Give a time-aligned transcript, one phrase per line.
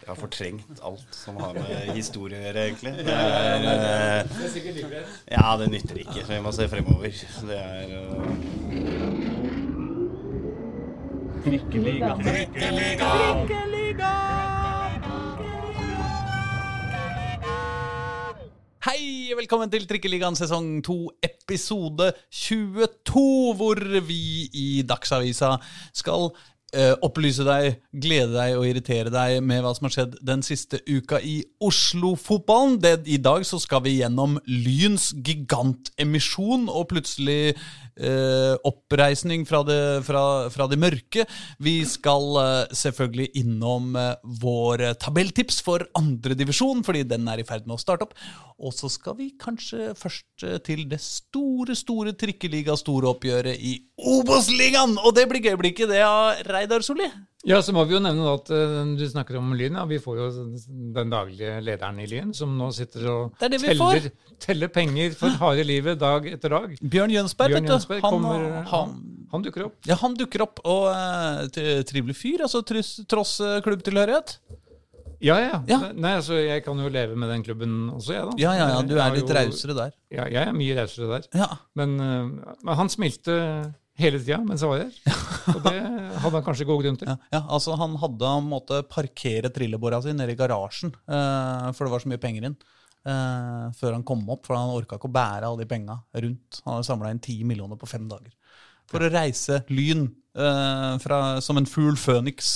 [0.00, 2.92] Jeg har fortrengt alt som har med historie å gjøre, egentlig.
[3.04, 4.24] Det er, eh,
[5.34, 6.24] ja, det nytter ikke.
[6.24, 7.10] Så vi må se fremover.
[7.50, 8.26] Det er uh...
[11.44, 12.14] Trikkeliga.
[12.22, 13.12] Trikkeliga.
[18.88, 20.94] Hei, velkommen til Trikkeligaen sesong 2,
[21.26, 23.24] episode 22,
[23.58, 24.22] hvor vi
[24.56, 25.58] i Dagsavisa
[25.92, 26.57] skal eh,
[27.00, 31.16] opplyse deg, glede deg og irritere deg med hva som har skjedd den siste uka
[31.24, 32.76] i Oslo-fotballen.
[33.08, 37.54] I dag så skal vi gjennom Lyns gigantemisjon og plutselig
[37.98, 41.26] eh, oppreisning fra det, fra, fra det mørke.
[41.62, 47.46] Vi skal eh, selvfølgelig innom eh, vår eh, tabelltips for andredivisjon, fordi den er i
[47.48, 48.16] ferd med å starte opp.
[48.58, 54.96] Og så skal vi kanskje først eh, til det store, store trikkeliga-store oppgjøret i Obos-ligaen!
[55.02, 57.06] Og det blir gøy, blir ikke det, av Reidar Solli?
[57.46, 59.78] Ja, så må vi jo nevne at eh, du snakker om Lyn.
[59.78, 60.28] Ja, vi får jo
[60.96, 64.08] den daglige lederen i Lyn, som nå sitter og Det det teller,
[64.42, 66.74] teller penger for harde livet dag etter dag.
[66.82, 67.74] Bjørn Jønsberg, Bjørn vet du.
[67.76, 68.96] Jønsberg Han, kommer, han, han,
[69.32, 69.78] han dukker opp.
[69.86, 74.40] ja, han dukker opp, og eh, trivelig fyr, altså tross, tross eh, klubbtilhørighet.
[75.18, 75.62] Ja, ja.
[75.66, 75.78] Ja.
[75.94, 78.36] Nei, altså, jeg kan jo leve med den klubben også, jeg, da.
[78.38, 79.94] Ja, ja, ja, du er litt rausere der.
[80.14, 81.26] Ja, jeg er mye rausere der.
[81.38, 81.48] Ja.
[81.78, 83.38] Men, uh, men han smilte
[83.98, 84.96] hele tida mens jeg var der.
[85.56, 87.08] Og det hadde han kanskje god grunn til.
[87.10, 91.86] Ja, ja, altså Han hadde han måtte parkere trillebåra si nede i garasjen, eh, for
[91.88, 92.56] det var så mye penger inn.
[93.08, 96.60] eh, før han kom opp, for han orka ikke å bære alle de penga rundt.
[96.66, 98.32] Han hadde samla inn ti millioner på fem dager.
[98.88, 102.50] For å reise Lyn eh, fra, som en fugl føniks.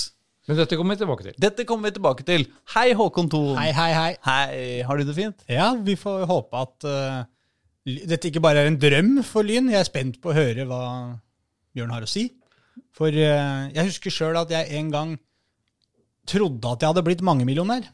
[0.47, 1.35] Men dette kommer vi tilbake til.
[1.39, 2.43] Dette kommer vi tilbake til.
[2.75, 3.53] Hei, Håkon Thon.
[3.57, 4.09] Hei, hei, hei.
[4.27, 5.45] Hei, Har du det fint?
[5.47, 7.21] Ja, vi får håpe at uh,
[7.87, 9.69] dette ikke bare er en drøm for Lyn.
[9.71, 10.81] Jeg er spent på å høre hva
[11.73, 12.27] Bjørn har å si.
[12.95, 15.15] For eh, jeg husker sjøl at jeg en gang
[16.29, 17.89] trodde at jeg hadde blitt mangemillionær.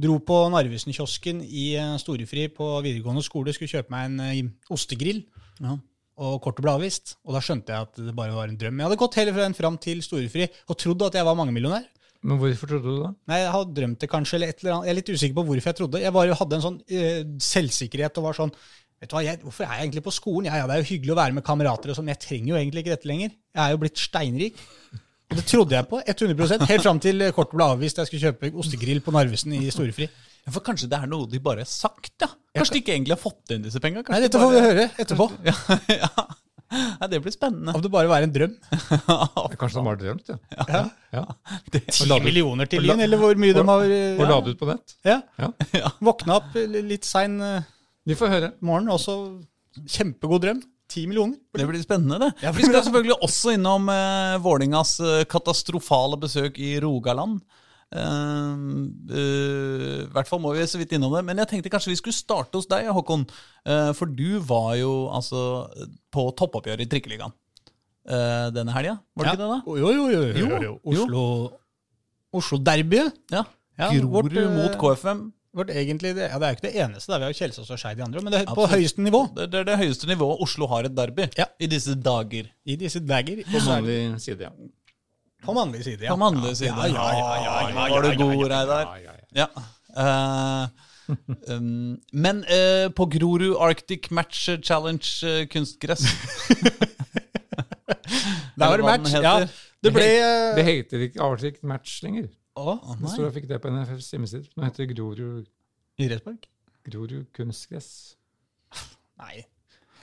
[0.00, 5.22] Dro på Narvesen-kiosken i eh, Storefri på videregående skole, skulle kjøpe meg en eh, ostegrill.
[5.60, 5.76] Ja.
[6.20, 7.14] Og kortet ble avvist.
[7.24, 8.80] Og da skjønte jeg at det bare var en drøm.
[8.80, 11.86] Jeg hadde gått hele veien fram til Storefri og trodd at jeg var mangemillionær.
[12.20, 13.10] Men hvorfor trodde du det?
[13.30, 14.86] Nei, jeg hadde drømt det kanskje, eller et eller annet.
[14.86, 16.02] Jeg er litt usikker på hvorfor jeg trodde.
[16.02, 18.52] Jeg bare hadde en sånn eh, selvsikkerhet og var sånn
[19.00, 20.48] Vet du hva, jeg, Hvorfor er jeg egentlig på skolen?
[20.50, 22.52] Ja, ja, Det er jo hyggelig å være med kamerater, og sånn, men jeg trenger
[22.52, 23.30] jo egentlig ikke dette lenger.
[23.56, 24.58] Jeg er jo blitt steinrik.
[25.30, 28.10] Og det trodde jeg på 100% helt fram til kort kortet ble avvist da jeg
[28.10, 30.08] skulle kjøpe ostegrill på Narvesen i Storefri.
[30.44, 32.28] Ja, For kanskje det er noe de bare har sagt, ja?
[32.56, 34.02] Kanskje de ikke egentlig har fått inn disse penga?
[34.10, 35.28] Nei, dette får vi høre etterpå.
[35.48, 35.56] Ja,
[36.70, 36.88] ja.
[37.00, 37.72] ja, det blir spennende.
[37.74, 38.52] Om det bare var en drøm.
[39.60, 40.36] Kanskje de har drømt, ja.
[40.68, 40.82] Ja.
[41.16, 41.24] ja.
[42.10, 44.68] La du- millioner til og Lyn, eller hvor mye de har Og lade ut på
[44.70, 44.94] nett.
[45.06, 45.20] ja.
[45.40, 45.94] Ja.
[46.02, 47.66] Våkna opp eh, litt sein eh,
[48.10, 48.52] Vi får høre.
[48.60, 49.16] morgen, også.
[49.86, 50.60] kjempegod drøm.
[50.90, 51.38] 10 millioner.
[51.54, 52.32] det blir spennende, det.
[52.42, 57.38] Ja, Vi skal selvfølgelig også innom eh, Vålingas eh, katastrofale besøk i Rogaland.
[57.90, 58.54] Uh,
[59.10, 61.22] uh, I hvert fall må vi så vidt innom det.
[61.26, 63.22] Men jeg tenkte kanskje vi skulle starte hos deg, Håkon.
[63.62, 65.44] Uh, for du var jo altså
[66.10, 67.34] på toppoppgjøret i Trikkeligaen
[68.08, 68.96] eh, denne helga.
[69.14, 69.58] Var det ikke det, da?
[69.66, 70.22] Jo, jo, jo.
[70.22, 71.24] jo, jo, Jo, Oslo,
[72.40, 73.20] Oslo-derbyet.
[73.32, 73.44] Ja.
[73.80, 75.30] Ja, Grorud mot KFM.
[75.50, 77.16] Vårt egentlig, det, ja, det er jo ikke det eneste, da.
[77.18, 78.74] vi har jo Kjelsås og Skeid i andre, men det er på Absolutt.
[78.76, 81.46] høyeste nivå Det, det er det høyeste nivået Oslo har et derby Ja.
[81.58, 82.44] i disse dager.
[82.64, 83.40] i disse dager.
[83.50, 84.52] På mannlig side, ja.
[85.42, 86.12] På mannlig side, ja.
[86.14, 86.70] På mannlig side.
[86.70, 88.44] Ja, ja, ja, ja, ja, ja, Var du ja, ja, god.
[88.52, 88.84] Reidar?
[88.86, 89.46] Ja, ja, ja.
[89.46, 89.48] Ja.
[90.04, 90.68] Eh,
[91.56, 96.04] um, men eh, på Grorud Arctic Match Challenge eh, kunstgress
[98.60, 99.12] Der var det match.
[99.14, 99.46] Ja,
[99.82, 100.06] det ble
[100.56, 102.28] Det heter ikke Arctic Match lenger.
[102.60, 104.50] Å, Jeg tror jeg fikk det på NFFs hjemmeside.
[104.56, 105.46] Nå heter det Grorud,
[106.00, 106.50] Idrettspark?
[106.88, 107.88] Grorud kunstgress.
[109.20, 109.46] Nei.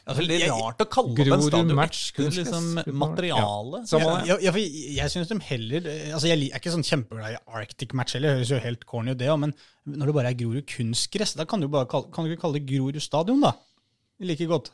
[0.08, 3.82] Det er rart å kalle opp en stadion etter liksom, materiale.
[3.92, 4.30] Ja, det.
[4.30, 7.96] ja, ja, jeg, jeg synes de heller Altså, jeg er ikke sånn kjempeglad i Arctic
[7.98, 9.52] Match heller, det høres jo helt corny ut, det òg, men
[9.84, 12.70] når det bare er Grorud kunstgress, da kan du bare kan du ikke kalle det
[12.72, 13.52] Grorud stadion, da?
[14.24, 14.72] Like godt.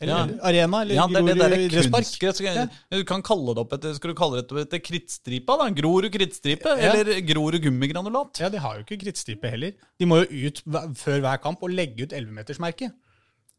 [0.00, 0.24] Eller Ja.
[0.44, 2.42] arena, eller Ja, det er det der idrettspark.
[2.44, 2.66] Ja.
[2.92, 5.56] Du kan kalle det opp etter Skal du kalle det opp etter krittstripa?
[5.56, 5.70] da?
[5.72, 6.66] Grorud krittstripe?
[6.66, 6.92] Ja.
[6.92, 8.38] Eller Grorud gummigranulat?
[8.40, 9.72] Ja, de har jo ikke krittstripe heller.
[9.98, 10.60] De må jo ut
[11.00, 12.92] før hver kamp og legge ut 11-metersmerket.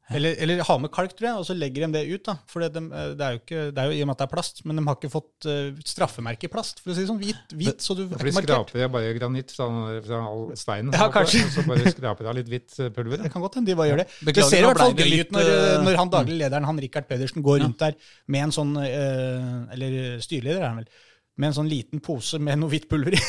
[0.07, 2.23] Eller, eller ha med kalk, tror jeg, og så legger de det ut.
[2.23, 2.37] da.
[2.47, 2.83] For det, de,
[3.19, 4.79] det er jo ikke, det er jo i og med at det er plast, men
[4.79, 6.79] de har ikke fått uh, straffemerke i plast.
[6.83, 8.71] For å si det sånn, hvit, hvit så du er ikke markert.
[8.71, 9.67] skraper jeg bare granitt fra,
[10.05, 10.95] fra all steinen.
[10.95, 11.09] Ja.
[11.11, 13.19] Og så bare skraper de av litt hvitt eh, pulver.
[13.25, 14.07] Det kan godt hende de bare gjør det.
[14.21, 16.81] Beklager, det ser i hvert fall gøy ut når, eh, når han daglig lederen, han
[16.87, 17.99] Rikard Pedersen, går rundt der
[18.31, 20.89] med en sånn uh, Eller styreleder er han vel.
[21.37, 23.19] Med en sånn liten pose med noe hvitt pulver i.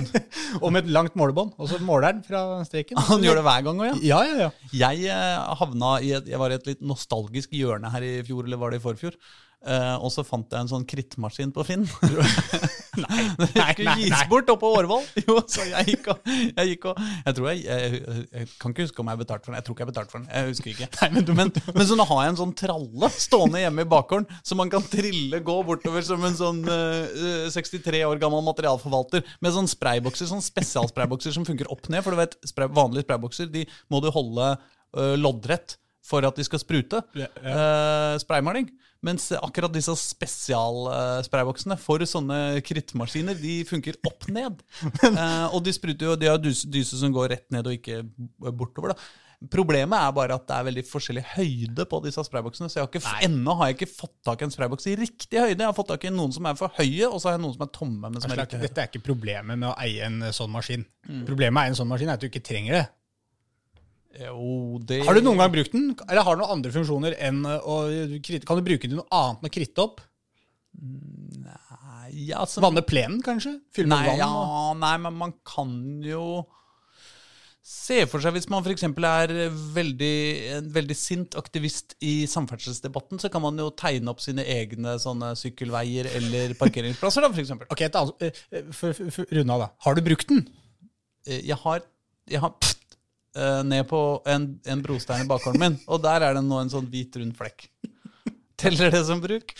[0.62, 1.54] og med et langt målebånd.
[1.56, 3.00] Og så måler han fra streken.
[3.08, 3.96] Han gjør det hver gang òg, ja.
[4.10, 4.50] Ja, ja, ja.
[4.76, 8.44] Jeg eh, havna i et, jeg var i et litt nostalgisk hjørne her i fjor,
[8.44, 9.16] eller var det i forfjor.
[9.66, 11.86] Eh, og så fant jeg en sånn krittmaskin på Finn.
[12.96, 14.26] Nei, nei, skulle nei, gis nei.
[14.30, 15.02] bort oppe på Årvoll.
[15.26, 17.98] Jo, så jeg gikk og Jeg, gikk og, jeg tror jeg, jeg,
[18.30, 19.58] jeg kan ikke huske om jeg betalte for den.
[19.58, 20.30] Jeg tror ikke jeg betalte for den.
[20.32, 20.88] Jeg husker ikke.
[21.02, 24.58] Nei, men, men, så nå har jeg en sånn tralle stående hjemme i bakgården, så
[24.58, 29.68] man kan trille gå bortover som en sånn uh, 63 år gammel materialforvalter med sånn
[29.70, 32.06] spraybokser, sånn spesialspraybokser som funker opp ned.
[32.06, 35.76] For du vet, spray, vanlige spraybokser de må du holde uh, loddrett
[36.06, 38.68] for at de skal sprute Ja, eh, spraymaling.
[39.06, 44.62] Mens akkurat disse spesialsprayboksene for sånne krittmaskiner, de funker opp ned.
[45.16, 48.02] Eh, og de spruter jo, de har dyse, dyse som går rett ned og ikke
[48.52, 48.92] bortover.
[48.92, 49.22] da.
[49.52, 52.70] Problemet er bare at det er veldig forskjellig høyde på disse sprayboksene.
[52.72, 55.40] Så jeg har ikke, ennå har jeg ikke fått tak i en sprayboks i riktig
[55.40, 55.60] høyde.
[55.60, 57.56] Jeg har fått tak i noen som er for høye, og så har jeg noen
[57.56, 58.08] som er tomme.
[58.08, 58.70] men som er riktig høyde.
[58.70, 60.86] Dette er ikke problemet med å eie en eh, sånn maskin.
[61.28, 62.84] Problemet med å eie en sånn maskin er at du ikke trenger det.
[64.16, 65.02] Jo, det...
[65.04, 67.78] Har du noen gang brukt den, eller har den noen andre funksjoner enn å
[68.24, 68.46] kritte?
[68.48, 70.00] Kan du bruke den til noe annet enn å kritte opp?
[70.76, 73.56] Nei, ja, altså, Vanne plenen, kanskje?
[73.76, 74.20] Fylle med Nei, vann?
[74.20, 75.72] ja, og- nei, men man kan
[76.04, 76.44] jo
[77.66, 78.84] se for seg Hvis man f.eks.
[78.86, 79.32] er
[79.74, 80.10] veldig,
[80.54, 85.32] en veldig sint aktivist i samferdselsdebatten, så kan man jo tegne opp sine egne sånne
[85.34, 87.50] sykkelveier eller parkeringsplasser, da, f.eks.
[87.66, 89.68] Ok, et annet, eh, eh, for, for, for, runde av da.
[89.82, 90.44] Har du brukt den?
[91.26, 91.82] Eh, Jeg har,
[92.30, 92.54] jeg har
[93.36, 94.00] eh, ned på
[94.32, 97.36] en, en brostein i bakgården min, og der er det nå en sånn hvit, rund
[97.38, 97.68] flekk.
[98.56, 99.52] Teller det som bruk?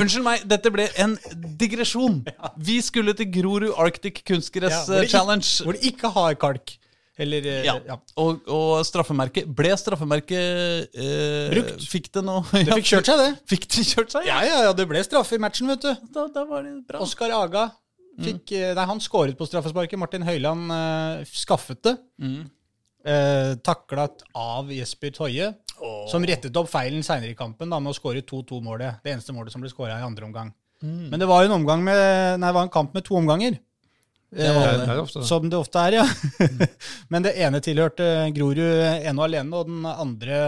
[0.00, 1.12] Unnskyld meg, dette ble en
[1.60, 2.22] digresjon.
[2.68, 4.96] Vi skulle til Grorud Arctic Kunstgress Ja, Challenge.
[4.96, 5.50] eh, ikke- Challenge.
[5.66, 6.72] Hvor de ikke har kalk.
[7.20, 7.76] Eller eh, Ja.
[7.86, 7.98] ja.
[8.18, 11.84] Og, og straffemerket Ble straffemerket eh, Brukt.
[11.86, 13.28] Fikk det nå Det fikk kjørt seg, det.
[13.52, 14.26] Fikk det kjørt seg?
[14.26, 15.92] Ja, ja, ja, det ble straffe i matchen, vet du.
[16.16, 17.04] Da, da var det bra.
[17.04, 17.68] Oskar Aga
[18.18, 18.74] fikk mm.
[18.78, 19.98] Nei, han skåret på straffesparket.
[20.00, 21.94] Martin Høiland eh, skaffet det.
[23.04, 25.50] Eh, taklet av Jesper Toje,
[26.08, 29.02] som rettet opp feilen seinere i kampen da, med å skåre 2-2-målet.
[29.04, 30.52] Det eneste målet som ble skåra i andre omgang.
[30.84, 32.00] Men det var en, omgang med,
[32.40, 33.56] nei, det var en kamp med to omganger.
[34.34, 35.22] Det var Det er ofte.
[35.24, 36.06] Som det ofte er, ja.
[37.12, 40.40] Men det ene tilhørte Grorud ene og alene, og den andre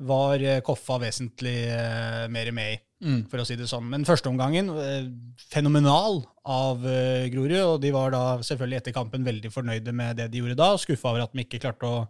[0.00, 3.22] var eh, Koffa vesentlig eh, mer med i, Mm.
[3.32, 3.86] for å si det sånn.
[3.88, 5.06] Men førsteomgangen eh,
[5.48, 10.26] fenomenal av eh, Grorud, og de var da selvfølgelig etter kampen veldig fornøyde med det
[10.32, 12.02] de gjorde da, og skuffa over at de ikke klarte å,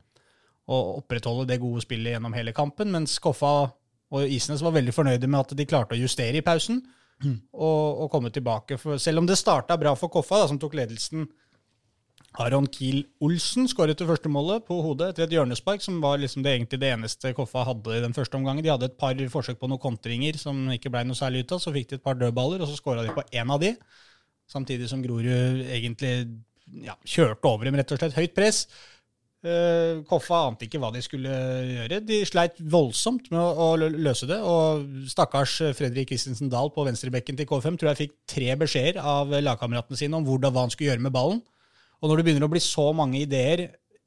[0.66, 3.52] å opprettholde det gode spillet gjennom hele kampen, mens Koffa
[4.10, 6.82] og Isnes var veldig fornøyde med at de klarte å justere i pausen
[7.52, 8.78] og, og komme tilbake.
[8.81, 11.28] For selv om det starta bra for Koffa, da, som tok ledelsen
[12.38, 16.44] Aron Kiel Olsen skåret det første målet på hodet etter et hjørnespark, som var liksom
[16.44, 18.62] det, egentlig det eneste Koffa hadde i den første omgangen.
[18.62, 21.64] De hadde et par forsøk på noen kontringer som ikke ble noe særlig ut av.
[21.64, 23.74] Så fikk de et par dødballer, og så skåra de på én av de.
[24.50, 26.14] Samtidig som Grorud egentlig
[26.86, 28.14] ja, kjørte over dem, rett og slett.
[28.14, 28.64] Høyt press.
[29.40, 31.34] Eh, Koffa ante ikke hva de skulle
[31.66, 32.02] gjøre.
[32.06, 34.38] De sleit voldsomt med å løse det.
[34.38, 39.34] Og stakkars Fredrik Christensen Dahl på venstrebekken til K5 tror jeg fikk tre beskjeder av
[39.34, 41.42] lagkameratene sine om hvordan, hva han skulle gjøre med ballen.
[42.00, 43.67] Og når det begynner å bli så mange ideer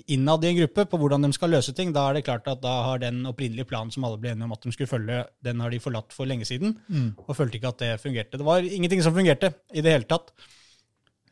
[0.09, 2.59] innad i en gruppe på hvordan de skal løse ting, da er det klart at
[2.63, 5.61] da har den opprinnelige planen som alle ble enige om at de skulle følge, den
[5.63, 6.73] har de forlatt for lenge siden,
[7.15, 8.39] og følte ikke at det fungerte.
[8.41, 10.33] Det var ingenting som fungerte i det hele tatt.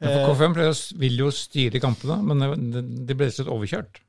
[0.01, 3.99] Ja, for K5 å s- vil jo styre kampene, men det- de ble rett overkjørt.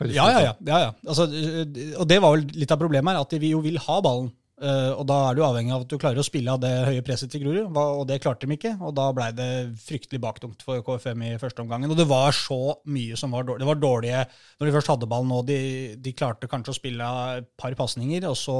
[0.00, 0.54] Ja, ja, ja.
[0.64, 0.92] ja, ja.
[1.06, 4.00] Altså, øh, og det var vel litt av problemet her, at vi jo vil ha
[4.00, 4.32] ballen.
[4.60, 7.04] Øh, og da er du avhengig av at du klarer å spille av det høye
[7.04, 8.74] presset til Grorud, og det klarte de ikke.
[8.84, 11.92] Og da blei det fryktelig baktungt for KFM i første omgangen.
[11.92, 13.62] Og det var så mye som var dårlig.
[13.62, 14.24] Det var dårlige
[14.60, 15.40] Når de først hadde ballen nå.
[15.48, 15.60] de,
[15.96, 18.58] de klarte kanskje å spille av et par pasninger, og så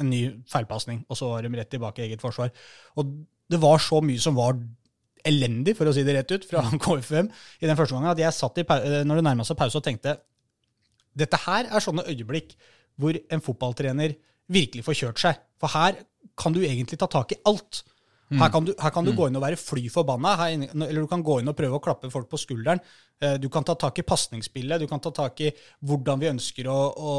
[0.00, 2.50] en ny feilpasning, og så var de rett tilbake i eget forsvar.
[2.98, 3.14] Og
[3.50, 4.58] det var så mye som var
[5.26, 7.28] elendig, for å si det rett ut, fra KFM
[7.60, 9.86] i den første gangen, at jeg satt i, eh, når det nærma seg pause og
[9.86, 10.16] tenkte
[11.16, 12.54] dette her er sånne øyeblikk
[13.00, 14.14] hvor en fotballtrener
[14.50, 15.38] virkelig får kjørt seg.
[15.60, 16.00] For her
[16.40, 17.82] kan du egentlig ta tak i alt.
[18.30, 21.06] Her kan du, her kan du gå inn og være fly forbanna, her eller du
[21.10, 22.78] kan gå inn og prøve å klappe folk på skulderen.
[23.20, 25.48] Eh, Du kan ta tak i pasningsspillet, du kan ta tak i
[25.82, 27.14] hvordan vi ønsker å, å,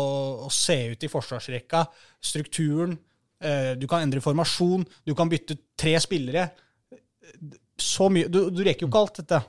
[0.48, 1.82] å se ut i forsvarsrekka,
[2.24, 2.96] strukturen.
[3.44, 6.48] eh, Du kan endre formasjon, du kan bytte tre spillere.
[7.78, 9.42] Så mye, Du, du rekker jo ikke alt dette.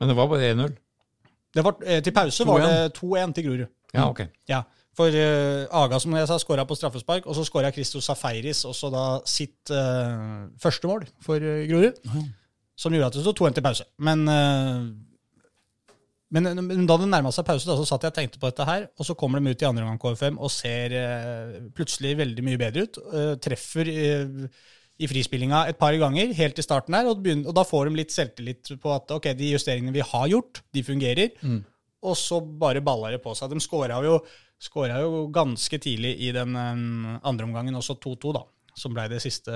[0.00, 0.74] Men det var bare 1-0.
[1.52, 3.68] Det var, eh, til pause var det 2-1 til Grorud.
[3.92, 4.20] Ja, ok.
[4.48, 4.62] Ja,
[4.98, 8.90] for uh, Aga, som jeg sa, skåra på straffespark, og så skåra Christo Safaris også
[8.92, 12.00] da sitt uh, første mål for uh, Grorud.
[12.80, 13.84] Som gjorde at det sto 2-1 til pause.
[14.00, 14.22] Men,
[16.32, 18.64] men, men da det nærma seg pause, da, så satt jeg og tenkte på dette
[18.64, 20.94] her, og så kommer de ut i andre omgang KFM og ser
[21.76, 22.96] plutselig veldig mye bedre ut.
[23.44, 27.90] treffer i frispillinga et par ganger helt i starten her, og, begynner, og da får
[27.90, 31.36] de litt selvtillit på at ok, de justeringene vi har gjort, de fungerer.
[32.02, 33.50] Og så bare balla det på seg.
[33.52, 34.20] De skåra jo,
[35.04, 38.44] jo ganske tidlig i den eh, andre omgangen, også 2-2, da.
[38.80, 39.52] som ble det siste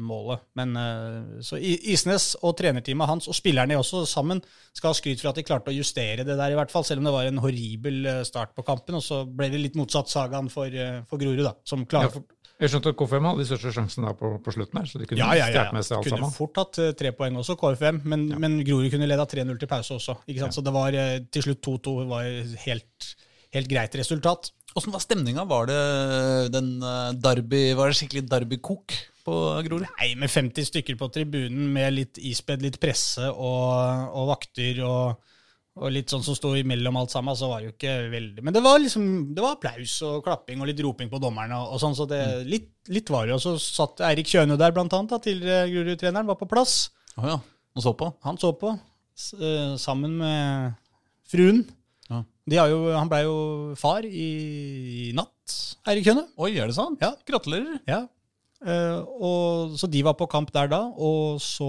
[0.00, 0.40] målet.
[0.56, 4.40] Men eh, så Isnes og trenerteamet hans, og spillerne også sammen,
[4.72, 7.02] skal ha skryt for at de klarte å justere det der, i hvert fall, selv
[7.02, 8.96] om det var en horribel eh, start på kampen.
[8.96, 12.14] Og så ble det litt motsatt sagaen for, eh, for Grorud, da, som Ja, klarer
[12.16, 12.28] for-
[12.60, 15.06] jeg skjønte at KFM hadde de største sjansene da på, på slutten her, så de
[15.08, 15.64] kunne Ja, ja, ja.
[15.66, 15.72] ja.
[15.74, 16.34] med seg alt Kunne sammen.
[16.36, 19.96] fort hatt eh, tre poeng også, KFM, men, men Grorud kunne leda 3-0 til pause
[19.96, 20.18] også.
[20.28, 20.54] ikke sant?
[20.54, 22.28] Så det var eh, til slutt 2-2 var
[22.66, 23.08] helt,
[23.56, 24.52] helt greit resultat.
[24.78, 25.42] Åssen var stemninga?
[25.50, 25.80] Var det
[26.54, 28.94] den eh, derby, var det skikkelig derbykok
[29.26, 29.34] på
[29.66, 29.88] Grorud?
[29.98, 35.18] Nei, med 50 stykker på tribunen med litt ispedd, litt presse og, og vakter og,
[35.72, 38.52] og litt sånn som sto imellom alt sammen, så var det jo ikke veldig Men
[38.52, 41.80] det var liksom, det var applaus og klapping og litt roping på dommerne og, og
[41.80, 43.38] sånn, så det, litt, litt var det.
[43.38, 46.90] Og så satt Eirik Kjøne der, blant annet, da, tidligere Grorud-treneren, var på plass.
[47.16, 47.38] Oh, ja.
[47.72, 48.10] Han så på?
[48.26, 48.74] Han så på,
[49.38, 50.74] eh, sammen med
[51.32, 51.62] fruen.
[52.10, 52.20] Ja.
[52.52, 53.36] De har jo, han blei jo
[53.80, 54.28] far i,
[55.08, 55.56] i natt,
[55.88, 56.26] Eirik Kjøne.
[56.36, 57.00] Oi, er det sant?
[57.00, 57.14] Ja.
[57.28, 57.80] Gratulerer.
[57.88, 58.04] Ja.
[58.62, 61.66] Eh, og, så de var på kamp der da, og så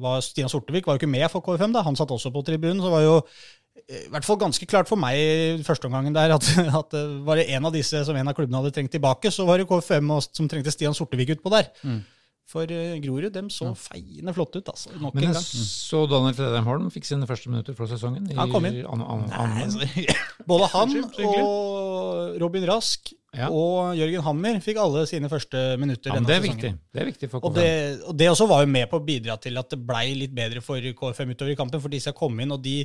[0.00, 1.72] var Stian Sortevik var jo ikke med for KFM.
[1.76, 2.80] da, Han satt også på tribunen.
[2.80, 3.16] så var jo
[3.88, 6.48] eh, i hvert fall ganske klart for meg i første omgangen der at,
[6.80, 9.44] at eh, var det en av disse som en av klubbene hadde trengt tilbake, så
[9.46, 11.68] var det KFM og- som trengte Stian Sortevik utpå der.
[12.46, 14.92] For uh, Grorud dem så feiende flotte ut, altså.
[15.02, 15.46] Nok Men en jeg gang.
[15.66, 18.28] så Daniel Fredheim Holm fikk sine første minutter for sesongen.
[18.38, 18.84] Han kom inn.
[18.86, 19.64] an- an- an-
[20.46, 21.42] Både han Unnskyld, så hyggelig.
[21.42, 23.48] og Robin Rask Ja.
[23.52, 26.70] og Jørgen Hammer fikk alle sine første minutter Ja, det er viktig.
[26.92, 27.68] Det er viktig for Og det,
[28.08, 30.62] og det også var jo med på å bidra til at det blei litt bedre
[30.64, 32.78] for KFM utover i kampen, for disse kom inn, og de,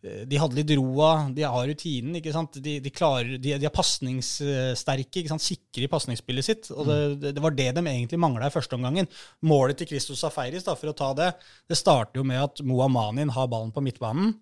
[0.00, 2.56] eh, de hadde litt roa, de har rutinen, ikke sant?
[2.64, 5.44] De, de, klarer, de, de er pasningssterke, ikke sant?
[5.44, 6.72] sikre i pasningsspillet sitt.
[6.72, 9.10] og det, det, det var det de egentlig mangla i første omgangen.
[9.44, 11.32] Målet til Christos Safaris, da, for å ta det,
[11.68, 14.32] det starter jo med at Moa Manin har ballen på midtbanen.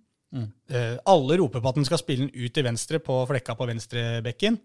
[0.69, 3.69] Eh, alle roper på at han skal spille den ut til venstre på flekka på
[3.71, 4.59] venstrebekken.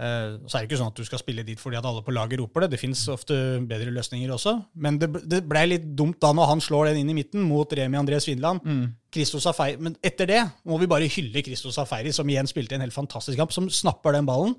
[0.00, 2.14] Eh, så er det ikke sånn at du skal spille dit fordi at alle på
[2.14, 2.70] laget roper det.
[2.72, 3.34] Det fins ofte
[3.68, 4.54] bedre løsninger også.
[4.80, 7.68] Men det, det ble litt dumt da når han slår den inn i midten mot
[7.76, 8.64] Remi André Svindland.
[9.12, 10.40] Christos Safari, men etter det
[10.70, 14.16] må vi bare hylle Christos Safari, som igjen spilte en helt fantastisk kamp, som snapper
[14.16, 14.54] den ballen.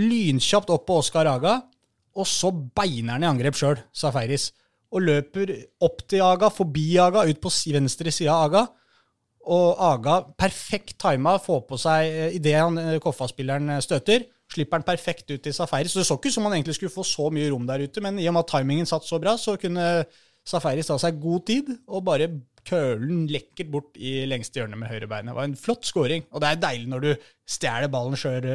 [0.00, 1.58] Lynkjapt opp på Oskar Aga,
[2.18, 4.48] og så beiner han i angrep sjøl, Safaris.
[4.94, 8.64] Og løper opp til Aga, forbi Aga, ut på venstre side av Aga.
[9.52, 14.24] Og Aga, perfekt tima, får på seg idet han eh, Koffa-spilleren eh, støter.
[14.54, 15.92] Slipper han perfekt ut til Safaris.
[15.92, 18.02] Så det så ikke ut som han egentlig skulle få så mye rom der ute,
[18.04, 20.04] men i og med at timingen satt så bra, så kunne
[20.44, 22.28] Safaris ta seg god tid og bare
[22.64, 25.32] køle den lekkert bort i lengste hjørne med høyrebeinet.
[25.32, 26.24] Det var en flott scoring.
[26.32, 27.10] Og det er deilig når du
[27.48, 28.46] stjeler ballen sjøl,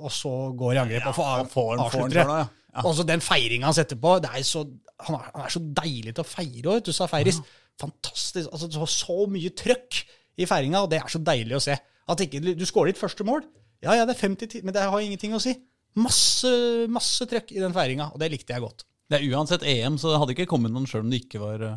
[0.00, 1.18] og så går i angrep og
[1.52, 2.38] får avslutter det.
[2.76, 2.84] ja.
[2.84, 4.16] Og så den feiringa han setter på.
[4.24, 4.64] Det er så,
[5.04, 7.40] han, er, han er så deilig til å feire òg, du, Safaris.
[7.80, 8.48] Fantastisk.
[8.52, 10.00] altså så, så mye trøkk
[10.40, 11.76] i feiringa, og det er så deilig å se.
[12.06, 13.44] At ikke, du skårer ditt første mål.
[13.84, 15.54] Ja, ja, det er 50 men det har ingenting å si.
[15.96, 16.50] Masse,
[16.92, 18.84] masse trøkk i den feiringa, og det likte jeg godt.
[19.08, 21.62] Det er uansett EM, så det hadde ikke kommet noen sjøl om det ikke var
[21.62, 21.76] uh,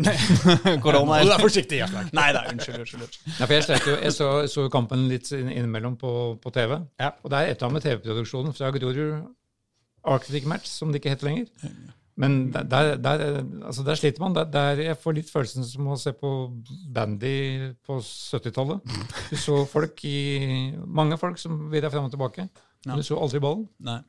[0.84, 1.20] korona.
[1.22, 2.10] Du er forsiktig, Gjerslag.
[2.18, 2.80] Nei da, unnskyld.
[2.82, 3.36] unnskyld, unnskyld.
[3.36, 6.12] Ja, for jeg, jo, jeg så, så kampen litt innimellom på,
[6.42, 6.80] på TV.
[7.00, 7.12] Ja.
[7.22, 9.30] Og det er et eller annet med TV-produksjonen fra Grorud
[10.10, 11.50] Arctic Match, som det ikke heter lenger.
[12.20, 13.22] Men der, der,
[13.64, 14.34] altså der sliter man.
[14.36, 16.30] Der, der jeg får litt følelsen som å se på
[16.92, 17.34] bandy
[17.86, 18.96] på 70-tallet.
[19.30, 22.48] Du så folk i, mange folk som virra fram og tilbake.
[22.86, 23.68] Men du så aldri ballen.
[23.84, 24.00] Nei.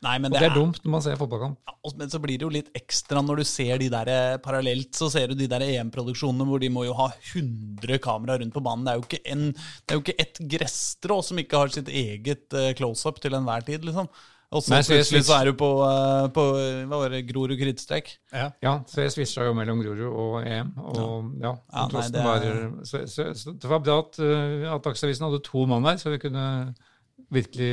[0.00, 1.58] Nei, men Og det er dumt når man ser fotballkamp.
[1.68, 4.94] Ja, Men så blir det jo litt ekstra når du ser de der eh, parallelt,
[4.96, 8.62] så ser du de der EM-produksjonene hvor de må jo ha 100 kameraer rundt på
[8.64, 8.86] banen.
[8.86, 11.92] Det er jo ikke, en, det er jo ikke ett gresstrå som ikke har sitt
[11.92, 14.08] eget eh, close-up til enhver tid, liksom.
[14.50, 16.44] Og så plutselig så er du på, eh, på
[16.90, 18.08] hva var det, Grorud krittstrek.
[18.34, 20.72] Ja, så jeg switcha jo mellom Grorud og EM.
[20.90, 22.46] Og ja, Ja, nei, det var,
[22.88, 26.10] så, så, så det var bra at, uh, at Dagsavisen hadde to mann der, så
[26.10, 26.48] vi kunne
[27.30, 27.70] virkelig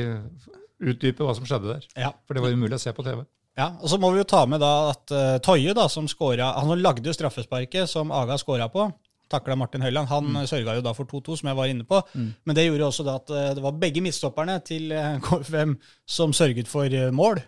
[0.78, 1.90] utdype hva som skjedde der.
[1.98, 2.14] Ja.
[2.30, 3.26] For det var umulig å se på TV.
[3.58, 6.52] Ja, og Så må vi jo ta med da at uh, Toje, da, som skåra
[6.62, 8.86] Han lagde jo straffesparket som Aga skåra på.
[9.32, 10.10] Takla Martin Høiland.
[10.12, 10.40] Han mm.
[10.50, 12.02] sørga jo da for 2-2, som jeg var inne på.
[12.16, 16.72] Men det gjorde også at uh, det var begge midtstopperne til uh, KFM som sørget
[16.72, 17.42] for uh, mål,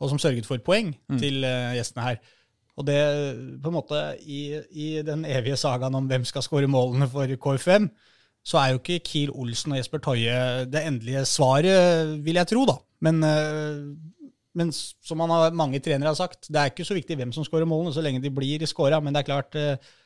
[0.00, 2.22] og som sørget for poeng til uh, gjestene her.
[2.80, 3.00] Og det,
[3.60, 7.90] på en måte, i, i den evige sagaen om hvem skal skåre målene for KFM,
[8.46, 10.36] så er jo ikke Kiel Olsen og Jesper Toje
[10.70, 12.78] det endelige svaret, vil jeg tro, da.
[13.04, 13.82] Men, eh,
[14.56, 17.68] men som har, mange trenere har sagt, det er ikke så viktig hvem som skårer
[17.68, 19.00] målene, så lenge de blir skåra.
[19.00, 19.99] Men det er klart eh, eh,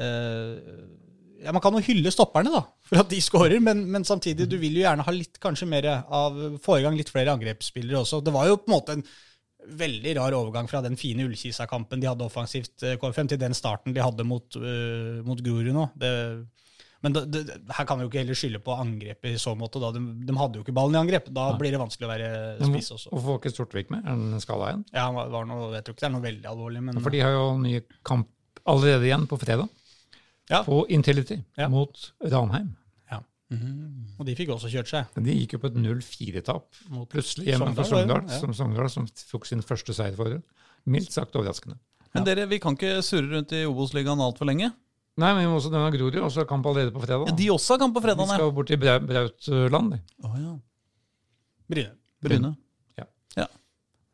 [0.00, 4.56] ja, Man kan jo hylle stopperne da, for at de skårer, men, men samtidig du
[4.62, 8.22] vil jo gjerne ha litt kanskje mer av, få i gang litt flere angrepsspillere også.
[8.24, 9.04] Det var jo på en måte en
[9.62, 13.94] veldig rar overgang fra den fine Ullkisa-kampen de hadde offensivt, eh, KFM, til den starten
[13.94, 15.88] de hadde mot, uh, mot Grorud nå.
[15.98, 16.10] Det
[17.02, 19.80] Men det, det, her kan vi jo ikke heller skylde på angrepet i så måte.
[19.82, 19.88] Da.
[19.90, 21.32] De, de hadde jo ikke ballen i angrep.
[21.34, 22.28] Da blir det vanskelig å være
[22.60, 23.10] spiss også.
[23.10, 24.04] Hvorfor var ikke Stortvik med?
[24.06, 24.84] Er den skala igjen?
[24.92, 27.24] Ja, han var, noe, jeg tror ikke det er noe veldig alvorlig, men For de
[27.24, 28.30] har jo ny kamp
[28.70, 29.66] allerede igjen på fredag.
[30.50, 30.62] Ja.
[30.66, 31.68] På Intility Ja.
[31.68, 32.74] mot Ranheim.
[33.10, 33.20] ja.
[34.18, 35.06] Og de fikk også kjørt seg.
[35.14, 36.66] De gikk jo på et 0-4-tap
[37.12, 40.42] plutselig hjemme for Sogndal, som, Sogndal, som tok sin første seier for dem.
[40.86, 41.78] Mildt sagt overraskende.
[42.14, 44.72] Men dere, vi kan ikke surre rundt i Obos-ligaen altfor lenge.
[45.20, 47.28] Nei, men vi må også nevne Grorud, også kamp allerede på fredag.
[47.28, 49.92] Ja, de også har kamp på fredag, De skal bort til Bra Brautland.
[49.92, 50.00] de.
[50.24, 50.52] Oh, ja.
[51.72, 51.92] Bryne.
[52.24, 52.56] Bryne.
[52.98, 53.04] Ja.
[53.36, 53.46] Ja.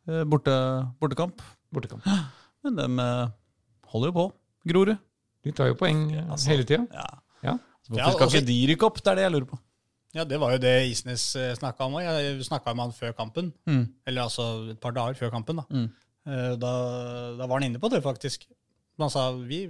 [0.08, 0.54] Eh, Borte,
[1.00, 1.40] bortekamp.
[1.72, 2.02] Bortekamp.
[2.64, 3.28] Men de eh,
[3.92, 4.26] holder jo på.
[4.66, 4.98] Grorud.
[5.48, 6.84] De tar jo poeng eh, Altså, hele tida.
[6.92, 7.06] Ja.
[7.48, 7.54] Ja.
[7.88, 9.00] Hvorfor Ja, skal også- ikke de rykke opp?
[9.00, 9.58] Det er det jeg lurer på.
[10.16, 11.24] Ja, det var jo det Isnes
[11.60, 12.04] snakka om òg.
[12.04, 13.50] Jeg snakka med han før kampen.
[13.68, 13.82] Mm.
[14.08, 15.56] Eller altså et par dager før kampen.
[15.56, 15.88] Da, Mm.
[16.28, 16.72] Eh, da,
[17.38, 18.44] da var han inne på det, faktisk.
[18.98, 19.60] Han sa vi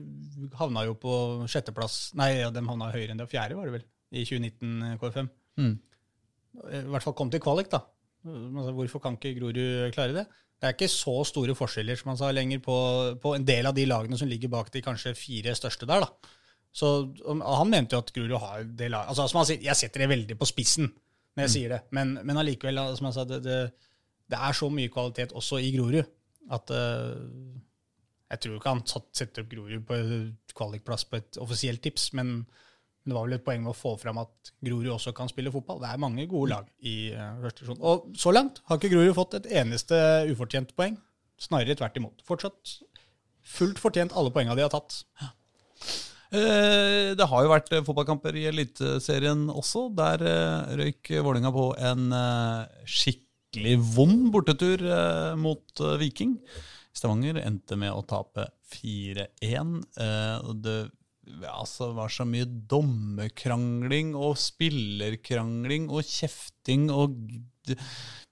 [0.58, 3.28] havna jo på sjetteplass Nei, ja, de havna høyere enn det.
[3.30, 5.28] Fjerde, var det vel, i 2019 KFM.
[5.58, 5.78] Mm.
[6.72, 7.82] I hvert fall kom til kvalik, da.
[8.26, 10.26] Altså, hvorfor kan ikke Grorud klare det?
[10.58, 12.76] Det er ikke så store forskjeller som han sa lenger på,
[13.22, 16.02] på en del av de lagene som ligger bak de kanskje fire største der.
[16.02, 16.32] da.
[16.74, 16.88] Så
[17.24, 20.10] Han mente jo at Grorud har det laget Altså, som han sier, jeg setter det
[20.10, 20.90] veldig på spissen
[21.38, 23.58] når jeg sier det, men, men allikevel, som han sa, det, det,
[24.26, 26.00] det er så mye kvalitet også i Grorud
[26.50, 27.14] at uh,
[28.32, 29.98] Jeg tror ikke han setter opp Grorud på
[30.58, 32.42] kvalikplass på et offisielt tips, men
[33.08, 35.80] det var vel et poeng med å få fram at Grorud også kan spille fotball.
[35.82, 37.80] Det er mange gode lag i uh, første divisjon.
[37.88, 39.96] Og så langt har ikke Grorud fått et eneste
[40.32, 40.98] ufortjent poeng.
[41.40, 42.22] Snarere tvert imot.
[42.26, 42.76] Fortsatt
[43.48, 45.00] fullt fortjent alle poengene de har tatt.
[46.28, 49.86] Eh, Det har jo vært eh, fotballkamper i Eliteserien også.
[49.96, 56.36] Der eh, røyk Vålerenga på en eh, skikkelig vond bortetur eh, mot eh, Viking.
[56.92, 59.72] Stavanger endte med å tape 4-1.
[60.04, 60.76] eh, Det
[61.48, 67.16] altså, var så mye dommerkrangling og spillerkrangling og kjefting og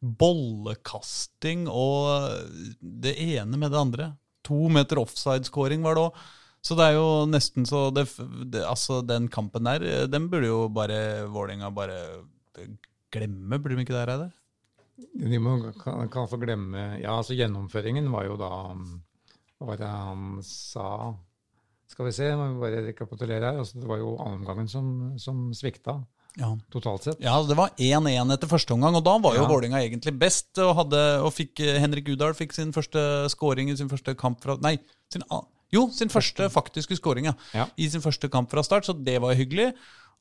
[0.00, 2.32] bollekasting og
[2.80, 4.08] det ene med det andre.
[4.46, 6.26] To meter offside-scoring var det òg.
[6.66, 8.08] Så det er jo nesten så det,
[8.50, 12.00] det, Altså, den kampen der, den burde jo bare Vålerenga bare
[13.12, 14.32] glemme, burde de ikke det, Reidar?
[14.97, 19.92] De må, kan, kan få glemme Ja, altså gjennomføringen var jo da Hva var det
[19.92, 20.88] han sa?
[21.90, 23.58] Skal vi se, må vi bare rekapitulere her.
[23.62, 24.86] Altså, det var jo andreomgangen som,
[25.22, 26.00] som svikta
[26.36, 26.50] Ja.
[26.72, 27.20] totalt sett.
[27.22, 29.49] Ja, det var 1-1 etter første omgang, og da var jo Ja.
[29.49, 30.50] Vålinga egentlig best.
[30.58, 34.42] Og, hadde, og fikk eh, Henrik Udal fikk sin første scoring i sin første kamp
[34.42, 34.76] fra Nei,
[35.12, 35.22] sin,
[35.72, 37.36] jo, sin første faktiske scoring, ja.
[37.54, 37.66] Ja.
[37.78, 39.72] I sin første kamp fra start, så det var hyggelig.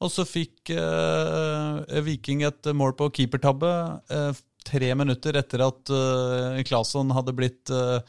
[0.03, 3.71] Og så fikk eh, Viking et mål på keepertabbe
[4.11, 7.99] eh, tre minutter etter at uh, Claesson hadde blitt eh,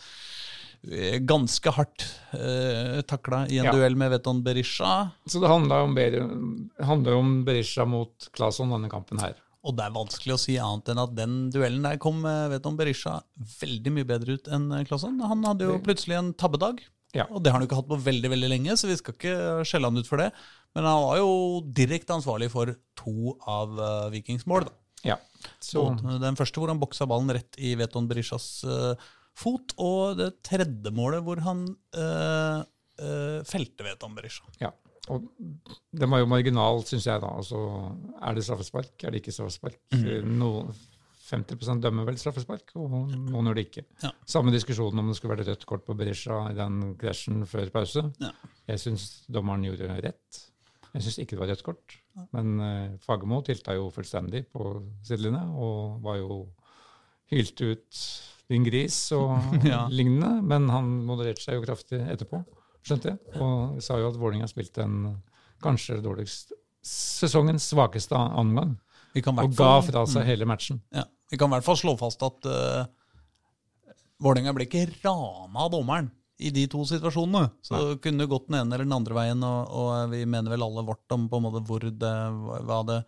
[1.26, 2.04] ganske hardt
[2.36, 3.72] eh, takla i en Ja.
[3.72, 5.10] duell med Veton Berisha.
[5.26, 5.96] Så det handla om,
[7.16, 9.34] om Berisha mot Claesson denne kampen her.
[9.66, 12.76] Og det er vanskelig å si annet enn at den duellen der kom eh, Veton
[12.78, 13.20] Berisha
[13.60, 15.18] veldig mye bedre ut enn eh, Claesson.
[15.20, 16.84] Han hadde jo plutselig en tabbedag,
[17.14, 17.26] Ja.
[17.30, 19.36] og det har han jo ikke hatt på veldig veldig lenge, så vi skal ikke
[19.66, 20.30] skjelle han ut for det.
[20.76, 21.30] Men han var jo
[21.72, 24.66] direkte ansvarlig for to av uh, Vikings mål.
[24.68, 24.72] da.
[25.06, 25.16] Ja.
[25.62, 25.82] Så,
[26.20, 28.94] Den første hvor han boksa ballen rett i Veton Berishas eh,
[29.36, 32.58] fot, og det tredje målet hvor han øh,
[33.04, 34.44] øh, felte Veton Berisha.
[34.62, 34.72] ja.
[35.06, 35.22] Og
[35.94, 37.28] den var jo marginal, syns jeg, da.
[37.38, 37.60] Altså,
[38.26, 39.76] er det straffespark, er det ikke straffespark?
[40.26, 40.72] Noen-
[41.26, 43.84] 50 dømmer vel straffespark, og noen gjør det ikke.
[44.04, 44.12] Ja.
[44.28, 48.04] Samme diskusjon om det skulle vært rødt kort på Berisha i den krasjen før pause.
[48.22, 48.30] Ja.
[48.70, 50.42] Jeg syns dommeren gjorde rett.
[50.92, 51.96] Jeg syns ikke det var rødt kort.
[52.32, 56.38] Men uh, Fagermo tilta jo fullstendig på sidelinja og var jo
[57.32, 58.04] hylte ut
[58.50, 59.84] din gris og Ja.
[59.90, 60.42] lignende.
[60.46, 62.42] Men han modererte seg jo kraftig etterpå,
[62.86, 63.40] skjønte jeg.
[63.42, 65.00] Og sa jo at Vålerenga spilte en
[65.64, 66.52] kanskje dårligst
[66.86, 68.76] sesongens svakeste omgang.
[69.16, 70.82] Og ga fra seg hele matchen.
[70.94, 72.84] Ja, Vi kan i hvert fall slå fast at uh,
[74.22, 77.48] Vålerenga ble ikke rana av dommeren i de to situasjonene.
[77.64, 80.64] Så det kunne gått den ene eller den andre veien, og, og vi mener vel
[80.66, 82.12] alle vårt om på en måte hvor det
[82.68, 83.00] var det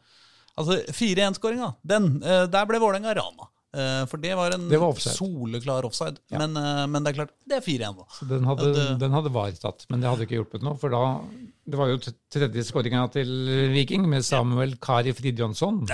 [0.59, 3.45] Altså 4-1-skåringa, den, eh, der ble Vålerenga rana.
[3.75, 5.15] Eh, for det var en Det var offside.
[5.19, 6.19] soleklar offside.
[6.31, 6.39] Ja.
[6.39, 8.05] Men, eh, men det er klart, det er 4-1, da.
[8.35, 10.77] Den hadde, Ja, det- den hadde VAR tatt, men det hadde ikke hjulpet noe.
[10.79, 11.21] For da
[11.69, 13.29] Det var jo tredje skåringa til
[13.75, 15.87] Viking med Samuel Kari Fridjonsson.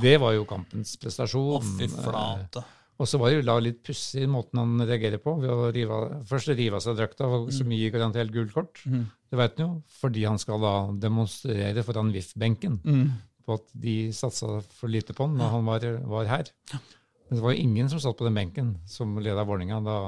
[0.00, 1.58] Det var jo kampens prestasjon.
[1.58, 2.62] Å, fy flate.
[3.00, 5.40] Og så var det jo da litt pussig måten han reagerer på.
[5.40, 7.50] ved å rive, Først rive av seg drakta, Mm.
[7.52, 8.78] som gir garantert gult kort.
[8.84, 13.10] Det vet han jo, fordi han skal da demonstrere foran VIF-benken Mm.
[13.44, 16.50] På at de satsa for lite på han da han var, var her.
[16.72, 19.98] Men det var jo ingen som satt på den benken som leda Vålerenga da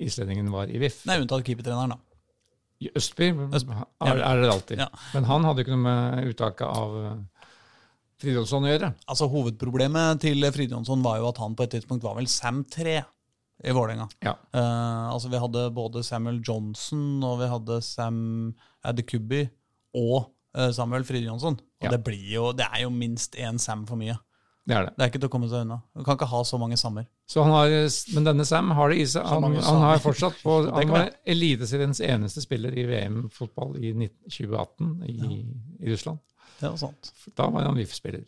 [0.00, 1.02] islendingen var i VIF.
[1.08, 2.00] Nei, unntatt keepertreneren, da.
[2.80, 4.80] I Østby er, er det alltid.
[4.80, 4.88] Ja.
[5.12, 7.48] Men han hadde jo ikke noe med uttaket av eh,
[8.20, 8.90] Fridtjonsson å gjøre.
[9.12, 12.96] Altså Hovedproblemet til Fridtjonsson var jo at han på et tidspunkt var vel Sam 3
[13.60, 14.08] i Vålerenga.
[14.24, 14.34] Ja.
[14.56, 18.20] Uh, altså Vi hadde både Samuel Johnson og vi hadde Sam
[18.88, 19.42] Adekubi
[20.00, 21.58] og eh, Samuel Fridtjonsson.
[21.60, 21.90] Og Ja.
[21.94, 24.18] det, blir jo, det er jo minst én Sam for mye.
[24.68, 24.92] Det er det.
[24.96, 25.80] Det er ikke til å komme seg unna.
[25.96, 27.06] Du kan ikke ha så mange Sammer.
[27.26, 27.72] Så han har,
[28.14, 29.24] men denne Sam har det i seg.
[29.26, 31.10] Han, han har fortsatt på, Han var.
[31.24, 35.16] Eliteseriens eneste spiller i VM-fotball i 2018 i,
[35.80, 36.20] i Russland.
[36.60, 37.10] Det var sant.
[37.34, 38.26] Da var han VIF-spiller.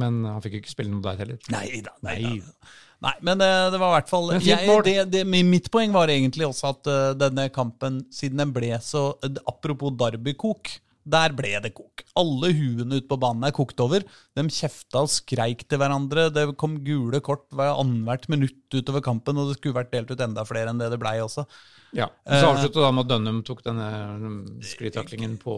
[0.00, 1.40] Men han fikk jo ikke spille noe der heller.
[1.52, 1.92] Nei da.
[2.06, 2.34] Nei, Nei.
[2.40, 2.72] da.
[3.04, 6.46] Nei, men det, det var i hvert fall jeg, det, det, Mitt poeng var egentlig
[6.46, 9.10] også at uh, denne kampen, siden den ble så
[9.44, 10.72] Apropos Derby-kok.
[11.06, 12.02] Der ble det kok.
[12.18, 14.02] Alle huene ute på banen er kokt over.
[14.34, 16.26] De kjefta og skreik til hverandre.
[16.34, 20.24] Det kom gule kort hver annethvert minutt utover kampen, og det skulle vært delt ut
[20.26, 21.46] enda flere enn det det blei også.
[21.94, 23.86] Ja, Så avsluttet da med at Dunham tok denne
[24.18, 25.54] mm, sklittaklingen på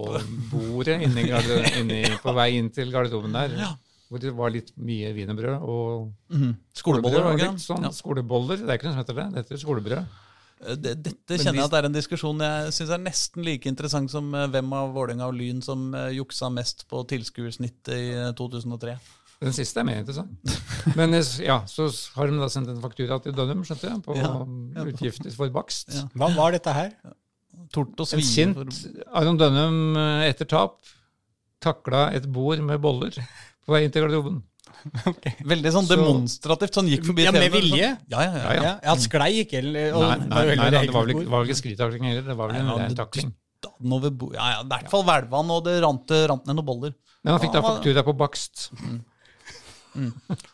[0.53, 1.25] bordet inni
[1.81, 3.57] inni, på vei inn til garderoben der.
[4.09, 6.55] Hvor det var litt mye wienerbrød og mm -hmm.
[6.73, 7.59] skoleboller.
[7.59, 7.85] sånn.
[7.85, 7.91] Ja.
[7.93, 9.27] Skoleboller, det er ikke noe som heter det.
[9.33, 10.05] Det heter skolebrød.
[10.67, 13.67] Eh, det- Dette kjenner jeg at det er en diskusjon jeg syns er nesten like
[13.71, 18.11] interessant som eh, hvem av Vålerenga og Lyn som eh, juksa mest på tilskuersnittet i
[18.17, 18.97] eh, 2003.
[19.39, 20.33] Den siste er mer interessant.
[20.99, 24.33] Men ja, så har de da sendt en faktura til Dunham, skjønte jeg, på Ja.
[24.91, 25.93] utgifter for bakst.
[25.95, 26.09] Ja.
[26.19, 26.91] Hva var dette her?
[27.71, 30.81] Tort og En kjent sint Aron Dunham eh, etter tap
[31.63, 33.15] takla et bord med boller
[33.67, 34.43] på vei inn til garderoben.
[35.53, 36.77] Veldig sånn demonstrativt.
[36.79, 37.57] Sånn gikk forbi Ja, med sånn.
[37.59, 37.91] vilje?
[38.13, 38.55] Ja, ja, ja.
[38.63, 38.95] Ja, ja.
[39.03, 42.37] Sklei ikke, eller og Nei, nei, var nei, det var vel ikke, sklitakling heller, det
[42.39, 43.35] var vel en Nei, takling.
[43.83, 46.93] Over Ja, ja, I hvert fall hvelva han, og det rant, rant ned noen boller.
[47.25, 48.69] Men han fikk da faktura på bakst.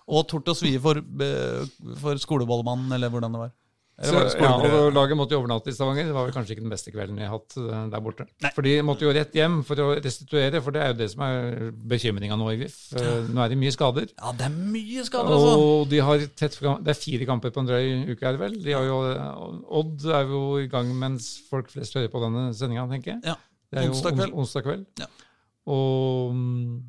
[0.09, 1.67] Og tort og svie for, eh,
[2.01, 3.53] for skolebollemannen, eller hvordan det var.
[3.95, 4.11] Så,
[4.43, 6.09] ja, og Laget måtte jo overnatte i Stavanger.
[6.09, 8.25] Det var vel kanskje ikke den beste kvelden jeg har hatt eh, der borte.
[8.43, 8.51] Nei.
[8.57, 11.23] For de måtte jo rett hjem for å restituere, for det er jo det som
[11.23, 12.75] er bekymringa nå i VIF.
[12.99, 14.09] Eh, Nå er det mye skader.
[14.19, 15.53] Ja, det er mye skader altså.
[15.63, 18.57] Og de har tett, det er fire kamper på en drøy uke, er det vel.
[18.67, 18.99] De har jo,
[19.83, 23.23] Odd er jo i gang mens folk flest hører på denne sendinga, tenker jeg.
[23.31, 23.37] Ja,
[23.71, 24.33] Det er jo onsdag kveld.
[24.35, 24.85] ons- onsdag kveld.
[25.05, 25.07] Ja.
[25.71, 26.83] Og mm,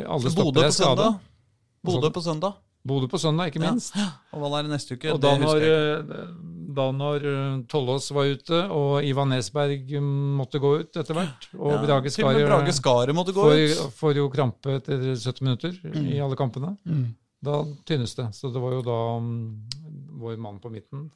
[0.00, 0.80] alle stopper er på søndag.
[0.80, 1.10] skada.
[1.84, 2.56] Bodø på søndag.
[2.88, 3.70] Bodø på søndag, ikke Ja.
[3.74, 3.94] minst.
[4.32, 5.12] Og hva er det neste uke?
[5.12, 6.16] Og Det da når, ikke.
[6.16, 6.32] eh,
[6.78, 11.48] da når eh, Tollås var ute, og Ivan Nesberg mm, måtte gå ut etter hvert,
[11.60, 13.94] og Ja, Brage til og med Skar Brage Skare måtte gå får, ut.
[14.00, 16.10] får jo krampe etter 70 minutter Mm.
[16.12, 16.74] i alle kampene,
[17.44, 18.28] da tynnes det.
[18.34, 19.62] Så det var jo da um,
[20.18, 21.10] vår mann på midten,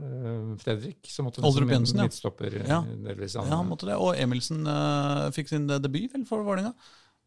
[0.00, 2.06] eh, Fredrik, som måtte Oldrup Jensen, ja.
[2.08, 2.54] midtstopper.
[2.60, 2.82] eh, Ja.
[2.82, 3.34] delvis.
[3.34, 3.96] Ja, han måtte det.
[3.96, 6.74] Og Emilsen uh, fikk sin eh, debut vel for Vålerenga.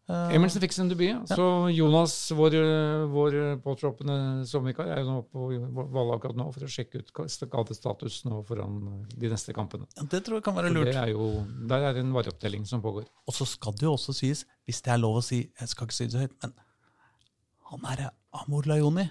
[0.06, 1.22] Eh, Emilsen fikk sin debut, ja.
[1.26, 5.48] Så Jonas, vår, eh, vår påtroppende sommervikar, er jo nå på
[5.96, 8.76] Valle akkurat nå for å sjekke ut skadestatus nå foran
[9.10, 9.88] de neste kampene.
[9.98, 10.91] ja, det tror jeg kan være lurt.
[10.91, 11.32] det er jo,
[11.72, 13.08] der er det en vareopptelling som pågår.
[13.26, 15.88] Og så skal det jo også sies, hvis det er lov å si Jeg skal
[15.88, 16.54] ikke si det så høyt, men
[17.72, 19.10] han er Amor Lajoni.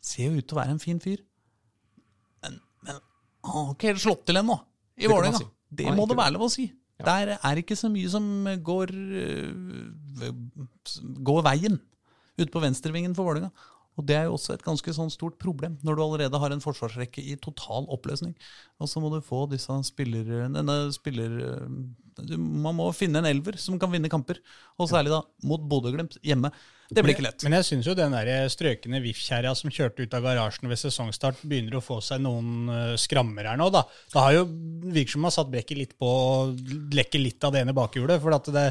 [0.00, 1.18] Ser jo ut til å være en fin fyr.
[2.44, 3.00] Men, men
[3.42, 4.60] han har ikke helt slått til ennå,
[4.96, 5.38] i Det Vålerenga.
[5.42, 5.46] si.
[5.74, 6.22] Det må det det.
[6.22, 6.68] være lov å si.
[7.00, 7.04] Ja.
[7.04, 8.24] Der er ikke så mye som
[8.62, 10.05] går øh,
[11.26, 11.80] går veien
[12.36, 13.52] ute på venstrevingen for Vålerenga.
[13.96, 16.60] Og Det er jo også et ganske sånn stort problem, når du allerede har en
[16.60, 18.34] forsvarsrekke i total oppløsning.
[18.76, 20.28] Og så må du få disse spiller...
[20.92, 21.30] Spiller...
[22.20, 24.42] du- Man må finne en elver som kan vinne kamper.
[24.76, 26.50] Og særlig da mot Bodø-Glimt hjemme.
[26.92, 27.40] Det blir ikke lett.
[27.48, 31.40] Men jeg syns jo den der strøkne VIF-kjerra som kjørte ut av garasjen ved sesongstart,
[31.48, 33.86] begynner å få seg noen eh, skrammer her nå, da.
[34.12, 34.44] Det har jo
[34.92, 36.60] virker som man har satt brekket litt på og
[37.00, 38.20] lekker litt av det ene bakhjulet.
[38.22, 38.66] For at det,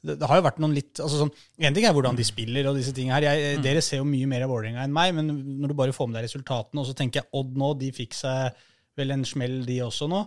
[0.00, 2.68] det, det har jo vært noen litt altså sånn, En ting er hvordan de spiller
[2.70, 3.26] og disse tingene her.
[3.28, 5.28] Jeg, Dere ser jo mye mer av Vålerenga enn meg, men
[5.60, 8.16] når du bare får med deg resultatene, og så tenker jeg Odd nå, de fikk
[8.16, 8.62] seg
[8.98, 10.22] vel en smell, de også nå.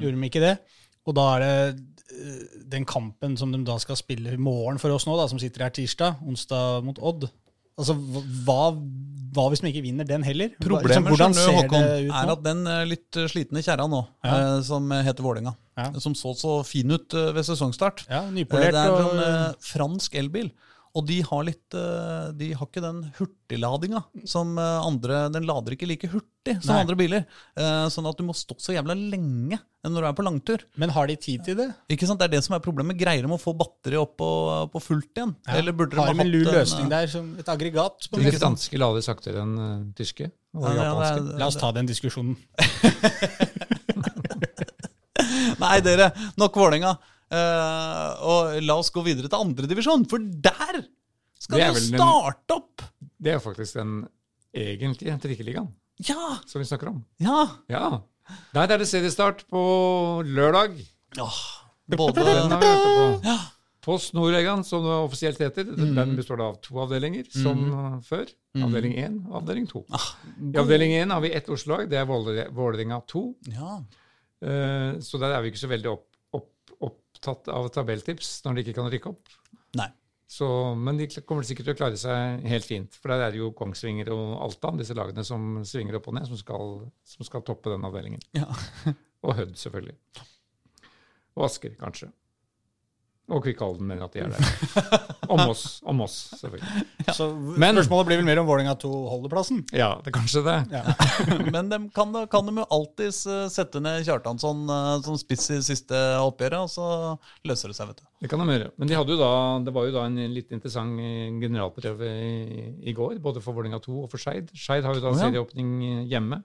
[0.00, 0.54] Gjorde de ikke det?
[1.04, 1.54] Og da er det
[2.16, 5.40] eh, den kampen som de da skal spille i morgen for oss nå, da, som
[5.42, 7.28] sitter her tirsdag, onsdag mot Odd.
[7.80, 7.94] Altså,
[8.46, 8.58] hva,
[9.34, 10.52] hva hvis man ikke vinner den heller?
[10.62, 11.86] Problemet liksom, skjønner ser Håkon,
[12.20, 14.34] er at den eh, litt eh, slitne kjerra nå, Ja.
[14.36, 15.88] eh, som heter Vålerenga, Ja.
[15.98, 19.54] som så så fin ut eh, ved sesongstart Ja, nypolert Det er og sånn eh,
[19.74, 20.52] fransk elbil.
[20.94, 23.98] Og de har litt eh, De har ikke den hurtigladinga
[24.30, 26.82] som eh, andre Den lader ikke like hurtig som Nei.
[26.84, 27.24] andre biler.
[27.58, 30.62] Eh, Sånn at du må stå så jævla lenge når du er på langtur.
[30.80, 31.66] Men har de tid til det?
[31.92, 32.16] Ikke sant?
[32.22, 32.96] Det er det som er problemet.
[32.96, 34.28] Greier de å få batteriet opp på,
[34.72, 35.34] på fullt igjen?
[35.48, 35.58] Ja.
[35.60, 38.06] Eller burde de har ha de en lur løsning der, som et aggregat?
[38.08, 38.40] På en De måte?
[38.40, 41.20] franske lader saktere enn tyske og Ja, ja, japanske.
[41.26, 42.38] det er- La oss ta den diskusjonen.
[45.60, 46.94] Nei, dere, nok Vålerenga.
[47.34, 50.82] Eh, og la oss gå videre til andredivisjon, for der
[51.40, 52.84] skal Det det starte opp!
[53.20, 53.94] Det er jo faktisk den
[54.54, 55.70] egentlige trikkeligaen
[56.06, 56.38] Ja!
[56.46, 57.02] som vi snakker om.
[57.22, 57.48] Ja!
[57.72, 57.88] Ja.
[58.54, 59.60] Der er det seriestart på
[60.24, 60.78] lørdag.
[61.86, 62.70] Både Den har vi
[63.26, 63.34] på.
[63.84, 67.98] Post Nordlegan, som det offisielt heter, den består da av to avdelinger, som mm.
[68.06, 68.30] før.
[68.64, 69.82] Avdeling 1 og avdeling 2.
[70.54, 73.24] I avdeling 1 har vi ett Oslo-lag, det er Våler- Vålerenga 2.
[73.52, 73.74] Ja.
[74.44, 76.06] Uh, Så der er vi ikke så veldig opp,
[77.14, 79.36] opptatt av tabelltips når de ikke kan rykke opp.
[79.78, 79.90] Nei.
[80.34, 82.96] Så, men de kommer sikkert til å klare seg helt fint.
[82.98, 86.26] For der er det jo Kongsvinger og Alta, disse lagene som svinger opp og ned,
[86.30, 88.24] som skal, som skal toppe den avdelingen.
[88.36, 88.48] Ja.
[89.24, 89.94] Og Hødd, selvfølgelig.
[91.38, 92.10] Og Asker, kanskje.
[93.32, 95.12] Og Kvikkhalden mener at de er der.
[95.32, 96.82] Om oss, om oss selvfølgelig.
[97.16, 99.62] Så Men- spørsmålet blir vel mer om Vålerenga 2 holder plassen.
[99.72, 100.56] Ja, det er kanskje det.
[101.54, 105.48] Men de kan, da- kan de jo alltids eh, sette ned Kjartansson eh, som spiss
[105.56, 108.10] i siste oppgjøret, og så løser det seg, vet du.
[108.26, 108.68] Det kan de gjøre.
[108.76, 109.32] Men de hadde jo da,
[109.64, 113.80] det var jo da en litt interessant eh, generalprøve i, i går, både for Vålerenga
[113.88, 114.52] 2 og for Skeid.
[114.52, 115.24] Skeid har jo da oh, ja.
[115.30, 116.42] serieåpning hjemme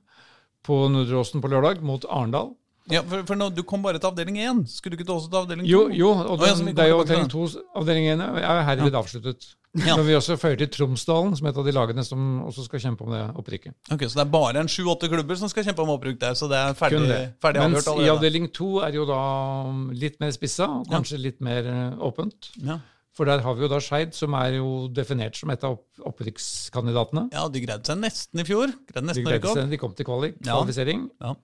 [0.63, 2.53] på Nordre Åsen på lørdag mot Arendal.
[2.89, 4.63] Ja, for, for nå, Du kom bare til avdeling 1.
[4.71, 5.69] Skulle du ikke også til avdeling 2?
[5.69, 8.97] Jo, jo, og den, vi det er jo avdeling tilbake 2, avdeling 1 er herved
[8.99, 9.49] avsluttet.
[9.77, 9.93] Ja.
[9.99, 12.81] Men vi også føyer til Tromsdalen, som er et av de lagene som også skal
[12.87, 13.75] kjempe om det opprykket.
[13.93, 16.49] Ok, Så det er bare en sju-åtte klubber som skal kjempe om opprykk der, så
[16.49, 17.19] det er ferdig, det.
[17.43, 19.19] ferdig Mens avgjort i avdeling 2 er jo da
[19.93, 22.49] litt mer spissa, og kanskje litt mer eh, åpent.
[22.65, 22.79] Ja.
[23.13, 27.27] For der har vi jo da Skeid, som er jo definert som et av opprykkskandidatene.
[27.33, 28.71] ja, de greide seg nesten i fjor.
[28.89, 30.57] Greide De, nesten de greide seg, de kom til kvalik, Ja.
[31.21, 31.35] Ja.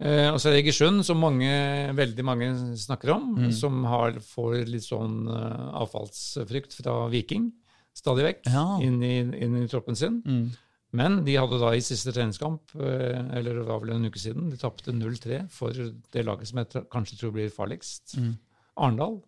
[0.00, 1.50] Eh, og så er det Egersund, som mange,
[1.94, 2.46] veldig mange
[2.80, 3.52] snakker om, Mm.
[3.52, 7.50] som har, får litt sånn eh, avfallsfrykt fra Viking
[7.94, 8.78] stadig vekk Ja.
[8.80, 10.22] inn, i, inn i troppen sin.
[10.24, 10.50] Mm.
[10.92, 14.48] Men de hadde da i siste treningskamp, eh, eller det var vel en uke siden,
[14.50, 18.16] de tapte 0-3 for det laget som jeg kanskje tror blir farligst.
[18.18, 18.38] Mm.
[18.78, 19.20] Arendal.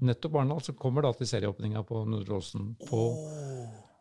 [0.00, 3.02] Nettopp Arendal, som kommer da til serieåpninga på Nordre Åsen på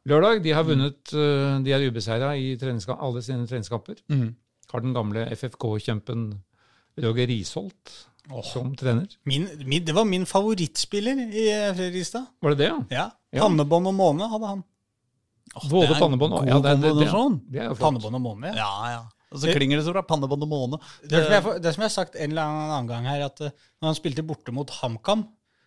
[0.08, 0.42] lørdag.
[0.44, 3.98] De har vunnet, eh, de er ubeseira i alle sine treningskamper.
[4.10, 4.36] Mm.
[4.74, 6.28] Har den gamle FFK-kjempen
[7.04, 7.94] Roger Risholt
[8.44, 9.06] som trener.
[9.30, 12.26] Min, min, det var min favorittspiller i eh, Fredrikstad.
[12.42, 13.10] Var det det, ja?
[13.36, 13.44] Ja.
[13.44, 14.64] Pannebånd og måne hadde han.
[15.70, 17.10] Både det er pannebånd og ja, det, er- det, det,
[17.54, 17.76] det er.
[17.78, 18.56] Pannebånd og måne, ja.
[18.64, 19.04] Ja, ja.
[19.36, 20.02] Og så klinger det så bra.
[20.08, 20.80] Pannebånd og måne.
[21.04, 23.54] Det, som jeg, det som jeg har sagt en eller annen gang her, at eh,
[23.82, 25.26] når han spilte borte mot HamKam,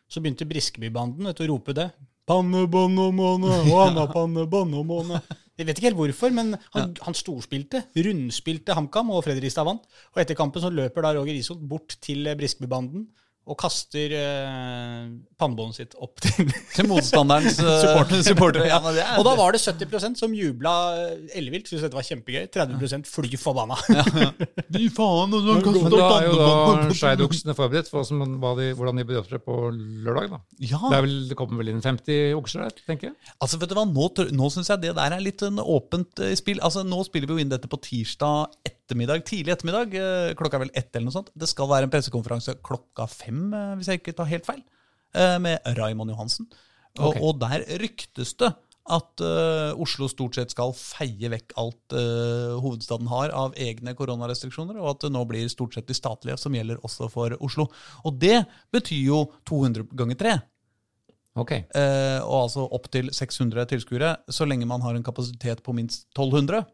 [0.08, 1.90] så begynte Briskebybanden å rope det.
[2.28, 5.22] Pannebånd og måne, og han har pannebånd og måne.
[5.58, 7.82] Jeg vet ikke helt hvorfor, men han, han storspilte.
[7.98, 9.88] Rundspilte HamKam, og Fredrikstad vant.
[10.14, 13.08] Og etter kampen så løper da Roger Isholt bort til Briskebybanden
[13.48, 15.06] og kaster eh,
[15.40, 18.60] pannebåndet sitt opp til Til motstanderens eh, Supporter.
[18.64, 18.68] ja.
[18.78, 21.96] Ja, men det er, Og da var det 70% som jubla eh, ellevilt, syntes dette
[21.98, 22.46] var kjempegøy.
[22.52, 23.78] 30 fly forbanna.
[24.74, 29.00] Fy faen, og så Men da er jo da skeidoksene forberedt for hva de, hvordan
[29.00, 30.30] de bør opptre på lørdag.
[30.36, 30.40] da.
[30.60, 33.16] Ja, Det, er vel, det kommer vel inn 50 okser der, tenker jeg.
[33.40, 36.34] altså vet du hva, Nå, nå syns jeg det der er litt en åpent eh,
[36.38, 36.60] spill.
[36.64, 39.94] Altså Nå spiller vi jo inn dette på tirsdag ettermiddag, tidlig ettermiddag.
[39.94, 41.30] eh, Klokka er vel ett eller noe sånt.
[41.36, 44.64] Det skal være en pressekonferanse klokka fem, eh, hvis jeg ikke tar helt feil,
[45.14, 46.48] eh, med Raymond Johansen.
[46.98, 47.22] Og, Ok.
[47.22, 48.54] og der ryktes det
[48.88, 54.78] at uh, Oslo stort sett skal feie vekk alt uh, hovedstaden har av egne koronarestriksjoner,
[54.80, 57.68] og at det nå blir stort sett de statlige som gjelder også for Oslo.
[58.08, 60.34] Og det betyr jo 200 ganger 3.
[61.38, 61.52] Ok.
[61.76, 66.08] Uh, og altså opp til 600 tilskuere, så lenge man har en kapasitet på minst
[66.16, 66.64] 1200.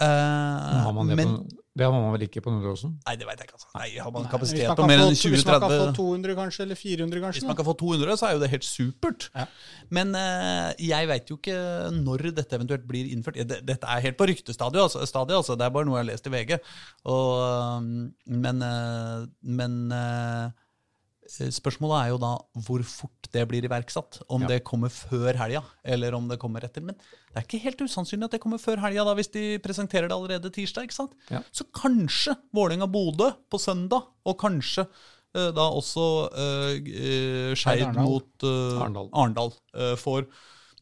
[0.00, 2.94] Eh, Har man det, men, på, det har man vel ikke på Nordåsen?
[3.06, 3.58] Nei, det veit jeg ikke.
[3.58, 3.68] altså.
[3.76, 6.78] Nei, Har man kapasitet på mer enn 20-30 Hvis man kan få 200 kanskje, eller
[6.80, 7.40] 400 kanskje.
[7.42, 9.28] Hvis man kan få 200, så er jo det helt supert.
[9.36, 9.44] Ja.
[9.92, 11.58] Men uh, jeg veit jo ikke
[12.00, 13.36] når dette eventuelt blir innført.
[13.40, 14.82] Ja, det- Dette er helt på ryktestadiet.
[14.82, 15.54] Altså, stadiet, altså.
[15.60, 16.56] Det er bare noe jeg har lest i VG.
[17.04, 20.50] Og, um, men uh, men eh,
[21.30, 22.30] spørsmålet er jo da
[22.66, 24.20] hvor fort det blir iverksatt.
[24.28, 24.48] Om Ja.
[24.48, 26.82] det kommer før helga, eller om det kommer etter.
[26.82, 30.16] Men det er ikke helt usannsynlig at det kommer før helga, hvis de presenterer det
[30.16, 30.88] allerede tirsdag.
[30.88, 31.12] ikke sant?
[31.30, 31.42] Ja.
[31.52, 34.86] Så kanskje Vålerenga-Bodø på søndag, og kanskje
[35.36, 39.52] uh, da også uh, Skeid mot uh, Arendal.
[39.74, 40.26] Eh, får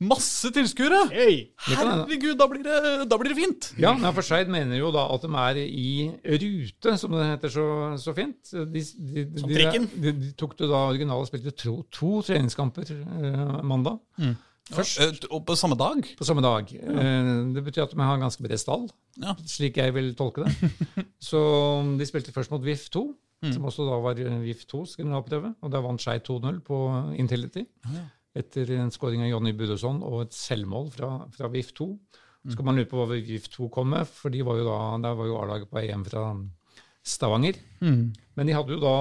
[0.00, 1.00] masse tilskuere!
[1.10, 1.48] Hende.
[1.68, 2.80] Herregud, da blir det,
[3.10, 3.70] da blir det fint!
[3.82, 5.88] Ja, men for Skeid mener jo da at de er i
[6.24, 7.64] rute, som det heter så,
[7.98, 8.52] så fint.
[8.52, 9.88] De, de, de, Som trikken.
[9.96, 13.98] De, de tok det da originale og spilte to, to treningskamper eh, mandag.
[14.68, 16.02] Først, Eh, og på samme dag.
[16.18, 16.68] På samme dag.
[16.76, 17.04] Ja.
[17.54, 18.84] det betyr at de har en ganske bred stall,
[19.16, 19.32] Ja.
[19.48, 20.52] slik jeg vil tolke det.
[21.30, 21.40] Så
[21.98, 23.02] de spilte først mot VIF 2,
[23.54, 25.54] som også da var VIF 2s generalprøve.
[25.64, 26.78] Og da vant Skei 2-0 på
[27.16, 27.64] Intility.
[28.36, 31.88] Etter en skåring av Jonny Budesson og et selvmål fra, fra VIF 2.
[32.48, 34.78] Så skal man lure på hva VIF 2 kom med, for de var jo da,
[35.04, 36.28] der var jo A-laget på EM fra
[37.04, 37.58] Stavanger.
[38.36, 38.96] Men de hadde jo da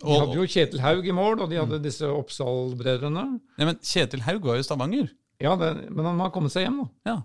[0.00, 3.24] de hadde jo Kjetil Haug i mål, og de hadde disse Oppsal-brødrene.
[3.60, 5.10] Nei, men Kjetil Haug var jo i Stavanger.
[5.40, 6.86] Ja, det, men han har kommet seg hjem, nå.
[7.08, 7.18] Ja.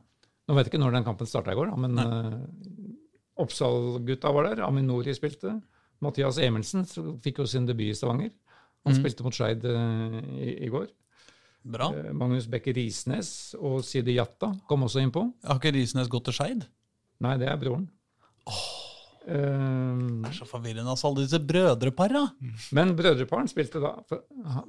[0.46, 4.50] Nå vet jeg ikke når den kampen starta i går, da, men uh, Oppsal-gutta var
[4.50, 4.66] der.
[4.68, 5.56] Aminori spilte.
[6.04, 6.84] Mathias Emelsen
[7.24, 8.34] fikk jo sin debut i Stavanger.
[8.86, 10.88] Han spilte mot Skeid eh, i, i går.
[11.66, 11.88] Bra.
[11.98, 15.24] Eh, Magnus Bekke Risnes og Sidi Jatta kom også innpå.
[15.48, 16.68] Har ikke Risnes gått til Skeid?
[17.26, 17.88] Nei, det er broren.
[19.26, 19.32] Eh,
[20.22, 21.08] Det er så forvirrende, altså.
[21.10, 22.22] Alle disse brødrepara.
[22.78, 23.96] men brødreparen spilte da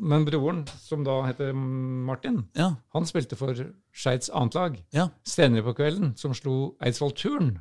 [0.01, 2.71] Men broren, som da heter Martin, Ja.
[2.95, 3.53] han spilte for
[3.93, 4.83] Skeids annet lag.
[4.95, 5.09] ja.
[5.25, 7.59] Senere på kvelden, som slo Eidsvoll Turn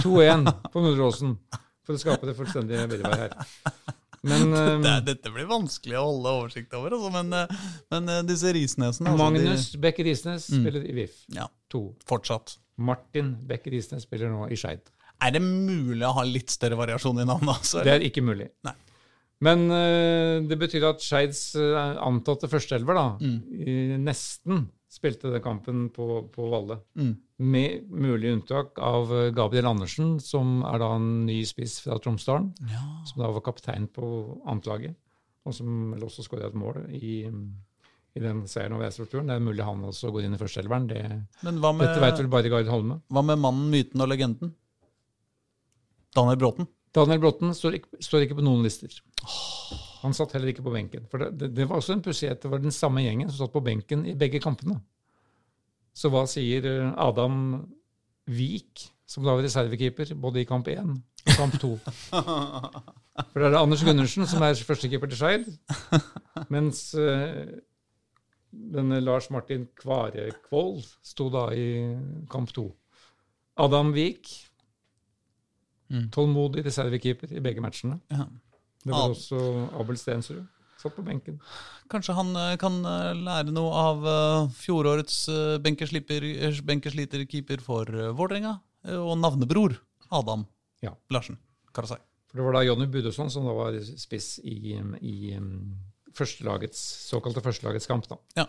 [0.00, 1.36] 2-1 på Nordreåsen.
[1.84, 3.34] For å skape det fullstendige virvaret her.
[4.28, 7.10] Men dette, er- dette blir vanskelig å holde oversikt over, altså.
[7.14, 11.86] Men, eh, men eh, disse risnesene altså, Magnus Beck Risnes spiller i VIF Ja, To.
[12.08, 12.58] fortsatt.
[12.80, 14.86] Martin Bekke Risnes spiller nå i Skeid.
[15.20, 17.50] Er det mulig å ha litt større variasjon i navnet?
[17.58, 17.82] Altså?
[17.84, 18.46] Det er ikke mulig.
[18.64, 18.72] Nei.
[19.44, 23.36] Men uh, det betyr at Skeids eh, antatte førsteelver da, Mm.
[23.52, 26.80] i nesten spilte den kampen på, på Valle.
[26.98, 27.14] Mm.
[27.36, 32.50] Med mulig unntak av eh, Gabriel Andersen, som er da en ny spiss fra Tromsdalen.
[32.72, 32.82] Ja.
[33.08, 34.06] Som da var kaptein på
[34.44, 34.96] annetlaget,
[35.46, 39.30] og som vel også skåra et mål i, i den seieren over Eidsvollturen.
[39.30, 40.90] Det er mulig han også går inn i førsteelveren.
[40.90, 41.04] Det,
[41.46, 42.98] Men med, dette vet vel bare Gard Holme.
[43.08, 44.56] hva med mannen, myten og legenden?
[46.16, 46.66] Daniel Bråten.
[46.90, 48.90] Daniel Bråten står ikke, står ikke på noen lister.
[50.00, 51.04] Han satt heller ikke på benken.
[51.10, 52.40] For det, det, det var også en pussighet.
[52.42, 54.78] Det var den samme gjengen som satt på benken i begge kampene.
[55.96, 57.36] Så hva sier eh, Adam
[58.30, 61.72] Vik, som da var reservekeeper både i kamp 1 og kamp 2?
[63.30, 65.48] For det er det Anders Gundersen som er førstekeeper til Skeid,
[66.54, 67.58] mens eh,
[68.50, 71.66] denne Lars Martin Kvarekvold sto da i
[72.30, 72.64] kamp 2.
[73.60, 74.30] Adam Vik,
[76.14, 77.98] tålmodig reservekeeper i begge matchene.
[78.14, 78.30] Ja.
[78.84, 79.38] Det var også
[79.80, 80.46] Abel Stensrud.
[80.80, 81.36] Satt på benken.
[81.92, 85.18] Kanskje han eh, kan eh, lære noe av eh, fjorårets
[85.60, 88.54] benkesliterkeeper for Vålerenga,
[88.96, 89.76] og navnebror
[90.10, 90.46] Adam
[90.80, 90.94] Ja.
[91.12, 91.36] Larsen
[91.76, 91.98] Karasai.
[92.30, 95.74] For det var da Jonny Budøsson som da var spiss i, i um,
[96.16, 98.08] førstelagets, såkalte førstelagets kamp.
[98.08, 98.16] da.
[98.38, 98.46] Ja.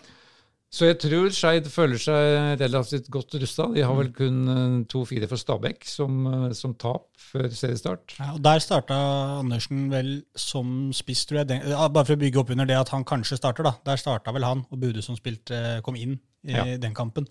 [0.72, 3.66] Så jeg tror Skeid føler seg relativt godt rusta.
[3.76, 8.14] De har vel kun eh, 2-4 for Stabæk som, eh, som tap før seriestart.
[8.22, 8.96] Ja, og Der starta
[9.42, 11.50] Andersen vel som spiss, tror jeg.
[11.50, 13.74] Den, bare for å bygge opp under det at han kanskje starter, da.
[13.90, 16.16] Der starta vel han, og Bude som spilte, kom inn
[16.48, 16.64] i Ja.
[16.80, 17.28] den kampen.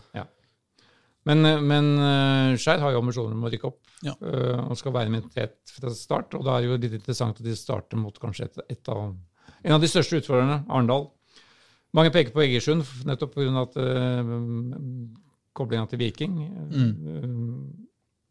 [1.29, 4.15] Men, eh, men uh, Skeid har jo ambisjoner om å rykke opp Ja.
[4.21, 6.35] eh, og skal være med tett fra start.
[6.37, 9.15] Og da er det jo litt interessant at de starter mot kanskje et, et av,
[9.65, 11.11] en av de største utfordrerne, Arendal.
[11.97, 13.65] Mange peker på Egersund nettopp pga.
[13.77, 14.35] uh,
[15.59, 16.37] koblinga til Viking
[16.71, 17.87] Mm.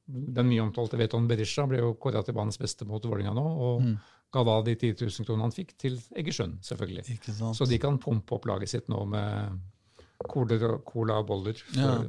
[0.09, 3.83] Den mye omtalte Veton Berisha ble jo kåra til banens beste mot Vålerenga nå, og
[4.33, 7.19] ga da de 10 000 kronene han fikk, til Egersund, selvfølgelig.
[7.53, 9.59] Så de kan pumpe opp laget sitt nå med
[10.25, 12.07] cola, cola og boller før,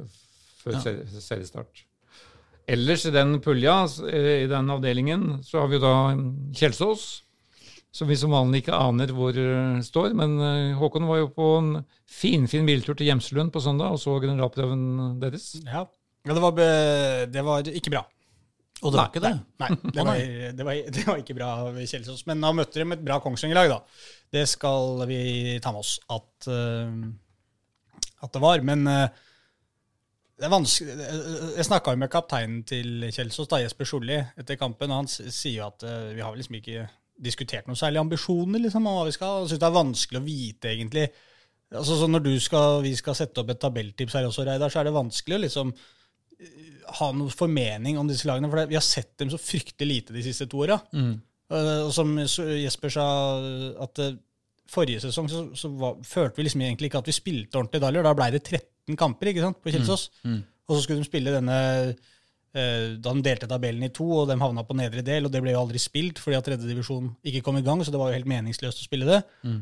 [0.63, 0.79] før Ja.
[0.81, 1.83] ser- seriestart.
[2.67, 7.21] Ellers i den pulja, eh, i den avdelingen, så har vi da mm, Kjelsås,
[7.91, 10.15] som vi som vanlig ikke aner hvor eh, står.
[10.17, 11.73] Men eh, Håkon var jo på en
[12.07, 15.53] finfin biltur til Gjemselund på søndag og så generalprøven deres.
[15.65, 15.85] Ja,
[16.25, 16.67] ja det, var be,
[17.31, 18.05] det var ikke bra.
[18.81, 19.33] Og det var ikke det?
[19.61, 20.21] Nei, det var,
[20.57, 22.23] det var, det var ikke bra ved Kjelsås.
[22.29, 24.07] Men da møtte de et bra Kongsvinger-lag, da.
[24.33, 26.95] Det skal vi ta med oss at, uh,
[28.25, 28.63] at det var.
[28.65, 29.03] Men uh,
[30.41, 30.95] det er vanskelig
[31.59, 35.67] Jeg snakka med kapteinen til Kjelsås, da, Jesper Solli, etter kampen, og han sier jo
[35.67, 39.41] at uh, vi har liksom ikke diskutert noen særlige ambisjoner liksom, om hva vi skal.
[39.43, 41.07] Jeg syns det er vanskelig å vite, egentlig.
[41.71, 44.81] Altså, så Når du skal, vi skal sette opp et tabelltips her også, Reidar, så
[44.81, 45.73] er det vanskelig å liksom
[46.99, 48.49] ha noen formening om disse lagene.
[48.51, 50.79] For vi har sett dem så fryktelig lite de siste to åra.
[50.91, 51.13] Mm.
[51.51, 53.05] og som Jesper sa,
[53.83, 54.15] at eh,
[54.71, 57.91] forrige sesong så, så var, følte vi liksom egentlig ikke at vi spilte ordentlig da.
[58.07, 60.07] Da ble det 13 kamper ikke sant, på Kjelsås.
[60.67, 62.11] Og så skulle de spille denne eh,
[62.51, 65.53] Da de delte tabellen i to, og de havna på nedre del, og det ble
[65.53, 68.27] jo aldri spilt fordi at tredjedivisjon ikke kom i gang, så det var jo helt
[68.27, 69.21] meningsløst å spille det.
[69.47, 69.61] Mm.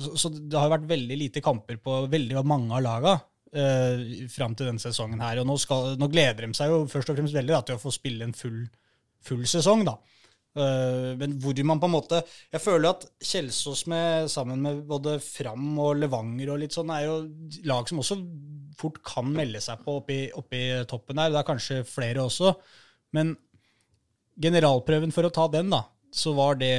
[0.00, 4.56] så, så det har vært veldig lite kamper på veldig mange av laga uh, fram
[4.56, 5.40] til denne sesongen her.
[5.42, 7.82] Og nå, skal, nå gleder de seg jo først og fremst veldig da, til å
[7.82, 8.62] få spille en full,
[9.26, 9.96] full sesong, da.
[10.56, 15.18] Eh, men hvor man på en måte Jeg føler at Kjelsås med, sammen med både
[15.20, 17.16] Fram og Levanger og litt sånn, er jo
[17.68, 18.16] lag som også
[18.76, 21.32] fort kan melde seg på oppi, oppi toppen her.
[21.32, 22.54] Det er kanskje flere også.
[23.16, 23.34] Men
[24.40, 25.82] generalprøven for å ta den, da,
[26.12, 26.74] så var det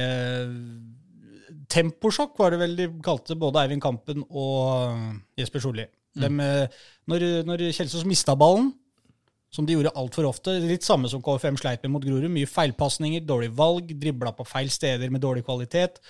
[1.68, 4.94] Temposjokk var det vel de kalte både Eivind Kampen og
[5.38, 5.84] Jesper Solli.
[6.18, 6.78] Dem, eh,
[7.10, 8.72] når, når Kjelsås mista ballen,
[9.54, 13.24] som de gjorde altfor ofte, litt samme som KFM sleit med mot Grorud, mye feilpasninger,
[13.24, 16.00] dårlig valg, dribla på feil steder med dårlig kvalitet,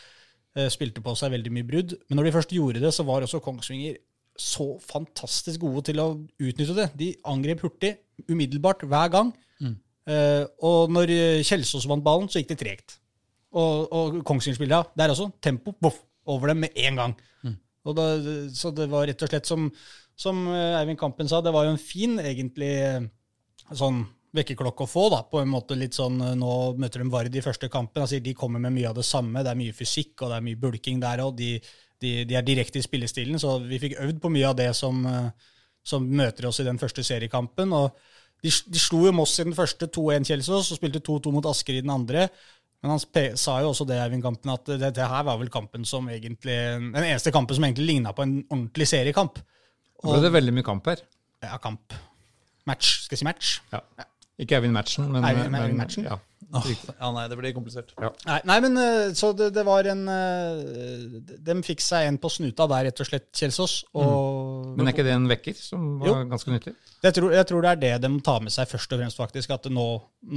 [0.56, 1.94] eh, spilte på seg veldig mye brudd.
[2.08, 4.00] Men når de først gjorde det, så var også Kongsvinger
[4.38, 6.88] så fantastisk gode til å utnytte det.
[6.98, 7.96] De angrep hurtig,
[8.30, 9.32] umiddelbart, hver gang.
[10.08, 11.10] Eh, og når
[11.44, 12.98] Kjelsås vant ballen, så gikk det tregt.
[13.54, 15.30] Og, og Kongsvinger-spillerne der også.
[15.42, 17.18] Tempo boff, over dem med en gang.
[17.88, 18.08] Og da,
[18.52, 19.68] så det var rett og slett som,
[20.18, 22.72] som eh, Eivind Kampen sa, det var jo en fin egentlig
[23.76, 24.04] sånn
[24.36, 26.50] vekkerklokke å få, da, på en måte litt sånn eh, Nå
[26.80, 28.02] møter de Vard i første kampen.
[28.04, 29.42] altså De kommer med mye av det samme.
[29.44, 31.38] Det er mye fysikk og det er mye bulking der òg.
[31.38, 31.54] De,
[32.02, 35.00] de, de, er direkte i spillestilen, så vi fikk øvd på mye av det som,
[35.82, 37.72] som møter oss i den første seriekampen.
[37.74, 37.96] og
[38.44, 41.80] De, de slo jo Moss i den første 2-1 Kjelsås og spilte 2-2 mot Asker
[41.80, 42.28] i den andre.
[42.78, 46.06] Men han sa jo også det, Eivind Kampen, at dette her var vel kampen som
[46.12, 49.40] egentlig, den eneste kampen som egentlig ligna på en ordentlig seriekamp.
[50.04, 51.02] Og, ble det veldig mye kamp her?
[51.42, 51.96] Ja, kamp.
[52.68, 53.02] Match.
[53.06, 53.58] Skal jeg si match?
[53.74, 53.82] Ja.
[54.38, 56.06] Ikke Eivind Matchen, men, Eivind, men Eivind Matchen?
[56.06, 56.20] Ja.
[56.48, 57.90] Oh, ja, nei, det blir komplisert.
[58.00, 58.08] Ja.
[58.24, 58.78] Nei, nei, men
[59.18, 60.06] så det, det var en
[61.44, 63.74] De fikk seg en på snuta der, rett og slett, Kjelsås.
[63.92, 64.06] Og,
[64.70, 64.78] mm.
[64.78, 66.14] Men er ikke det en vekker som var jo.
[66.30, 66.72] ganske nyttig?
[67.04, 69.52] Jeg tror, jeg tror, det er det de tar med seg først og fremst, faktisk.
[69.58, 69.86] At nå,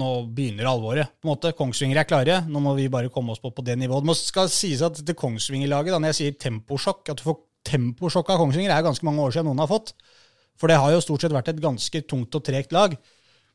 [0.02, 1.14] nå, begynner alvoret.
[1.22, 1.54] på en måte.
[1.58, 2.42] Kongsvinger er klare.
[2.50, 4.10] Nå må vi bare komme oss på på det nivået.
[4.12, 7.40] Det skal sies at det Kongsvinger-laget, når jeg sier temposjokk, at du får
[7.72, 9.96] temposjokk av Kongsvinger, er ganske mange år siden noen har fått.
[10.62, 12.94] For det har jo stort sett vært et ganske tungt og tregt lag.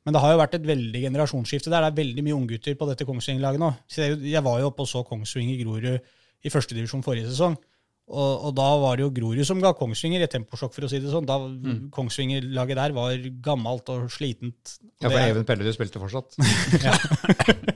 [0.07, 1.86] Men det har jo vært et veldig generasjonsskifte der.
[1.86, 3.72] Det er veldig mye unggutter på dette Kongsvinger-laget nå.
[3.96, 5.88] Jeg var jo oppe og så Kongsvinger Grorud
[6.46, 7.57] i førstedivisjon forrige sesong.
[8.07, 11.00] Og, og, da var det jo Grorud som ga Kongsvinger et temposjokk, for å si
[11.02, 11.26] det sånn.
[11.26, 11.88] Da mm.
[11.94, 14.76] Kongsvinger-laget der var gammelt og slitent.
[15.02, 16.38] Ja, for Even Pellerud spilte fortsatt.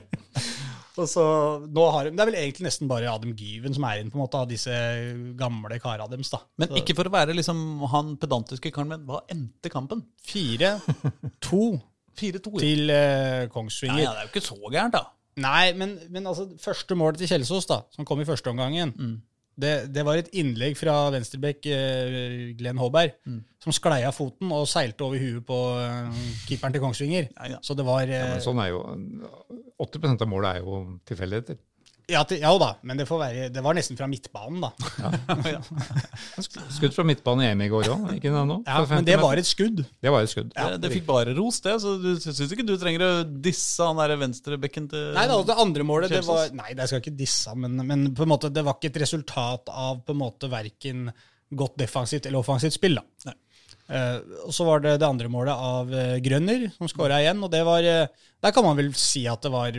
[0.99, 1.23] og så,
[1.71, 4.19] nå har de, Det er vel egentlig nesten bare Adam Gyven som er inn på
[4.19, 4.73] en måte av disse
[5.39, 6.31] gamle kara deres.
[6.33, 6.41] da.
[6.59, 6.81] Men så.
[6.81, 10.03] ikke for å være liksom han pedantiske karen, men hva endte kampen?
[10.27, 11.63] 4-2
[12.21, 14.03] til uh, Kongsvinger.
[14.03, 15.05] Ja, ja, Det er jo ikke så gærent, da.
[15.41, 19.13] Nei, men, men altså, første målet til Kjelsås, da, som kom i første omgangen, mm.
[19.59, 23.41] Det, det, var et innlegg fra venstrebekk uh, Glenn Håberg, mm.
[23.63, 27.27] som sklei av foten og seilte over huet på uh, keeperen til Kongsvinger.
[27.35, 27.59] Ja, ja.
[27.65, 28.81] Så det var ja, men Sånn er jo
[29.81, 31.59] 80 av målet er jo tilfeldigheter.
[32.11, 34.71] Ja, til, ja da, men det, være, det, var nesten fra midtbanen, da.
[35.47, 35.61] Ja.
[36.77, 38.57] skudd fra midtbanen i EM i går òg, ikke det nå?
[38.67, 39.83] Ja, men det var et skudd.
[40.03, 40.51] Det var et skudd.
[40.57, 41.77] Ja, det, det fikk bare ros, det.
[41.83, 45.57] Så du syns ikke du trenger å disse han der venstrebekken til Nei, da, det
[45.63, 48.63] andre målet det var Nei, jeg skal ikke disse men, men på en måte, det
[48.65, 51.07] var ikke et resultat av på en måte verken
[51.51, 52.99] godt defensivt eller offensivt spill.
[52.99, 53.31] da.
[53.31, 53.37] Uh,
[53.91, 57.43] og Så var det det andre målet av uh, Grønner, som skåra igjen.
[57.43, 59.77] og det var, uh, Der kan man vel si at det var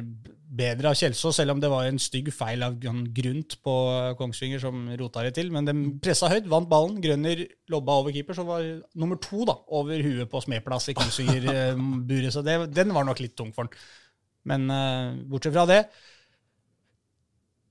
[0.52, 3.74] bedre av Kjelsås, selv om det var en stygg feil av Grunt på
[4.18, 5.48] Kongsvinger som rota det til.
[5.54, 7.00] Men de pressa høyt, vant ballen.
[7.00, 12.34] Grønner lobba over keeper, så var nummer to da, over huet på smedplass i Kongsvinger-buret.
[12.34, 13.84] Så det, den var nok litt tung for han.
[14.44, 14.66] Men
[15.30, 15.84] bortsett fra det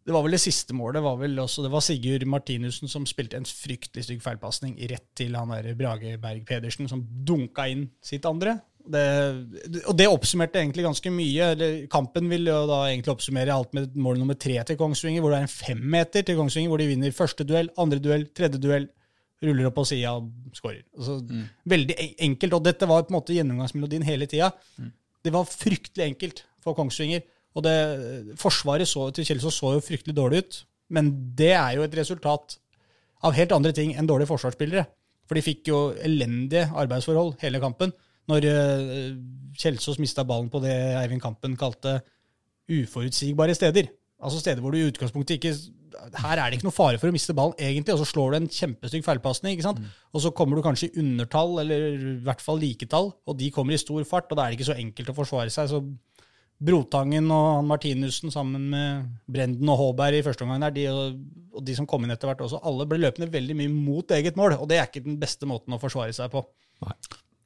[0.02, 1.04] Det var vel det siste målet.
[1.04, 5.36] var vel også, Det var Sigurd Martinussen som spilte en fryktelig stygg feilpasning rett til
[5.38, 8.60] han der Brage Berg Pedersen, som dunka inn sitt andre.
[8.82, 9.04] Det,
[9.86, 11.52] og det oppsummerte egentlig ganske mye.
[11.92, 15.42] Kampen vil jo da egentlig oppsummere alt med mål nummer tre til Kongsvinger, hvor det
[15.42, 18.90] er en femmeter til Kongsvinger, hvor de vinner første duell, andre duell, tredje duell,
[19.42, 20.82] ruller opp på sida og skårer.
[20.98, 21.46] Altså, mm.
[21.74, 21.98] Veldig
[22.30, 22.58] enkelt.
[22.58, 24.50] Og dette var på en måte gjennomgangsmelodien hele tida.
[24.82, 24.90] Mm.
[25.22, 27.22] Det var fryktelig enkelt for Kongsvinger.
[27.56, 27.76] Og det,
[28.40, 30.62] Forsvaret så, til Kjelsås så jo fryktelig dårlig ut,
[30.96, 32.58] men det er jo et resultat
[33.28, 34.86] av helt andre ting enn dårlige forsvarsspillere.
[35.28, 37.94] For de fikk jo elendige arbeidsforhold hele kampen
[38.32, 38.48] når
[39.60, 42.00] Kjelsås mista ballen på det Eivind Kampen kalte
[42.72, 43.90] uforutsigbare steder.
[44.22, 45.56] Altså steder hvor du i utgangspunktet ikke
[46.22, 48.36] Her er det ikke noe fare for å miste ballen, egentlig, og så slår du
[48.38, 49.58] en kjempestygg feilpasning.
[49.58, 49.82] ikke sant?
[49.82, 49.90] Mm.
[50.16, 53.76] Og så kommer du kanskje i undertall, eller i hvert fall liketall, og de kommer
[53.76, 55.68] i stor fart, og da er det ikke så enkelt å forsvare seg.
[55.70, 55.82] så
[56.62, 61.76] Brotangen og Martinussen sammen med Brenden og Håberg i første omgang der, de, og, de
[61.78, 64.60] som kom inn etter hvert også, alle ble løpende veldig mye mot eget mål.
[64.60, 66.44] Og det er ikke den beste måten å forsvare seg på.
[66.86, 66.96] Nei.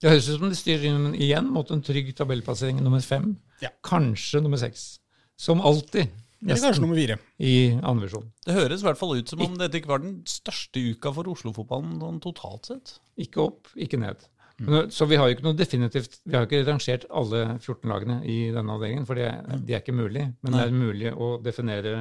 [0.03, 3.31] Det høres ut som de styrer inn igjen mot en trygg tabellplassering nummer fem.
[3.63, 3.71] Ja.
[3.87, 4.97] Kanskje nummer seks.
[5.39, 6.11] Som alltid.
[6.43, 7.17] Eller kanskje nummer fire.
[7.39, 8.27] I andrevisjon.
[8.45, 11.31] Det høres i hvert fall ut som om dette ikke var den største uka for
[11.31, 12.97] Oslo-fotballen sånn totalt sett.
[13.21, 14.27] Ikke opp, ikke ned.
[14.57, 18.21] Men, så vi har jo ikke noe definitivt, vi har ikke rangert alle 14 lagene
[18.23, 19.27] i denne avdelingen, for det,
[19.67, 20.29] det er ikke mulig.
[20.45, 21.95] Men det er mulig å definere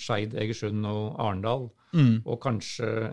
[0.00, 2.22] Skeid, Egersund og Arendal, mm.
[2.24, 3.12] og kanskje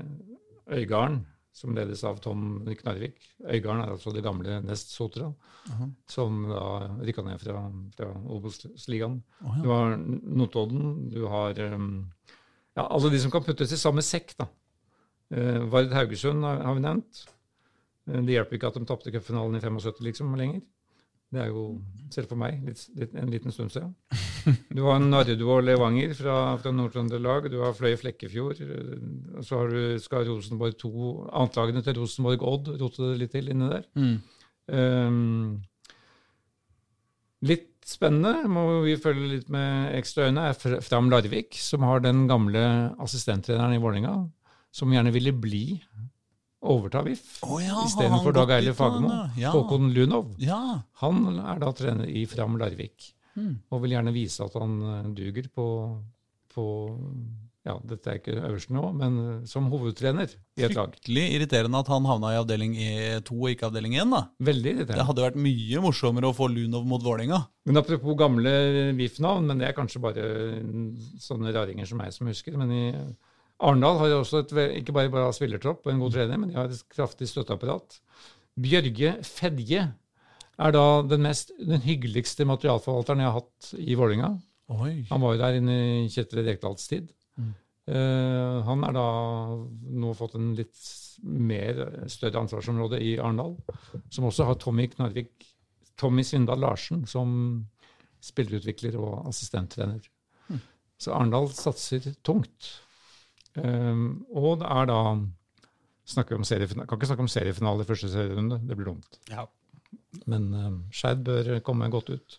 [0.74, 1.22] Øygarden
[1.58, 3.18] som ledes av Tom Knarvik.
[3.41, 5.91] Øygarden er altså det gamle Nest Sotra, uh -huh.
[6.08, 6.66] som da
[7.02, 9.24] rykka ned fra, fra Obos-ligaen.
[9.41, 9.64] Uh -huh.
[9.64, 12.12] Du har Notodden, du har um,
[12.76, 14.38] ja, alle de som kan puttes i samme sekk.
[14.38, 14.48] da.
[15.36, 17.26] Uh, Vard Haugesund har, har, vi nevnt.
[18.08, 20.64] Uh, det hjelper ikke at de tapte cupfinalen i 75 liksom lenger.
[21.28, 21.64] Det er jo,
[22.14, 23.93] selv for meg, litt, litt, en liten stund siden.
[24.72, 27.49] Du har Nardo og Levanger fra, fra Nord-Trøndelag.
[27.51, 28.62] Du har Fløy Flekkefjord.
[29.36, 31.08] Og så har du, skal Rosenborg 2
[31.41, 33.84] Antlagene til Rosenborg Odd rote det litt til inni der.
[33.99, 34.14] Mm.
[34.72, 35.58] Um,
[37.43, 42.24] litt spennende, må vi følge litt med ekstra øyne, er Fram Larvik, som har den
[42.32, 42.64] gamle
[43.03, 44.16] assistenttreneren i Vålerenga,
[44.72, 45.66] som gjerne ville bli
[46.62, 49.08] overta VIF oh, ja, istedenfor Dag Eile Fagmo.
[49.08, 49.41] nå, Fagermo.
[49.41, 49.51] Ja.
[49.53, 50.34] Håkon Lunov.
[50.41, 50.62] Ja.
[51.03, 53.60] Han er da trener i Fram Larvik, Hmm.
[53.70, 55.66] og vil gjerne vise at han eh, duger på,
[56.55, 56.64] på
[57.68, 60.89] ja, dette er ikke øverste nivå, men eh, som hovedtrener i et lag.
[60.95, 64.10] Fryktelig irriterende at han havna i avdeling E2 og ikke avdeling 1.
[64.10, 64.24] da.
[64.41, 67.43] Veldig Det hadde vært mye morsommere å få Lunov mot Vålerenga.
[67.70, 68.55] Men apropos gamle
[68.97, 70.26] VIF-navn, men det er kanskje bare
[71.22, 72.58] sånne raringer som meg som husker.
[72.58, 72.84] Men i
[73.58, 74.51] Arendal har også et,
[74.82, 77.99] ikke bare bra spillertropp og en god trener, men de har et kraftig støtteapparat.
[78.58, 79.88] Bjørge Fedje
[80.58, 84.32] er da den, mest, den hyggeligste materialforvalteren jeg har hatt i Vålerenga.
[85.10, 87.10] Han var jo der inne i Kjetil Rekdals tid.
[87.88, 89.08] Eh, han er da
[90.01, 90.80] nå fått en litt
[91.24, 91.80] mer
[92.12, 93.55] større ansvarsområde i Arendal,
[94.12, 95.47] som også har Tommy Knarvik,
[95.97, 97.32] Tommy Svindal Larsen som
[98.22, 100.03] spillerutvikler og assistenttrener.
[100.97, 102.74] Så Arendal satser tungt.
[103.58, 104.01] Eh,
[104.38, 104.99] og det er da
[106.08, 106.88] snakker vi om seriefinale.
[106.88, 109.18] Kan ikke snakke om seriefinale i første serierunde, det blir dumt.
[109.32, 109.47] Ja.
[110.28, 112.38] Men um, Skeid bør komme godt ut.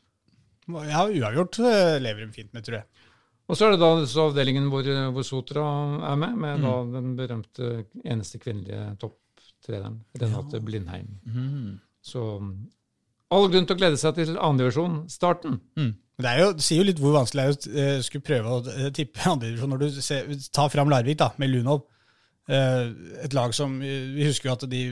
[0.69, 3.05] Ja, uavgjort eh, lever de fint med, tror jeg.
[3.49, 5.63] Og så er det da så avdelingen hvor, hvor Sotra
[6.11, 6.91] er med, med da Mm.
[6.93, 7.69] den berømte
[8.05, 11.15] eneste kvinnelige topptreneren, Renate Blindheim.
[11.25, 11.79] Mm.
[12.05, 12.21] Så
[13.33, 15.61] all grunn til å glede seg til andredivisjon, starten.
[15.77, 18.55] Men Det, jo, det sier jo litt hvor vanskelig det er å eh, skulle prøve
[18.57, 21.85] å eh, tippe andredivisjon når du ser, tar fram Larvik da, med Lunov.
[22.51, 22.89] Eh,
[23.23, 24.83] et lag som Vi husker jo at de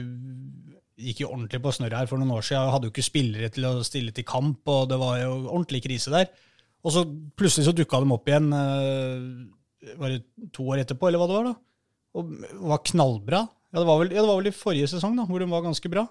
[0.97, 2.71] gikk jo ordentlig på snørret her for noen år siden.
[2.71, 6.13] Hadde jo ikke spillere til å stille til kamp, og det var jo ordentlig krise
[6.13, 6.31] der.
[6.87, 7.03] Og så
[7.37, 8.47] plutselig så dukka de opp igjen
[9.99, 10.23] var det
[10.55, 11.55] to år etterpå, eller hva det var, da.
[12.17, 12.31] Og
[12.71, 13.43] var knallbra.
[13.73, 15.65] Ja, det var vel, ja, det var vel i forrige sesong, da, hvor de var
[15.65, 16.07] ganske bra.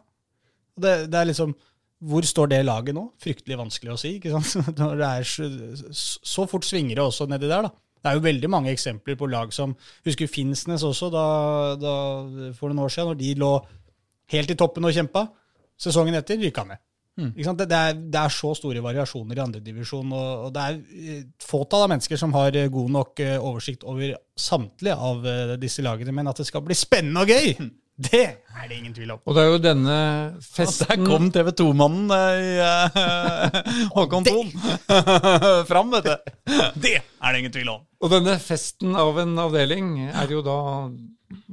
[0.76, 1.56] Det, det er liksom
[2.04, 3.06] Hvor står det laget nå?
[3.22, 4.16] Fryktelig vanskelig å si.
[4.18, 4.80] ikke sant?
[5.06, 5.48] Er så,
[5.94, 7.72] så fort svinger det også nedi der, da.
[8.06, 9.72] Det er jo veldig mange eksempler på lag som
[10.06, 11.24] Husker Finnsnes også, da,
[11.80, 11.94] da,
[12.54, 13.52] for noen år siden, når de lå
[14.34, 15.24] helt i toppen og kjempa.
[15.80, 16.82] Sesongen etter rykka ned.
[17.32, 17.62] Ikke sant?
[17.62, 20.78] Det, det, er, det er så store variasjoner i andredivisjon, og, og det er
[21.16, 25.24] eh, fåtall av mennesker som har eh, god nok eh, oversikt over samtlige av
[25.62, 26.12] disse lagene.
[26.12, 29.20] Men at det skal bli spennende og gøy, det er det ingen tvil om.
[29.24, 29.96] Og det er jo denne
[30.44, 33.56] festen Der kom TV 2-mannen i eh,
[33.96, 34.50] Håkon Thon
[35.70, 36.32] fram, vet du.
[36.76, 37.86] Det er det ingen tvil om.
[38.04, 40.58] Og denne festen av en avdeling er jo da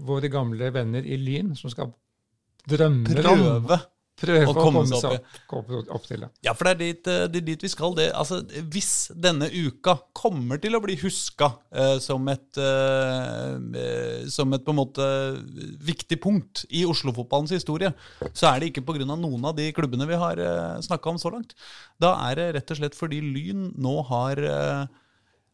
[0.03, 1.93] våre gamle venner i Lyn som skal
[2.69, 3.71] drømme om
[4.23, 4.47] Prøve.
[4.47, 5.25] å komme seg opp,
[5.59, 6.29] opp, opp til det.
[6.45, 7.95] Ja, for det er dit, eh, det er dit vi skal.
[7.97, 8.35] Det, altså,
[8.73, 13.51] hvis denne uka kommer til å bli huska eh, som, et, eh,
[13.83, 15.05] eh, som et på en måte
[15.83, 17.91] viktig punkt i Oslo-fotballens historie,
[18.31, 19.05] så er det ikke pga.
[19.13, 21.51] noen av de klubbene vi har eh, snakka om så langt.
[22.01, 24.83] Da er det rett og slett fordi Lyn nå har eh,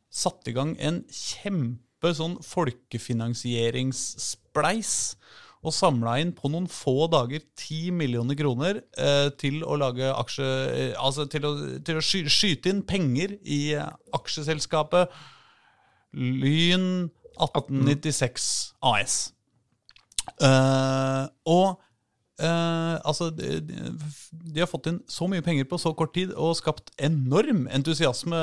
[0.09, 5.15] satt i gang en kjempe sånn folkefinansieringsspleis.
[5.59, 10.47] Og samla inn på noen få dager 10 millioner kroner eh, til å lage aksje...
[10.71, 11.51] Eh, altså til å,
[11.83, 15.11] til å sky, skyte inn penger i eh, aksjeselskapet
[16.15, 18.47] Lyn 1896
[18.87, 19.19] AS.
[20.39, 21.85] Eh, og
[22.39, 26.93] altså de, de, har fått inn så mye penger på så kort tid og skapt
[26.95, 28.39] enorm entusiasme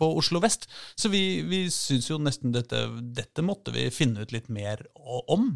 [0.00, 0.64] på Oslo vest.
[0.96, 4.86] Så vi, vi syns jo nesten dette, dette måtte vi finne ut litt mer
[5.28, 5.50] om.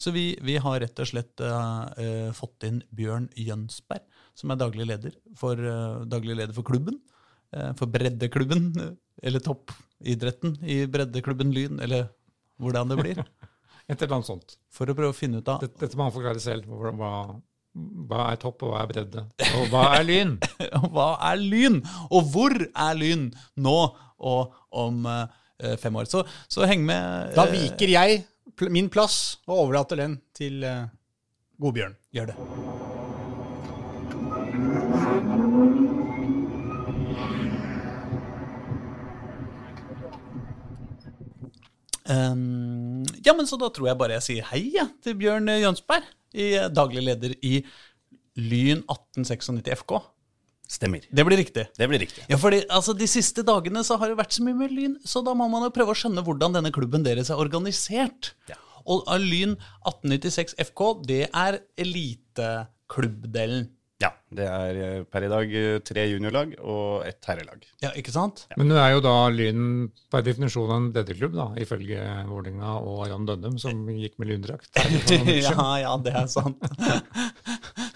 [0.00, 4.06] Så vi, vi har rett og slett uh, fått inn Bjørn Jønsberg,
[4.38, 6.96] som er daglig leder for, uh, daglig leder for klubben.
[7.52, 8.70] Uh, for breddeklubben,
[9.20, 12.08] eller toppidretten i breddeklubben Lyn, eller
[12.62, 13.20] hvordan det blir.
[13.90, 14.56] Et eller annet sånt.
[14.72, 16.70] For å prøve å finne ut av Dette, dette må han forklare selv.
[16.70, 17.12] Hva,
[17.74, 19.26] hva, er topp, og hva er bredde?
[19.58, 20.36] Og hva er lyn?
[20.94, 23.28] hva er Lyn, og hvor er Lyn
[23.60, 23.78] nå
[24.30, 25.04] og om
[25.80, 26.06] fem år.
[26.08, 27.34] Så, så heng med.
[27.36, 28.22] Da viker jeg
[28.68, 30.90] min plass og overlater den til uh,
[31.62, 31.96] Godbjørn.
[32.12, 32.36] Gjør det.
[42.10, 46.08] Um, ja, men så da tror jeg bare jeg sier hei ja, til Bjørn Jønsberg,
[46.34, 47.60] i, daglig leder i
[48.40, 50.00] Lyn 1896 FK.
[50.70, 51.02] Stemmer.
[51.10, 51.64] Det blir riktig.
[51.74, 52.22] Det blir riktig.
[52.30, 55.22] Ja, fordi altså, De siste dagene så har det vært så mye med Lyn, så
[55.26, 58.34] da må man jo prøve å skjønne hvordan denne klubben deres er organisert.
[58.50, 58.58] Ja.
[58.90, 63.68] Og Lyn 1896 FK, det er eliteklubbdelen.
[64.00, 67.66] Ja, det er eh, per i dag eh, tre juniorlag og ett herrelag.
[67.82, 68.46] Ja, ikke sant?
[68.56, 72.00] Men nå er jo da Lyn per definisjon en breddeklubb, da, ifølge
[72.30, 74.70] Vålerenga og Aron Dønnum, som gikk med lyndrakt.
[75.44, 76.64] ja, ja, det er sant.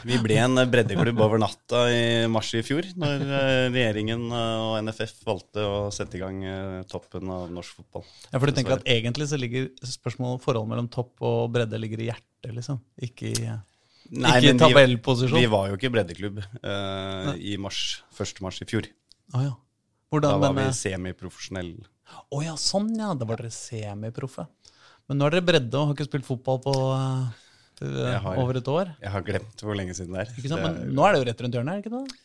[0.05, 4.75] Vi ble en breddeklubb over natta i mars i fjor, når eh, regjeringen eh, og
[4.85, 8.05] NFF valgte å sette i gang eh, toppen av norsk fotball.
[8.29, 12.05] Ja, for du tenker at Egentlig så ligger spørsmålet forholdet mellom topp og bredde ligger
[12.05, 12.83] i hjertet, liksom.
[13.07, 13.49] Ikke i,
[14.13, 15.39] Nei, ikke i tabellposisjon?
[15.39, 15.47] vi-.
[15.47, 18.43] Vi var jo ikke breddeklubb uh, i mars, 1.
[18.45, 18.91] mars i fjor.
[19.33, 19.55] Oh, ja.
[20.15, 21.89] Da var vi semiprofesjonelle.
[21.89, 22.29] semiprofesjonell.
[22.29, 23.15] oh, ja, sånn ja.
[23.19, 24.45] Da var dere semiproffe.
[25.09, 27.41] Men nå er dere bredde og har ikke spilt fotball på eh,
[27.81, 28.95] Jeg har- over et år.
[29.03, 30.33] Jeg har glemt hvor lenge siden det er.
[30.39, 30.63] Ikke sant?
[30.63, 32.21] Det Men er- nå er det jo rett rundt hjørnet, er det ikke det?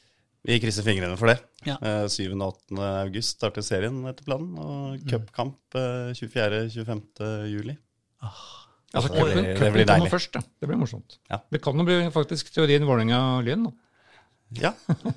[0.46, 1.40] Vi krysser fingrene for det.
[1.66, 1.76] Ja.
[1.82, 2.32] Eh, 7.
[2.40, 2.80] og 8.
[3.06, 7.50] august starter serien etter planen, og cupkamp eh, 24.-25.
[7.52, 7.78] juli.
[8.22, 10.10] Altså, Det det, blir- det blir deilig.
[10.10, 10.32] først.
[10.60, 11.18] Det blir morsomt.
[11.30, 11.40] Ja.
[11.52, 13.68] Det kan jo bli faktisk teorien Vålerenga-Lyn.
[14.58, 14.72] Ja,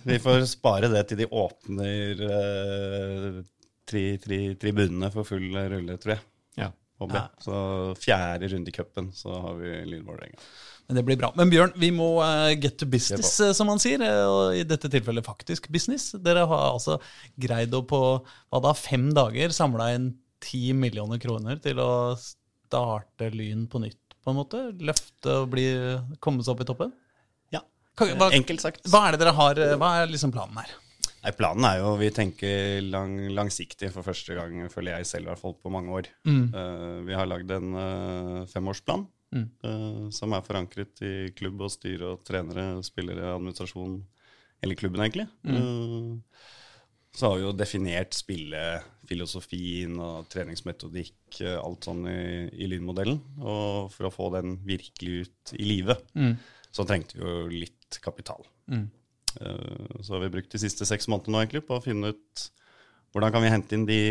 [0.05, 3.43] vi får spare det til de åpner eh,
[3.87, 6.21] tri, tri, tribunene for full rulle, tror jeg.
[6.59, 6.71] Ja.
[7.03, 7.43] Håper jeg.
[7.45, 7.57] Så
[8.03, 10.39] fjerde runde i cupen, så har vi Lyn Vålerenga.
[10.89, 11.29] Men det blir bra.
[11.39, 14.03] Men Bjørn, vi må eh, get to business, eh, som man sier.
[14.03, 16.11] eh, Og i dette tilfellet faktisk business.
[16.21, 16.99] Dere har altså
[17.41, 20.11] greid å på hva da, fem dager samla inn
[20.43, 24.65] ti millioner kroner til å starte Lyn på nytt, på en måte?
[24.83, 25.69] Løfte og bli,
[26.25, 26.93] komme seg opp i toppen?
[27.55, 27.63] Ja,
[28.01, 28.87] Hva, enkelt sagt.
[28.91, 30.75] hva er det dere har, hva er liksom planen her?
[31.23, 35.31] Nei, planen er jo Vi tenker lang, langsiktig for første gang, føler jeg selv, i
[35.31, 36.09] hvert fall på mange år.
[36.51, 39.07] Eh, vi har lagd en uh, femårsplan
[39.65, 44.01] eh, som er forankret i klubb og styre og trenere, spillere, administrasjon,
[44.65, 45.29] hele klubben, egentlig.
[45.47, 46.11] Eh,
[47.13, 53.19] så har vi jo definert spillefilosofien og treningsmetodikk, alt sånn i, i lynmodellen.
[53.41, 56.07] Og for å få den virkelig ut i livet,
[56.73, 58.47] så trengte vi jo litt kapital.
[58.73, 59.02] Eh,
[59.37, 62.45] Så har vi brukt de siste seks månedene nå egentlig på å finne ut
[63.13, 64.03] hvordan kan vi hente inn de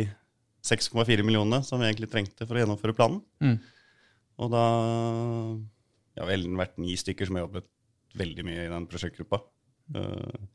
[0.65, 3.22] 6,4 millionene som vi egentlig trengte for å gjennomføre planen.
[4.41, 4.65] Og da
[6.17, 7.67] har ja, vel vært ni stykker som har jobbet
[8.17, 9.41] veldig mye i den prosjektgruppa.
[9.91, 10.45] Mm.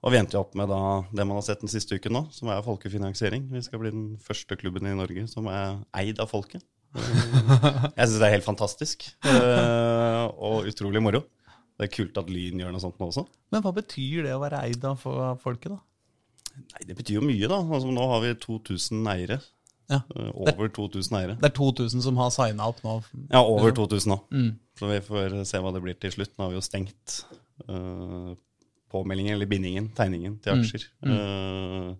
[0.00, 0.78] og vi endte jo opp med da,
[1.12, 3.50] det man har sett den siste uken nå, som er folkefinansiering.
[3.52, 6.64] Vi skal bli den første klubben i Norge som er eid av folket.
[6.96, 7.10] Eh,
[7.98, 11.24] Jeg syns det er helt fantastisk eh, og utrolig moro.
[11.82, 13.24] Det er kult at Lyn gjør noe sånt nå også.
[13.50, 15.00] Men hva betyr det å være eid av
[15.42, 15.80] folket, da?
[16.52, 17.58] Nei, Det betyr jo mye, da.
[17.58, 19.40] Altså, nå har vi 2000 eiere.
[19.90, 19.98] Ja.
[20.14, 21.34] Eh, Over 2000 eiere.
[21.40, 22.94] Det er 2000 som har signa opp nå.
[23.32, 24.18] Ja, over 2000 nå.
[24.78, 26.36] Så vi får se hva det blir til slutt.
[26.36, 27.16] Nå har vi jo stengt
[27.66, 28.30] uh,
[28.92, 30.86] påmeldingen, eller bindingen, tegningen til aksjer.
[31.02, 31.90] Eh,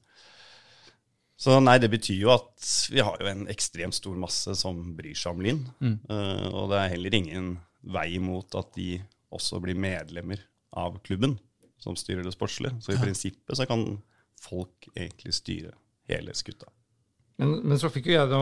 [1.43, 5.17] så nei, det betyr jo at vi har jo en ekstremt stor masse som bryr
[5.19, 5.65] seg om Lyn.
[5.83, 9.01] Uh, og det er heller ingen vei mot at de
[9.33, 10.41] også blir medlemmer
[10.79, 11.39] av klubben
[11.83, 12.77] som styrer det sportslige.
[12.85, 13.83] Så i prinsippet så kan
[14.43, 15.73] folk egentlig styre
[16.11, 16.69] hele skutta.
[17.41, 18.39] Men, men så fikk jo jeg da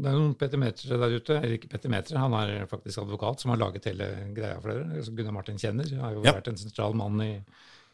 [0.00, 1.36] Det er noen petimetere der ute.
[1.68, 4.88] Peter Metre, han er faktisk advokat som har laget hele greia for dere.
[4.96, 5.90] Altså Gunnar Martin kjenner.
[6.00, 6.32] Har jo Ja.
[6.38, 7.30] vært en sentral mann i,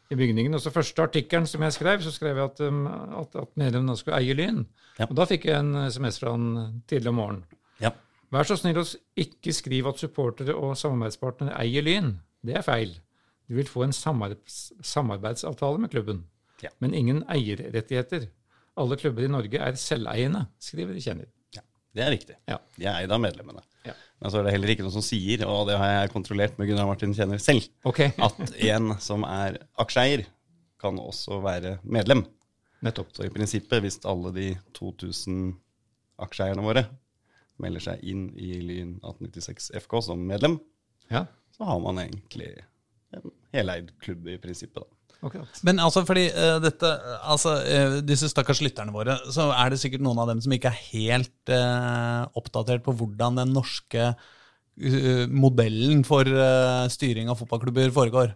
[0.09, 0.55] i bygningen.
[0.55, 3.97] Og så første artikkelen som jeg skrev, så skrev jeg at, um, at, at medlemmene
[3.99, 4.63] skulle eie Lyn.
[4.97, 5.09] Ja.
[5.09, 7.43] Og da fikk jeg en SMS fra han tidlig om morgenen.
[7.83, 7.91] Ja.
[8.33, 8.85] Vær så snill å
[9.19, 12.15] ikke skrive at supportere og samarbeidspartnere eier Lyn.
[12.43, 12.95] Det er feil.
[13.47, 16.23] Du vil få en samarbeidsavtale med klubben,
[16.63, 16.69] Ja.
[16.79, 18.27] men ingen eierrettigheter.
[18.77, 21.27] Alle klubber i Norge er selveiende, skriver Kjenner.
[21.53, 21.61] ja.
[21.93, 22.35] Det er riktig.
[22.47, 22.57] Ja.
[22.77, 23.61] De er eid av medlemmene.
[23.85, 23.93] Ja.
[24.19, 26.67] Men så er det heller ikke noe som sier, og det har jeg kontrollert med
[26.67, 28.11] Gunnar Martin Kjenner selv, okay.
[28.17, 30.25] at en som er aksjeeier,
[30.79, 32.25] kan også være medlem.
[32.83, 33.13] nettopp.
[33.15, 35.53] Så i prinsippet, hvis alle de 2000
[36.19, 36.87] aksjeeierne våre
[37.61, 40.59] melder seg inn i Lyn 1896 FK som medlem,
[41.11, 42.49] Ja, så har man egentlig
[43.13, 44.81] en heleid klubb i prinsippet.
[44.81, 45.03] da.
[45.23, 45.43] Okay.
[45.63, 46.89] Men altså, fordi uh, dette,
[47.23, 50.71] altså, uh, disse stakkars lytterne våre, så er det sikkert noen av dem som ikke
[50.71, 54.13] er helt uh, oppdatert på hvordan den norske
[55.29, 56.25] modellen for
[56.89, 58.31] styring av fotballklubber foregår.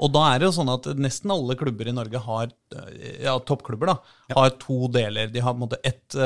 [0.00, 3.34] Og da er det jo sånn at nesten alle klubber i Norge har eh, ja,
[3.44, 3.96] toppklubber da,
[4.32, 5.28] har to deler.
[5.32, 6.16] De har på en måte et,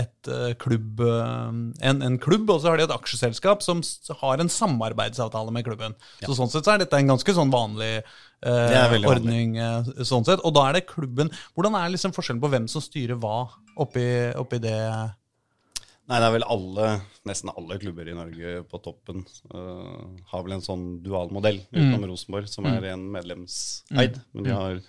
[0.00, 1.56] et eh, klubb, eh,
[1.90, 3.82] en, en klubb, og så har de et aksjeselskap som
[4.20, 5.94] har en samarbeidsavtale med klubben.
[6.24, 9.10] Så sånn sett så er dette en ganske sånn vanlig eh, vanlig.
[9.10, 9.58] ordning.
[9.62, 10.42] eh, sånn sett.
[10.42, 13.44] Og da er det klubben Hvordan er liksom forskjellen på hvem som styrer hva
[13.80, 14.08] oppi,
[14.38, 14.80] oppi det?
[16.04, 16.88] Nei, det er vel alle,
[17.24, 19.22] nesten alle klubber i Norge på toppen
[19.54, 24.18] uh, har vel en sånn dualmodell utenom utenom Rosenborg, som er en medlemseid.
[24.36, 24.82] Men de har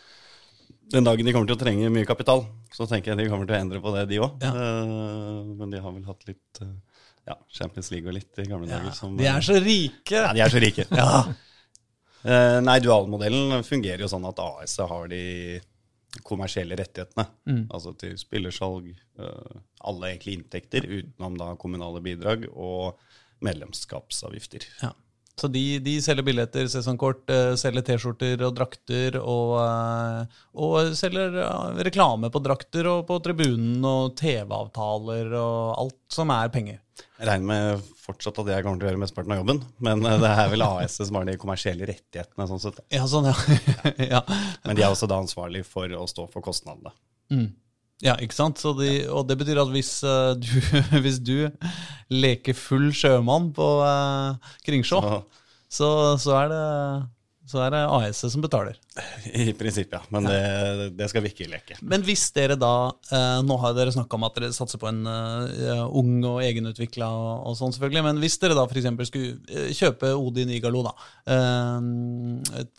[0.91, 2.43] Den dagen de kommer til å trenge mye kapital,
[2.75, 4.43] så tenker jeg de kommer til å endre på det, de òg.
[5.55, 6.75] men de har vel hatt litt uh,
[7.31, 8.91] ja, Champions League og litt i gamle dager.
[8.97, 10.19] Som, De er så rike!
[10.19, 10.87] Ja, de er så rike.
[10.95, 11.25] Ja.
[12.65, 15.59] Nei, dualmodellen fungerer jo sånn at AS har de
[16.23, 17.27] kommersielle rettighetene.
[17.73, 19.55] Altså til spillersalg, eh,
[19.85, 22.99] alle egentlig inntekter utenom da kommunale bidrag og
[23.45, 24.67] medlemskapsavgifter.
[24.81, 24.93] Ja.
[25.35, 31.35] Så de, de selger billetter, sesongkort, eh, selger T-skjorter og drakter, og, eh, og selger
[31.43, 36.79] eh, reklame på drakter og på tribunen, og TV-avtaler og alt som er penger.
[37.19, 40.31] Jeg regner med fortsatt at jeg kommer til å gjøre mesteparten av jobben, men det
[40.31, 42.47] er vel AS som har de kommersielle rettighetene.
[42.47, 42.79] sånn sett.
[42.95, 43.35] Ja, sånn, ja.
[44.15, 44.23] ja.
[44.63, 46.95] Men de er også da ansvarlig for å stå for kostnadene.
[48.03, 48.59] Ja, ikke sant?
[48.59, 50.49] Så de, og det betyr at hvis, uh, du,
[51.03, 51.47] hvis du
[52.11, 55.01] leker full sjømann på uh, Kringsjå,
[55.75, 55.87] Så,
[56.21, 56.65] så, er det,
[57.49, 58.77] så er det AS som betaler.
[59.31, 60.01] I prinsippet, ja.
[60.13, 61.79] Men det, det skal vi ikke leke.
[61.83, 65.01] Men hvis dere da uh, Nå har dere snakka om at dere satser på en
[65.07, 68.05] ung og egenutvikla og, og sånn, selvfølgelig.
[68.11, 69.09] Men hvis dere da f.eks.
[69.09, 70.95] skulle kjøpe Odin Igalo, da.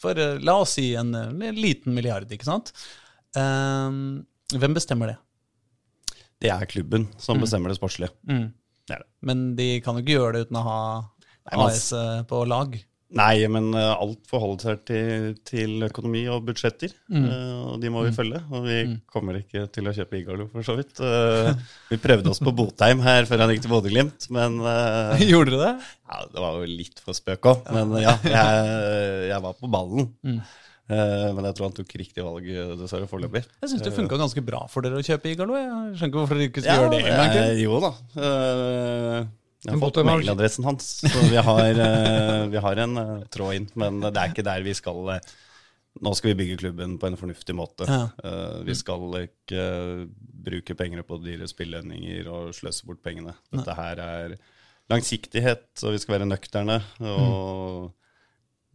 [0.00, 2.72] For la oss si en, en liten milliard, ikke sant.
[3.36, 4.00] Eh,
[4.54, 5.16] hvem bestemmer det?
[6.42, 8.12] Det er klubben som bestemmer det sportslige.
[8.28, 8.50] Mm.
[8.86, 9.08] Det er det.
[9.26, 10.80] Men de kan jo ikke gjøre det uten å ha
[11.46, 12.76] Nei, man- AS eh, på lag.
[13.16, 16.90] Nei, men eh, alt forholder seg til, til økonomi og budsjetter.
[17.08, 17.26] Mm.
[17.70, 18.40] og de må vi følge.
[18.50, 18.78] Og vi
[19.10, 20.98] kommer ikke til å kjøpe Igalo, for så vidt.
[21.00, 21.52] Eh,
[21.92, 25.70] vi prøvde oss på Botheim her før han gikk til Bodø-Glimt, men eh, Gjorde dere
[25.70, 25.90] det?
[26.10, 27.70] ja, Det var jo litt for spøk òg.
[27.78, 28.70] Men ja, jeg,
[29.32, 30.10] jeg var på ballen.
[30.26, 30.54] Eh,
[30.88, 33.42] men jeg tror han tok riktig valg, eh, dessverre, foreløpig.
[33.62, 35.56] Jeg syns det funka ganske bra for dere å kjøpe Igalo.
[35.58, 37.90] Jeg skjønner ikke hvorfor dere ikke skal gjøre det en eh, jo da.
[38.20, 39.26] Eh,
[39.66, 43.68] jeg har fått mailadressen hans, så vi har, eh, vi har en eh, tråd inn.
[43.74, 45.34] Men det er ikke der vi skal eh,
[46.04, 47.86] Nå skal vi bygge klubben på en fornuftig måte.
[47.88, 48.02] Ja.
[48.20, 49.62] Eh, vi skal ikke
[50.44, 53.32] bruke penger på dyre spillelønninger og sløse bort pengene.
[53.48, 54.34] Dette her er
[54.92, 56.76] langsiktighet, og vi skal være nøkterne.
[57.00, 57.88] Og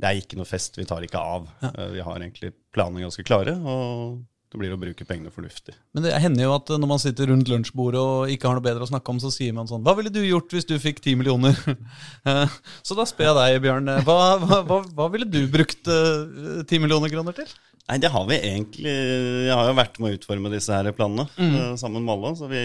[0.02, 1.48] det er ikke noe fest, vi tar ikke av.
[1.62, 1.72] Ja.
[1.94, 4.22] vi har egentlig planene ganske klare, og
[4.52, 5.74] det blir å bruke pengene fornuftig.
[5.96, 8.84] Men det hender jo at når man sitter rundt lunsjbordet og ikke har noe bedre
[8.84, 11.16] å snakke om, så sier man sånn Hva ville du gjort hvis du fikk ti
[11.20, 11.56] millioner?
[12.28, 12.54] Eh,
[12.86, 13.88] så da spør jeg deg, Bjørn.
[13.90, 15.88] eh, Hva, hva, hva, ville du brukt
[16.70, 17.50] ti millioner kroner til?
[17.88, 21.26] Nei, det har vi egentlig Jeg har jo vært med å utforme disse her planene
[21.34, 21.80] mm.
[21.82, 22.62] sammen med alle, så vi,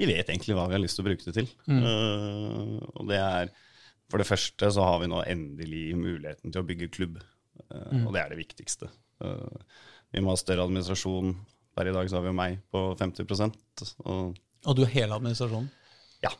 [0.00, 1.52] vi vet egentlig hva vi har lyst til å bruke det til.
[1.76, 3.52] Eh, og det er
[4.10, 7.20] For det første så har vi nå endelig muligheten til å bygge klubb,
[7.70, 8.04] mm.
[8.04, 8.90] og det er det viktigste.
[9.22, 9.80] Eh,
[10.10, 11.36] vi må ha større administrasjon.
[11.78, 13.52] Per i dag så har vi jo meg på 50
[14.02, 15.70] og Og du er hele administrasjonen?
[16.20, 16.32] ja,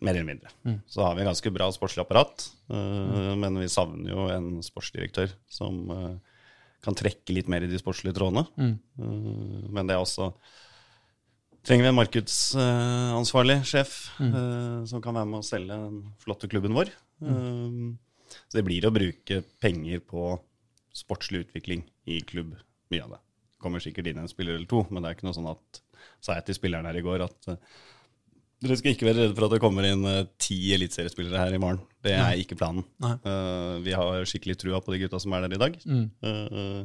[0.00, 0.48] mer eller mindre.
[0.88, 5.32] Så har vi en ganske bra sportslig apparat, eh, men vi savner jo en sportsdirektør
[5.52, 6.16] som eh,
[6.84, 8.46] kan trekke litt mer i de sportslige trådene.
[8.56, 10.32] Eh, men det er også
[11.66, 16.72] Trenger vi en markedsansvarlig sjef eh, som kan være med å selge den flotte klubben
[16.76, 16.92] vår.
[17.20, 20.32] Eh, så det blir å bruke penger på
[20.96, 22.54] sportslig utvikling i klubb,
[22.90, 23.20] mye av det.
[23.60, 25.82] Kommer sikkert inn en spiller eller to, men det er ikke noe sånn at
[26.24, 27.58] Sa jeg til spilleren her i går at eh,
[28.64, 30.04] dere skal ikke være redde for at det kommer inn
[30.40, 31.82] ti eliteseriespillere her i morgen.
[32.04, 32.86] Det er ikke planen.
[33.04, 33.12] Nei.
[33.20, 35.76] Eh, vi har skikkelig trua på de gutta som er der i dag.
[35.84, 36.80] Eh,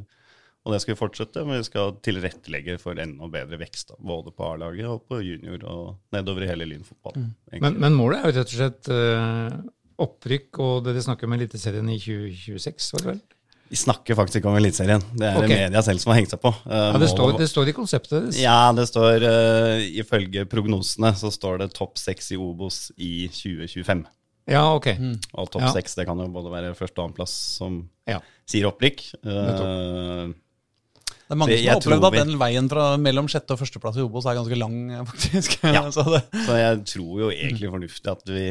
[0.65, 3.91] og det skal vi fortsette, men vi skal tilrettelegge for enda bedre vekst.
[3.91, 5.83] Da, både på A-laget og på junior og
[6.15, 7.19] nedover i hele lynfotball.
[7.21, 7.29] Mm.
[7.61, 9.59] Men, men målet er jo rett og slett uh,
[10.01, 13.23] opprykk, og det de snakker om Eliteserien i 2026, var det vel?
[13.69, 15.05] Vi snakker faktisk ikke om Eliteserien.
[15.13, 15.61] Det er okay.
[15.67, 16.51] media selv som har hengt seg på.
[16.65, 18.41] Uh, Ja, det står, det står i konseptet deres.
[18.41, 24.05] Ja, det står uh, Ifølge prognosene så står det topp seks i Obos i 2025.
[24.45, 24.91] Ja, ok.
[25.33, 25.73] Og topp Ja.
[25.73, 28.19] det kan jo både være første og annenplass som Ja.
[28.45, 29.01] sier opprykk.
[29.25, 30.33] Eh,
[31.25, 33.59] Det er mange det, som har opplevd at vi- den veien fra mellom sjette og
[33.63, 34.75] førsteplass i Obos er ganske lang,
[35.11, 35.55] faktisk.
[35.65, 35.81] Ja.
[35.95, 38.45] så det, så jeg tror jo egentlig fornuftig at vi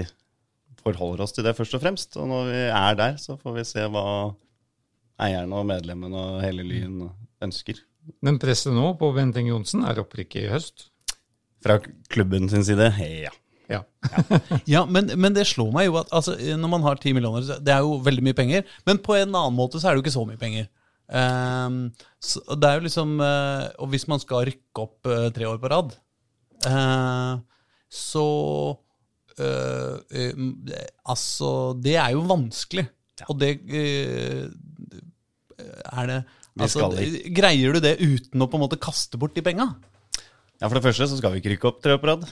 [0.84, 2.16] forholder oss til det først og fremst.
[2.20, 4.06] Og når vi er der, så får vi se hva
[5.24, 6.98] eierne og medlemmene og hele Lyn
[7.44, 7.78] ønsker.
[8.20, 10.88] Men presset nå på Bent Inge Johnsen er opprykket i høst.
[11.64, 11.78] Fra
[12.12, 13.30] klubben sin side, ja.
[13.72, 13.78] Ja.
[14.74, 17.56] ja, men, men det slår meg jo at altså, når man har ti millioner, så-
[17.64, 18.66] det er jo veldig mye penger.
[18.84, 20.66] Men på en annen måte så er det jo ikke så mye penger.
[21.12, 21.92] Ehm,
[22.22, 25.58] så det er jo liksom uh, Og hvis man skal rykke opp uh, tre år
[25.60, 25.92] på rad,
[26.64, 27.36] uh,
[27.92, 28.24] så
[31.04, 31.48] Altså,
[31.82, 32.84] det er jo vanskelig.
[33.26, 33.48] Og det
[35.58, 36.18] er det
[36.54, 36.86] altså,
[37.34, 39.66] Greier du det uten å på en måte kaste bort de penga?
[40.60, 42.22] Ja, For det første så skal vi ikke rykke opp tre år på rad.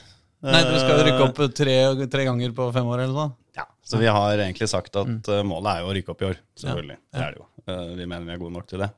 [0.43, 1.75] Nei, dere skal rykke opp tre,
[2.11, 3.35] tre ganger på fem år eller noe.
[3.55, 5.47] Ja, Så vi har egentlig sagt at Mm.
[5.51, 6.39] målet er jo å rykke opp i år.
[6.55, 6.97] Selvfølgelig.
[7.11, 7.47] Det er det jo.
[7.67, 8.89] Eh, vi mener vi er gode nok til det.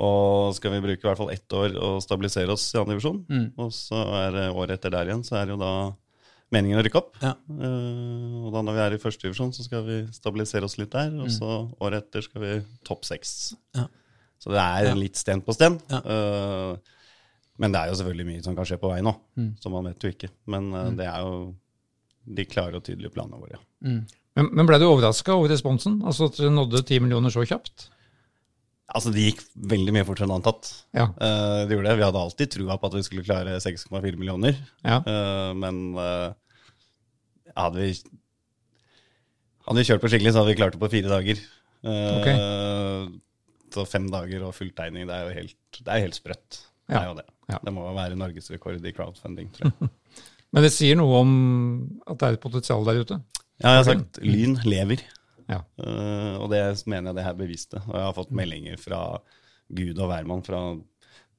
[0.00, 3.24] Og skal vi bruke i hvert fall ett år og stabilisere oss i andre divisjon,
[3.28, 3.52] Mm.
[3.58, 5.72] og så er det året etter der igjen, så er det jo da
[6.52, 7.16] meningen å rykke opp.
[7.22, 7.34] Ja.
[7.50, 10.90] Uh, og da når vi er i første divisjon, så skal vi stabilisere oss litt
[10.90, 13.54] der, og så året etter skal vi topp seks.
[13.74, 13.82] Mm.
[13.82, 13.86] Ja.
[14.40, 14.94] Så det er Ja.
[14.94, 15.78] litt sten på sten.
[15.90, 15.98] Ja.
[16.00, 16.76] Eh,
[17.58, 19.54] men det er jo selvfølgelig mye som kan skje på vei nå, Mm.
[19.60, 20.30] så man vet jo ikke.
[20.46, 21.54] Men eh, det er jo
[22.34, 23.58] de klare og tydelige planene våre.
[24.38, 25.98] Men, men ble du overraska over responsen?
[26.06, 27.88] Altså at dere nådde ti millioner så kjapt?
[28.90, 30.70] Altså, Det gikk veldig mye fortere enn antatt.
[30.96, 31.08] Ja.
[31.14, 31.98] Uh, det gjorde det.
[32.00, 34.58] Vi hadde alltid trua på at vi skulle klare 6,4 millioner.
[34.86, 35.00] ja.
[35.06, 36.30] Uh, men uh,
[37.58, 37.92] hadde vi
[39.66, 41.42] hadde vi kjørt på skikkelig, så hadde vi klart det på fire dager.
[41.80, 42.38] Okay.
[43.70, 46.58] Så fem dager og fulltegning, det er jo helt, det er helt sprøtt.
[46.90, 47.26] Det er jo det.
[47.52, 47.60] Ja.
[47.62, 49.90] Det må være norgesrekord i crowdfunding, tror jeg.
[50.54, 51.34] Men det sier noe om
[52.10, 53.20] at det er et potensial der ute?
[53.60, 55.02] Ja, jeg har sagt Lyn lever.
[55.50, 55.60] Ja.
[55.82, 57.80] Uh, og det mener jeg det her beviste.
[57.88, 59.00] Og jeg har fått meldinger fra
[59.70, 60.60] Gud og hvermann, fra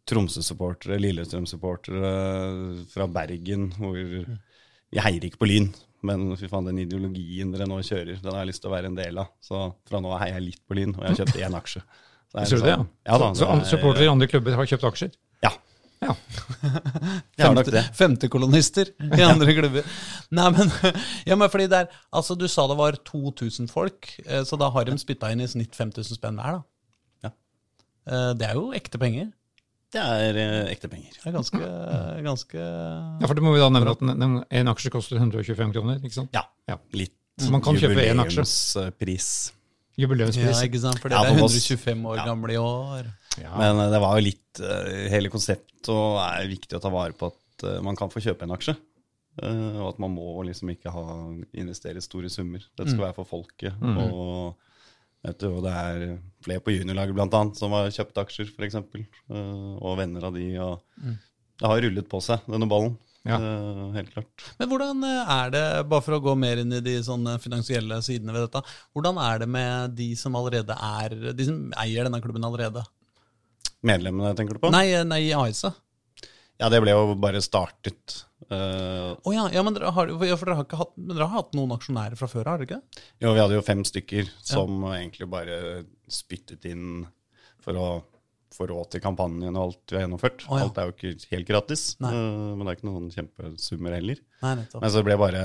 [0.09, 5.69] Tromsø-supportere, Lillestrøm-supportere, fra Bergen, hvor vi heier ikke på Lyn.
[6.05, 8.89] Men fy faen, den ideologien dere nå kjører, den har jeg lyst til å være
[8.89, 9.29] en del av.
[9.43, 11.83] Så fra nå av heier jeg litt på Lyn, og jeg har kjøpt én aksje.
[12.31, 12.77] Så det ja?
[12.79, 15.11] sånn- Ja da, så så er- supportere i andre klubber har kjøpt aksjer?
[15.43, 15.51] Ja,
[16.01, 16.15] Ja.
[17.37, 17.83] jeg har nok det.
[17.97, 19.85] Femtekolonister i andre klubber.
[20.33, 20.71] Nei, men,
[21.29, 24.71] ja, men fordi det er, altså Du sa det var 2000 folk, eh, så da
[24.73, 26.57] har de spytta inn i snitt 5000 spenn hver.
[26.57, 27.29] da.
[27.29, 27.31] Ja.
[28.09, 29.29] Eh, Det er jo ekte penger.
[29.91, 31.11] Det er eh, ekte penger.
[31.19, 31.61] Det er ganske,
[32.25, 35.99] ganske ja, for det må vi da nevne at en, en aksje koster 125 kroner,
[36.01, 36.33] ikke sant?
[36.33, 36.79] Ja, Ja.
[36.95, 37.51] litt Så
[40.01, 40.59] jubileumspris.
[40.61, 40.99] Ja, ikke sant?
[41.01, 42.25] For Ja, er 125 år Ja.
[42.27, 43.09] gamle i år.
[43.39, 43.51] Ja.
[43.57, 47.15] Men eh, det var jo litt eh, Hele konseptet og er viktig å ta vare
[47.17, 48.75] på at eh, man kan få kjøpe en aksje.
[49.41, 51.05] Eh, og at man må liksom ikke ha,
[51.53, 52.63] investere store summer.
[52.75, 53.77] Dette skal være for folket.
[53.81, 54.57] Og
[55.23, 56.05] vet du, og det er
[56.43, 58.79] flere på juniorlaget blant annet som har kjøpt aksjer, f.eks.
[59.29, 60.47] Uh, og venner av de.
[60.59, 60.81] Og
[61.61, 62.95] det har rullet på seg, denne ballen.
[63.27, 63.37] Ja.
[63.37, 64.45] Uh, helt klart.
[64.57, 67.99] Men hvordan eh, er det, bare for å gå mer inn i de sånne finansielle
[68.05, 68.63] sidene ved dette,
[68.95, 72.83] hvordan er det med de som allerede er, de som eier denne klubben allerede?
[73.85, 74.73] Medlemmene, tenker du på?
[74.73, 75.77] Nei, eh, nei, AS-et.
[76.61, 78.19] Ja, det ble jo bare startet.
[78.45, 81.39] Uh, oh, ja, ja, men dere har, ja, for dere har, ikke hatt, dere har
[81.39, 83.01] hatt noen aksjonærer fra før, har dere ikke?
[83.23, 85.57] Jo, vi hadde jo fem stykker som egentlig bare
[86.11, 87.07] spyttet inn
[87.61, 87.87] for å
[88.55, 90.45] få råd til kampanjen og alt vi har gjennomført.
[90.49, 90.67] Oh, ja.
[90.67, 92.11] Alt er jo ikke helt gratis, Nei.
[92.13, 94.23] eh, men det er ikke noen kjempesummer heller.
[94.43, 94.55] Nei.
[94.61, 95.43] Men så det ble bare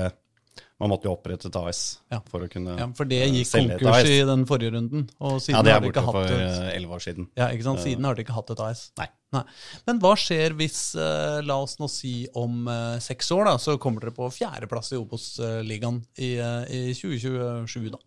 [0.81, 2.17] Man måtte jo opprette et AS Ja.
[2.29, 5.57] for å kunne Ja, for det eh, gikk konkurs i den forrige runden, og siden
[5.57, 7.27] Ja, det er borte de for eh, elleve år siden.
[7.37, 7.81] ja, ikke sant?
[7.81, 8.81] Siden har de ikke hatt et AS.
[8.97, 9.07] Nei.
[9.33, 9.43] Nei.
[9.85, 13.77] Men hva skjer hvis, eh, la oss nå si om eh, seks år, da, så
[13.81, 18.01] kommer dere på fjerdeplass i Obos-ligaen i, eh, i 2027, da.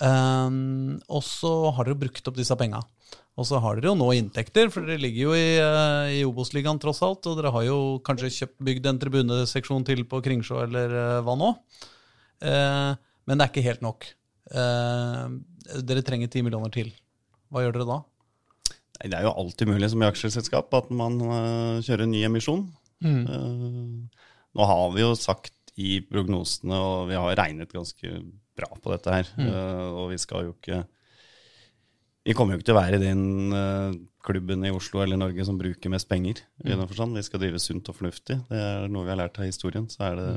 [0.00, 2.80] Um, og så har dere brukt opp disse penga.
[3.36, 6.80] Og så har dere jo nå inntekter, for dere ligger jo i, eh, i Obos-ligaen
[6.80, 7.26] tross alt.
[7.28, 11.36] Og dere har jo kanskje kjøpt, bygd en tribuneseksjon til på Kringsjå eller eh, hva
[11.36, 11.50] nå.
[12.40, 12.92] Eh,
[13.26, 14.08] men det er ikke helt nok.
[14.56, 15.24] Eh,
[15.84, 16.94] dere trenger ti millioner til.
[17.52, 18.00] Hva gjør dere da?
[18.96, 22.24] Nei, Det er jo alltid mulig som i aksjeselskap at man uh, kjører en ny
[22.24, 22.64] emisjon.
[23.04, 24.24] Eh,
[24.56, 28.20] nå har vi jo sagt i prognosene, og vi har regnet ganske
[28.56, 30.86] bra på dette her, eh, og vi skal jo ikke
[32.26, 33.94] Vi kommer jo ikke til å være den uh,
[34.26, 36.40] klubben i Oslo eller Norge som bruker mest penger.
[36.64, 37.14] i den forstand.
[37.14, 38.40] Vi skal drive sunt og fornuftig.
[38.48, 40.32] Det er noe vi har lært av historien, så er det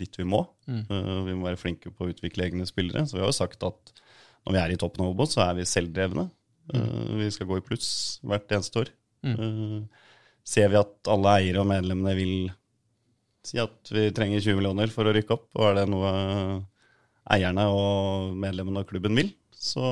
[0.00, 0.46] dit vi må.
[0.70, 3.04] Eh, vi må være flinke på å utvikle egne spillere.
[3.04, 3.92] Så vi har jo sagt at
[4.46, 6.28] når vi er i toppen av Obos, så er vi selvdrevne.
[6.72, 7.90] Uh, vi skal gå i pluss
[8.26, 8.92] hvert eneste år.
[9.26, 10.06] Eh,
[10.46, 12.36] ser vi at alle eiere og medlemmene vil
[13.46, 16.10] si at vi trenger 20 millioner for å rykke opp, og er det noe
[17.36, 19.84] eierne og medlemmene av klubben vil, så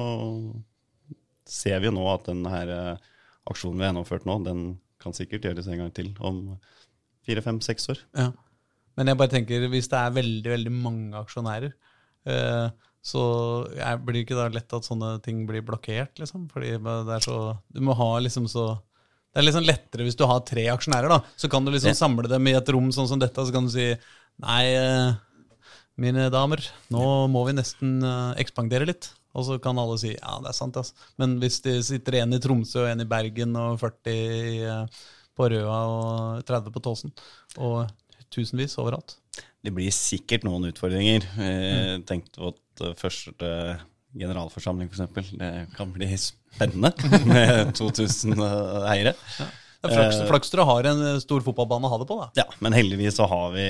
[1.49, 3.11] ser vi jo nå at den her eh,
[3.51, 4.63] aksjonen vi har gjennomført nå, den
[5.03, 6.59] kan sikkert gjøres en gang til om
[7.27, 8.01] fire, fem, seks år.
[8.17, 8.31] Ja.
[8.97, 11.73] Men jeg bare tenker, hvis det er veldig veldig mange aksjonærer,
[12.31, 12.69] eh,
[13.05, 13.21] så
[14.01, 16.47] blir det ikke da lett at sånne ting blir blokkert, liksom?
[16.49, 18.79] Fordi det er så Du må ha liksom så
[19.35, 21.19] Det er liksom lettere hvis du har tre aksjonærer, da.
[21.37, 21.99] Så kan du liksom Ja.
[22.01, 23.91] samle dem i et rom sånn som dette, så kan du si
[24.41, 25.13] Nei, eh,
[25.99, 26.59] mine damer,
[26.91, 28.01] nå må vi nesten
[28.41, 29.13] ekspandere litt.
[29.35, 30.95] Og så kan alle si ja, det er sant, ass.
[31.21, 35.03] Men hvis de sitter en i Tromsø og en i Bergen og 40 i, eh,
[35.35, 37.15] på Røa og 30 på Tåsen,
[37.59, 37.91] og
[38.35, 39.17] tusenvis overalt
[39.65, 41.27] Det blir sikkert noen utfordringer.
[41.39, 43.51] Jeg tenkte på at eh, første
[44.15, 46.93] generalforsamling, f.eks., det kan bli spennende
[47.33, 48.39] med 2000
[48.87, 49.17] eiere.
[49.19, 52.29] Det er flaks, flaks dere har en eh, stor fotballbane å ha det på, da.
[52.41, 53.65] Ja, men heldigvis så har vi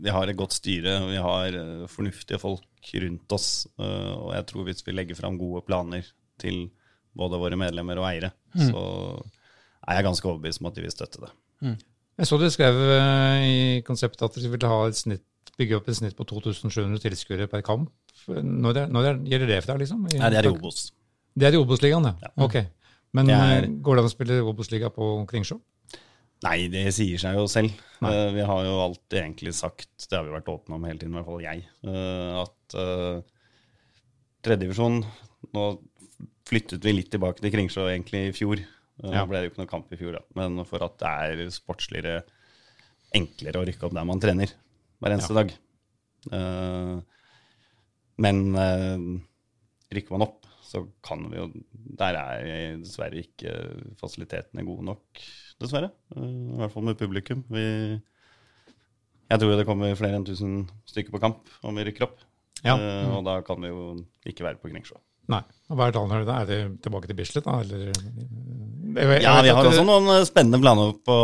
[0.00, 3.66] Vi har et godt styre, vi har eh, fornuftige folk rundt oss.
[3.78, 6.06] eh, Og jeg tror hvis vi legger fram gode planer
[6.40, 6.70] til
[7.16, 8.80] både våre medlemmer og eiere, så
[9.88, 11.30] er jeg ganske overbevist om at de vil støtte det.
[12.20, 15.24] Jeg så du skrev eh, i konseptet at dere ville ha et snitt,
[15.58, 17.90] bygge opp et snitt på 2700 tilskuere per kamp.
[18.28, 20.02] Når, det, når det gjelder det for deg, liksom?
[20.06, 20.92] Nei, det er i Obos.
[21.36, 22.30] Det er i Obos-ligaen, ja.
[22.44, 22.56] Ok.
[23.12, 25.60] Men Det er- eh, går det an å spille Obos-liga på Kringsjå?
[26.42, 27.74] Nei, det sier seg jo selv.
[28.00, 31.12] Uh, vi har jo alltid egentlig sagt, det har vi vært åpne om hele tiden,
[31.12, 33.20] i hvert fall jeg, uh, at uh,
[34.40, 35.04] tredjedivisjon
[35.52, 35.64] Nå
[36.48, 38.60] flyttet vi litt tilbake til Kringsjå egentlig i fjor.
[39.02, 39.26] Uh, ja.
[39.28, 40.22] Ble det jo ikke noe kamp i fjor, da.
[40.36, 42.22] men for at det er sportsligere
[43.16, 44.52] enklere å rykke opp der man trener
[45.00, 45.42] hver eneste ja.
[45.42, 45.54] dag.
[48.20, 48.42] men
[49.90, 50.39] rykker man opp,
[50.70, 51.48] så kan vi jo
[51.98, 53.54] Der er dessverre ikke
[54.00, 55.22] fasilitetene gode nok
[55.60, 55.90] dessverre.
[56.14, 57.44] Eh, I hvert fall med publikum.
[57.52, 57.64] Vi,
[59.30, 62.18] jeg tror det kommer flere enn 1000 stykker på kamp om vi rykker opp.
[62.64, 62.76] Ja.
[62.76, 63.16] Mm.
[63.16, 63.84] Og da kan vi jo
[64.28, 64.98] ikke være på Kringsjå.
[65.30, 65.42] Nei.
[65.70, 66.30] Og Hva er planen?
[66.34, 67.60] Er det tilbake til Bislett, da?
[67.62, 67.92] Eller?
[69.22, 71.18] Ja, vi har også noen eh, spennende planer på,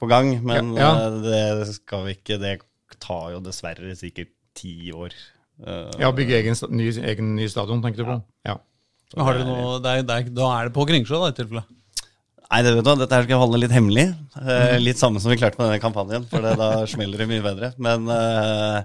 [0.00, 1.10] på gang, men ja, ja.
[1.24, 2.38] det skal vi ikke.
[2.42, 2.58] Det
[3.02, 5.14] tar jo dessverre sikkert ti år.
[5.62, 8.16] Ja, bygge egen, ny, egen ny stadion, tenker du på?
[8.48, 8.58] Ja.
[9.14, 11.62] Har dere noe, det er, det er, da er det på Kringsjå, da, i tilfelle?
[12.54, 14.04] Nei, det vet du, dette her skal jeg holde litt hemmelig.
[14.42, 17.44] Eh, litt samme som vi klarte med denne kampanjen, for det, da smeller det mye
[17.44, 17.70] bedre.
[17.82, 18.76] Men eh,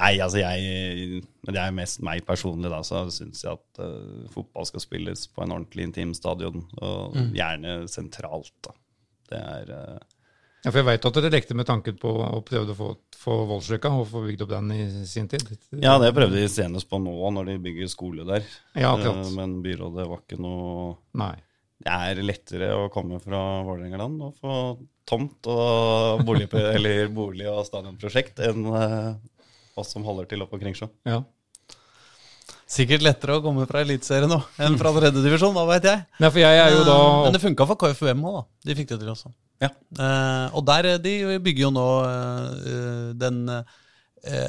[0.00, 2.80] nei, altså jeg Men det er mest meg personlig, da.
[2.86, 7.30] Så syns jeg at uh, fotball skal spilles på en ordentlig intim stadion, og mm.
[7.36, 8.74] gjerne sentralt, da.
[9.30, 10.13] Det er uh,
[10.64, 12.90] ja, for Jeg veit at dere lekte med tanken på å prøve å få,
[13.20, 15.44] få Voldsløkka og få bygd opp den i sin tid.
[15.76, 18.46] Ja, det prøvde de senest på nå, når de bygger skole der.
[18.72, 19.28] Ja, akkurat.
[19.36, 21.36] Men byrådet var ikke noe Nei
[21.84, 24.58] det er lettere å komme fra Vålerengaland og få
[25.08, 29.14] tomt og bolig, eller bolig og stadionprosjekt enn uh,
[29.76, 30.88] oss som holder til oppe på Kringsjå.
[31.08, 31.20] Ja.
[32.70, 36.04] Sikkert lettere å komme fra Eliteserien nå enn fra tredjedivisjon, hva veit jeg.
[36.22, 36.94] Nei, jeg da...
[36.96, 38.44] Uh, men det funka for KFUM òg, da.
[38.70, 39.32] De fikk det til også.
[39.62, 39.70] Ja.
[39.98, 41.88] Uh, og der, de bygger jo nå
[43.20, 43.44] den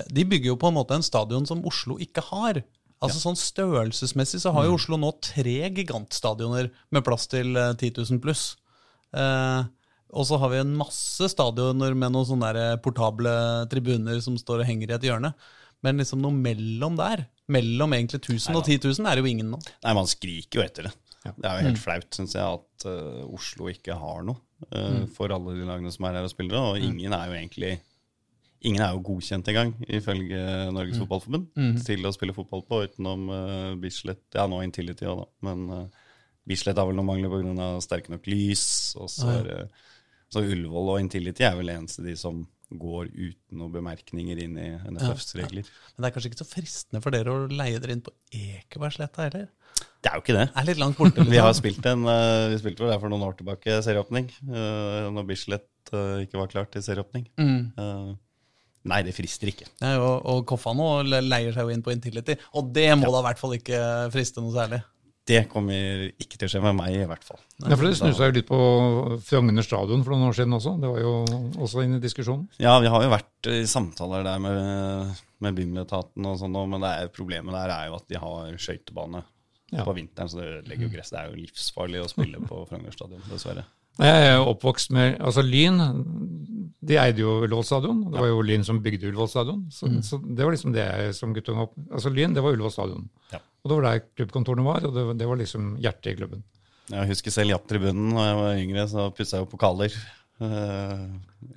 [0.09, 2.63] De bygger jo på en måte en stadion som Oslo ikke har.
[3.03, 3.23] Altså ja.
[3.27, 4.77] sånn Størrelsesmessig så har jo mm.
[4.79, 8.45] Oslo nå tre gigantstadioner med plass til 10 eh, 000 pluss.
[9.15, 9.67] Eh,
[10.15, 13.33] og så har vi en masse stadioner med noen sånne portable
[13.71, 15.33] tribuner som står og henger i et hjørne.
[15.83, 19.51] Men liksom noe mellom der, mellom egentlig 1000 og 10 000, er det jo ingen
[19.53, 19.59] nå.
[19.83, 20.93] Nei, man skriker jo etter det.
[21.25, 21.33] Ja.
[21.33, 21.81] Det er jo helt mm.
[21.81, 24.37] flaut, syns jeg, at uh, Oslo ikke har noe
[24.69, 25.03] uh, mm.
[25.15, 26.57] for alle de lagene som er her og spiller.
[26.61, 26.87] Og mm.
[26.91, 27.75] ingen er jo egentlig
[28.65, 30.37] Ingen er jo godkjent engang, ifølge
[30.73, 31.01] Norges mm.
[31.03, 31.73] Fotballforbund, mm.
[31.85, 34.23] til å spille fotball på, utenom uh, Bislett.
[34.33, 35.27] Ja, nå Intility òg, da.
[35.45, 36.07] Men uh,
[36.49, 37.67] Bislett har vel noen mangler pga.
[37.83, 38.65] sterke nok lys.
[38.97, 39.83] Og så er uh,
[40.33, 42.41] så Ullevål og Intility er vel eneste de som
[42.71, 45.67] går uten noen bemerkninger inn i NFFs regler.
[45.67, 48.13] Ja, Men det er kanskje ikke så fristende for dere å leie dere inn på
[48.33, 49.47] Ekebergsletta heller?
[49.75, 50.45] Det er jo ikke det.
[50.51, 51.25] Det er litt langt borte.
[51.35, 54.29] vi har spilt en, uh, vi spilte vel der for noen år tilbake serieåpning.
[54.47, 57.27] Uh, når Bislett uh, ikke var klart til serieåpning.
[57.41, 58.15] Mm.
[58.85, 59.65] Nei, det frister ikke.
[59.81, 63.15] Nei, og, og Koffa nå leier seg jo inn på Intility, og det må ja.
[63.15, 63.79] da i hvert fall ikke
[64.13, 64.83] friste noe særlig.
[65.25, 67.39] Det kommer ikke til å skje med meg, i hvert fall.
[67.63, 68.59] Nei, for Det seg jo litt på
[69.25, 70.75] Frogner stadion for noen år siden også.
[70.81, 71.13] Det var jo
[71.65, 72.45] også inne i diskusjonen.
[72.61, 77.09] Ja, vi har jo vært i samtaler der med, med Bymletaten og sånn, men er,
[77.13, 79.23] problemet der er jo at de har skøytebane
[79.73, 79.81] ja.
[79.81, 81.09] på vinteren, så det ødelegger jo gress.
[81.13, 83.65] Det er jo livsfarlig å spille på Frogner stadion, dessverre.
[83.95, 85.79] Jeg er oppvokst med altså Lyn
[86.85, 88.03] de eide jo Ullevål stadion.
[88.11, 89.65] Det var jo Lyn som bygde Ullevål stadion.
[89.73, 90.01] Så, mm.
[90.05, 93.07] så, det var liksom det jeg som guttunge opp Altså Lyn, det var Ullevål stadion.
[93.31, 93.39] Ja.
[93.65, 96.43] Og det var der klubbkontorene var, og det, det var liksom hjertet i klubben.
[96.93, 99.95] Jeg husker selv Japp-tribunen da jeg var yngre, så pussa jeg jo pokaler.
[100.37, 101.15] Uh,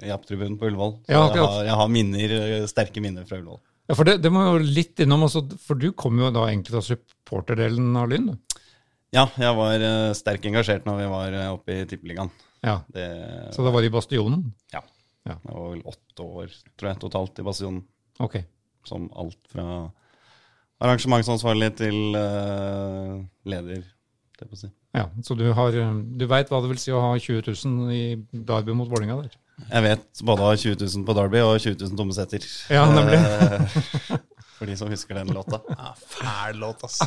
[0.09, 0.95] Japp-tribunen på Ullevål.
[1.05, 2.33] Ja, jeg, har, jeg, har, minner,
[2.71, 3.61] sterke minner fra Ullevål.
[3.91, 6.79] Ja, for det, det må jo litt innom, altså, for du kom jo da egentlig
[6.79, 8.33] fra supporterdelen av Lyn?
[9.13, 12.33] Ja, jeg var uh, sterkt engasjert når vi var uh, oppe i Tippeligaen.
[12.65, 12.81] Ja.
[13.55, 14.49] så det var i Bastionen?
[14.73, 14.81] Ja.
[15.29, 15.37] ja.
[15.45, 17.85] Det var vel åtte år tror jeg, totalt i Bastionen.
[18.17, 18.49] Okay.
[18.89, 19.85] Som alt fra
[20.83, 23.19] arrangementsansvarlig til uh,
[23.49, 23.83] leder.
[24.39, 24.71] Det på å si.
[24.97, 28.03] Ja, Så du, har, du veit hva det vil si å ha 20 000 i
[28.33, 29.37] Derby mot Vålerenga der?
[29.67, 32.47] Jeg vet både å ha 20 000 på Derby og 20 000 tomme seter.
[32.71, 33.19] Ja, nemlig.
[34.59, 35.61] For de som husker den låta.
[35.75, 37.03] Ja, Fæl låt, ass.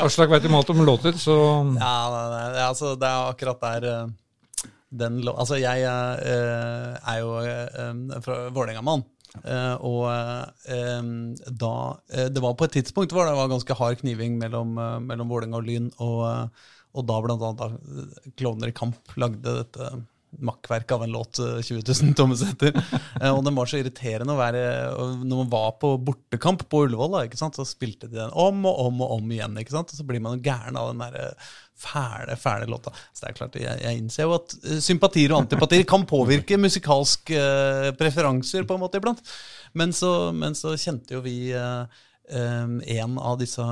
[0.00, 1.36] Aslak veit jo alt om låter, så
[1.76, 4.10] Ja, nei, nei, altså, det er akkurat der
[4.90, 5.36] den lå...
[5.38, 7.28] Altså, jeg uh, er jo
[8.24, 9.04] fra Vålerenga-mann.
[9.44, 11.02] Uh, og uh,
[11.46, 14.74] da uh, Det var på et tidspunkt hvor det var ganske hard kniving mellom,
[15.06, 15.90] mellom Vålerenga og Lyn.
[16.02, 16.24] Og,
[16.90, 19.92] og da blant annet Klovner i kamp lagde dette
[20.38, 22.76] makkverket av en låt, 20 eh, 000 tommesetter.
[23.32, 24.60] Og den var så irriterende å være
[25.24, 29.02] Når man var på bortekamp på Ullevål, da, så spilte de den om og om
[29.02, 29.58] og om igjen.
[29.58, 31.34] Og så blir man gæren av den der
[31.80, 32.92] fæle, fæle låta.
[33.12, 37.38] Så det er klart, jeg, jeg innser jo at sympatier og antipatier kan påvirke musikalske
[37.38, 39.22] uh, preferanser på en måte iblant.
[39.78, 43.64] Men så, men så kjente jo vi um, en av disse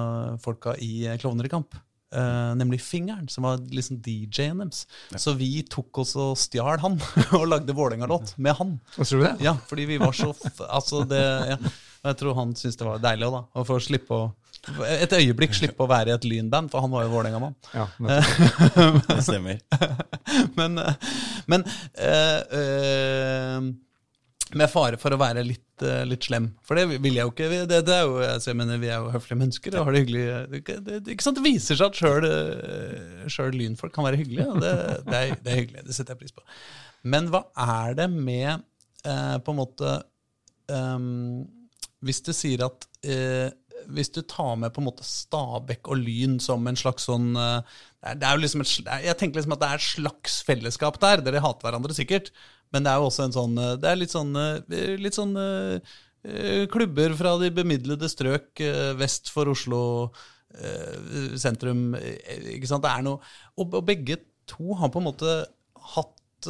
[0.45, 1.77] folka i Klovner i kamp.
[2.09, 4.87] Uh, nemlig Fingeren, som var liksom DJ-en deres.
[5.21, 6.97] Så vi tok oss og stjal han,
[7.37, 8.79] og lagde Vålerenga-låt med han.
[8.97, 9.35] Hva tror du det?
[9.45, 10.33] Ja, fordi vi var så
[10.69, 11.59] Altså, det ja.
[12.09, 14.29] Jeg tror han syntes det var deilig da, å få slippe å
[14.89, 17.57] et øyeblikk slippe å være i et lynband, for han var jo Vålerenga-mann.
[17.73, 17.87] Ja.
[19.09, 19.63] Det stemmer.
[20.59, 20.81] men
[21.49, 23.61] men eh, eh,
[24.59, 26.51] med fare for å være litt, eh, litt slem.
[26.65, 27.49] For det vil jeg jo ikke.
[27.69, 30.03] Det, det er jo, altså, jeg mener, vi er jo høflige mennesker og har det
[30.05, 30.25] hyggelig.
[30.53, 31.41] Det, det, det, ikke sant?
[31.41, 34.49] det viser seg at sjøl, lynfolk kan være hyggelige.
[34.53, 34.75] Og det,
[35.09, 35.87] det, er, det er hyggelig.
[35.89, 36.45] Det setter jeg pris på.
[37.09, 39.93] Men hva er det med eh, på en måte
[40.67, 41.47] um,
[42.05, 43.49] Hvis du sier at eh,
[43.95, 47.77] hvis du tar med på en måte Stabekk og Lyn som en slags sånn eh,
[48.05, 48.75] det er, jo liksom et,
[49.07, 51.23] Jeg tenker liksom at det er et slags fellesskap der.
[51.25, 52.31] Dere hater hverandre sikkert,
[52.75, 55.37] men det er jo også en sånn eh, Det er litt sånn, eh, litt sånn
[56.69, 58.61] klubber fra de bemidlede strøk
[58.99, 59.81] vest for Oslo
[61.39, 61.93] sentrum.
[61.95, 62.83] Ikke sant?
[62.85, 63.21] Det er noe
[63.55, 64.19] Og, og begge
[64.51, 65.37] to har på en måte
[65.95, 66.49] hatt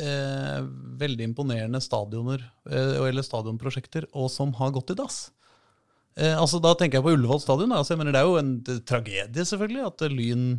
[0.00, 0.60] eh,
[1.00, 5.28] veldig imponerende stadioner eh, eller stadionprosjekter, og som har gått i dass.
[6.20, 7.72] Eh, altså Da tenker jeg på Ullevål stadion.
[7.72, 10.50] Altså, jeg mener, det er jo en tragedie, selvfølgelig, at eh, Lyn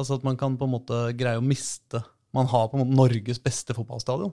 [0.00, 2.00] Altså at man kan på en måte greie å miste
[2.32, 4.30] Man har på en måte Norges beste fotballstadion,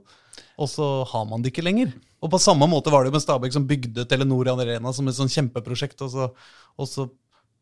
[0.56, 1.90] og så har man det ikke lenger.
[2.24, 5.18] Og på samme måte var det jo med Stabæk, som bygde Telenor Arena som et
[5.18, 6.30] sånn kjempeprosjekt, og så,
[6.80, 7.10] og så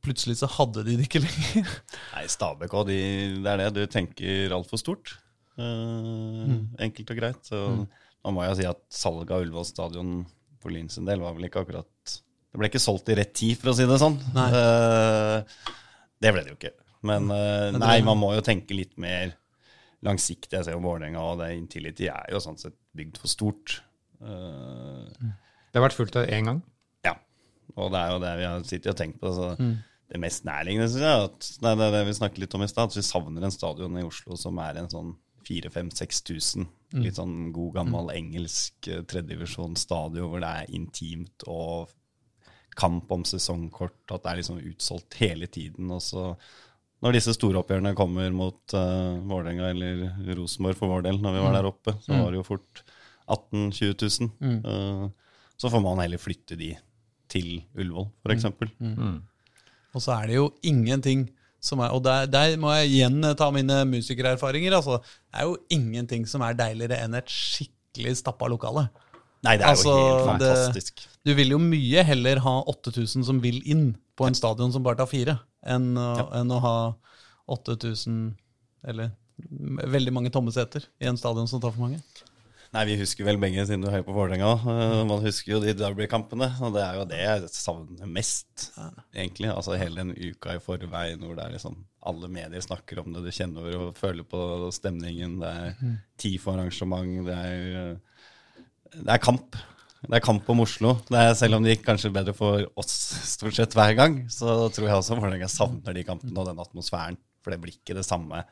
[0.06, 1.74] plutselig så hadde de det ikke lenger.
[2.14, 3.00] Nei, Stabæk og de,
[3.42, 3.72] det er det.
[3.80, 5.16] Du tenker altfor stort.
[5.58, 6.54] Eh,
[6.86, 7.42] Enkelt og greit.
[7.50, 10.14] Så nå må jeg si at salget av Ullevål stadion
[10.62, 12.20] for Lyn sin del var vel ikke akkurat
[12.58, 14.16] Det ble ikke solgt i rett tid, for å si det sånn.
[14.34, 14.48] Nei.
[14.58, 15.74] Eh,
[16.26, 16.72] det ble det jo ikke.
[17.06, 19.36] Men uh, nei, man må jo tenke litt mer
[20.02, 20.56] langsiktig.
[20.56, 23.76] Jeg ser jo Vålerenga og det Intility er jo sånn sett bygd for stort.
[24.18, 25.06] Uh,
[25.70, 26.64] Det har vært fullt av én gang.
[27.06, 27.14] ja,
[27.76, 29.30] og det er jo det vi har sittet og tenkt på.
[29.30, 29.70] Altså,
[30.10, 32.90] Det mest nærliggende synes jeg, at, det er det vi snakket litt om i stad,
[32.90, 35.14] at vi savner en stadion i Oslo som er en sånn
[35.46, 36.66] 4000-6000.
[37.06, 41.92] Litt sånn god, gammel engelsk eh, tredjedivisjonsstadion hvor det er intimt og
[42.78, 45.90] kamp om sesongkort, at det er liksom utsolgt hele tiden.
[45.94, 46.32] Og så
[47.06, 51.58] når disse storoppgjørene kommer mot uh, Vålerenga eller Rosenborg for vår del, når vi var
[51.58, 52.84] der oppe, så var det jo fort
[53.28, 54.62] 18 000-20 000.
[54.72, 55.08] Eh,
[55.60, 56.72] så får man heller flytte de
[57.28, 58.46] til Ullevål, f.eks.
[58.80, 59.18] Mm.
[59.92, 61.28] Og så er det jo ingenting
[61.68, 64.78] som er Og der, der må jeg igjen ta mine musikererfaringer.
[64.78, 68.86] Altså, det er jo ingenting som er deiligere enn et skikkelig stappa lokale.
[69.48, 71.06] Nei, det er Altså, jo helt det- fantastisk.
[71.28, 75.00] Du vil jo mye heller ha 8000 som vil inn på en stadion som bare
[75.00, 76.76] tar fire, enn, å- enn å ha
[77.50, 78.36] 8000
[78.88, 79.12] Eller
[79.94, 82.00] veldig mange tomme seter i en stadion som tar for mange.
[82.74, 84.50] Nei, Vi husker vel begge, siden du heier på Vålerenga.
[84.60, 88.72] eh, Man husker jo de derbykampene, og det er jo det jeg savner mest,
[89.16, 89.50] egentlig.
[89.54, 93.24] Altså hele den uka i forveien hvor det er liksom alle medier snakker om det,
[93.24, 95.40] du kjenner over og føler på stemningen.
[95.40, 97.96] Det er tid for arrangement, det er, eh,
[98.94, 99.58] det er kamp.
[100.08, 100.94] Det er kamp om Oslo.
[101.12, 102.94] Er, selv om det gikk kanskje bedre for oss
[103.28, 107.18] stort sett hver gang, så tror jeg også Vålerenga savner de kampene og den atmosfæren.
[107.44, 108.44] For det blir ikke det samme.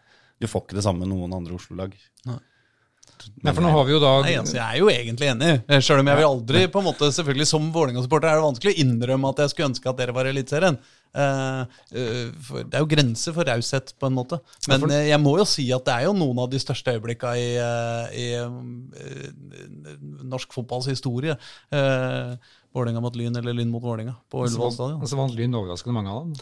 [0.42, 1.96] Du får ikke det samme med noen andre Oslo-lag.
[2.28, 2.40] Nei,
[3.54, 5.50] for nå har vi jo da Nei, altså, jeg er jo egentlig enig,
[5.86, 8.80] Selv om jeg vil aldri på en måte, selvfølgelig Som Vålerenga-supporter er det vanskelig å
[8.84, 10.78] innrømme at jeg skulle ønske at dere var Eliteserien.
[11.16, 11.64] Uh,
[11.96, 14.40] uh, det er jo grenser for raushet, på en måte.
[14.68, 14.96] Men for...
[15.08, 18.18] jeg må jo si at det er jo noen av de største øyeblikka i, eh,
[18.20, 19.96] i eh,
[20.28, 21.38] norsk fotballs historie.
[21.72, 22.36] Uh,
[22.76, 25.08] Vålerenga mot Lyn eller Lyn mot Vålerenga på Ullevål stadion.
[25.08, 26.36] Så vant Lyn overraskende mange av dem.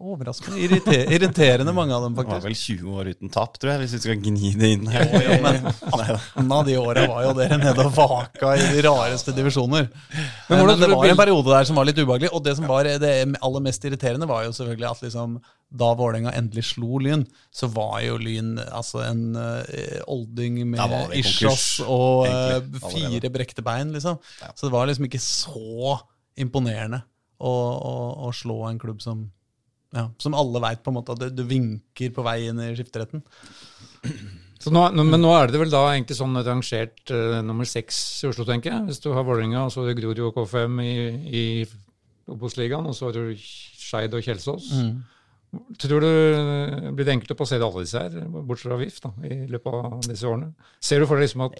[0.00, 2.30] Overraskende irriter irriterende, mange av dem, faktisk.
[2.30, 4.86] Det var vel 20 år uten tap, tror jeg, hvis vi skal gni det inn
[4.88, 5.02] her.
[5.04, 8.84] Jo, jo, men 18 av de åra var jo dere nede og vaka i de
[8.86, 9.90] rareste divisjoner.
[9.90, 12.30] Men, men tror det var en periode der som var litt ubehagelig.
[12.32, 15.34] Og det som var det aller mest irriterende, var jo selvfølgelig at liksom,
[15.82, 21.02] da Vålerenga endelig slo Lyn, så var jo Lyn altså en uh, olding med vi
[21.18, 24.16] i isjas konkurs, og uh, fire brekte bein, liksom.
[24.54, 25.98] Så det var liksom ikke så
[26.40, 27.02] imponerende
[27.36, 27.94] å, å,
[28.30, 29.28] å slå en klubb som
[29.96, 33.24] ja, som alle veit at du, vinker på vei inn i skifteretten.
[34.60, 38.28] Så nå, men nå er det vel da egentlig sånn rangert uh, nummer seks i
[38.28, 38.90] Oslo, tenker jeg.
[38.90, 40.96] Hvis du har Vålerenga, og så har du Grorud og KFM i,
[41.32, 41.44] i
[42.30, 44.68] Obos-ligaen, og så har du Skeid og Kjelsås.
[45.80, 49.10] Tror du det blir det enkelt å passere alle disse her, bortsett fra VIF, da,
[49.26, 50.52] i løpet av disse årene?
[50.78, 51.56] Ser du for deg liksom at,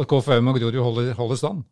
[0.00, 1.66] at KFM og Grorud holder, holder stand?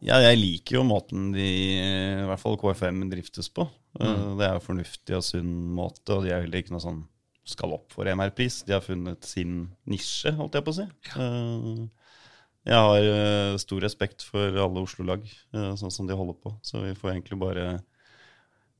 [0.00, 1.46] Ja, jeg liker jo måten de,
[1.76, 3.66] i hvert fall KFM, driftes på.
[4.00, 4.38] Mm.
[4.38, 7.02] Det er jo fornuftig og sunn måte, og de er heller ikke noe sånn
[7.50, 8.62] skal opp for MR-pris.
[8.68, 10.86] De har funnet sin nisje, holdt jeg på å si.
[11.10, 11.28] Ja.
[12.68, 16.52] Jeg har eh, stor respekt for alle Oslo-lag, eh, sånn som de holder på.
[16.64, 17.64] Så vi får egentlig bare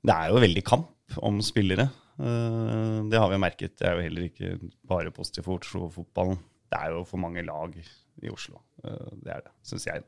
[0.05, 0.91] Det er jo veldig kamp.
[1.27, 1.89] om spillere.
[2.21, 3.77] Eh, det har vi merket.
[3.79, 6.39] Det er jo heller ikke bare positivt for Oslo-fotballen.
[6.71, 8.61] Det er jo for mange lag i Oslo.
[8.85, 10.05] Eh, det er det, syns jeg.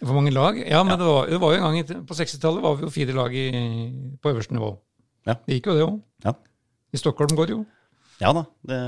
[0.00, 0.56] For mange lag?
[0.64, 2.90] Ja, men Det, var, det var jo en gang i- på 60-tallet var vi jo
[2.94, 3.44] fire lag i,
[4.22, 4.70] på øverste nivå.
[5.28, 5.34] Ja.
[5.46, 6.00] Det gikk jo det òg.
[6.24, 6.32] Ja.
[6.92, 7.66] I Stockholm går det jo.
[8.20, 8.42] Ja da.
[8.68, 8.78] Det,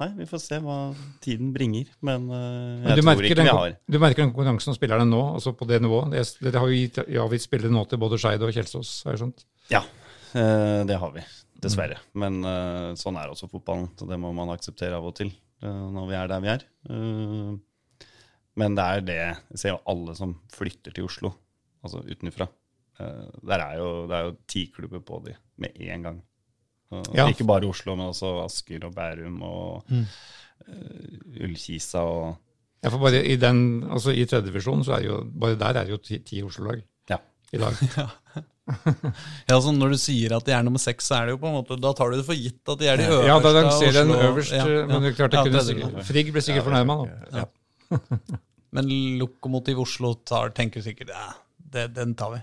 [0.00, 0.76] nei, vi får se hva
[1.22, 1.86] tiden bringer.
[2.02, 5.06] Men eh, Men jeg tror ikke den, vi har du merker den konkurransen som spillerne
[5.06, 6.10] nå, altså på det nivået.
[6.14, 9.20] Det- Dere har jo gitt avgitt spillere nå til både Skeid og Kjelsås, har jeg
[9.22, 9.44] skjønt.
[9.70, 9.82] Ja,
[10.34, 11.22] eh, det har vi.
[11.60, 11.98] Dessverre.
[12.14, 13.90] Men eh, sånn er også fotballen.
[13.98, 15.30] Så det må man akseptere av og til
[15.62, 16.62] når vi er der vi er.
[18.56, 21.30] Men det er det Jeg ser jo alle som flytter til Oslo,
[21.84, 22.48] altså utenfra.
[23.00, 26.22] Eh, Der er jo, det er jo ti klubber på de med en gang.
[27.14, 27.28] Ja.
[27.30, 29.84] Ikke bare Oslo, men også Asker og Bærum og
[30.66, 32.36] eh, Ullkisa og
[32.82, 35.84] Ja, for bare I den, altså i tredjedivisjon så er det jo bare der er
[35.84, 37.18] det jo ti, ti Oslo-lag Ja.
[37.52, 37.74] i dag.
[38.70, 41.48] Ja, altså Når du sier at de er nummer seks, så er det jo på
[41.50, 43.26] en måte, da tar du det for gitt at de er de øverste.
[43.26, 44.84] Ja, da de rangerer den øverste, øverst, Ja, ja.
[44.86, 46.04] men det er klart det Ja, kunne.
[46.06, 46.96] Frigg blir sikkert fornærma.
[47.00, 47.38] da.
[47.40, 47.44] Ja.
[48.74, 51.26] Men Lokomotiv Oslo tar, tenker sikkert ja,
[51.74, 52.40] det, den tar vi.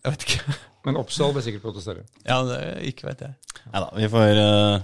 [0.00, 0.56] Jeg vet ikke.
[0.86, 2.06] Men Oppsal vil sikkert protestere.
[2.24, 2.58] Ja, det,
[2.88, 3.36] Ikke vet jeg.
[3.68, 4.76] Nei da, vi får, uh,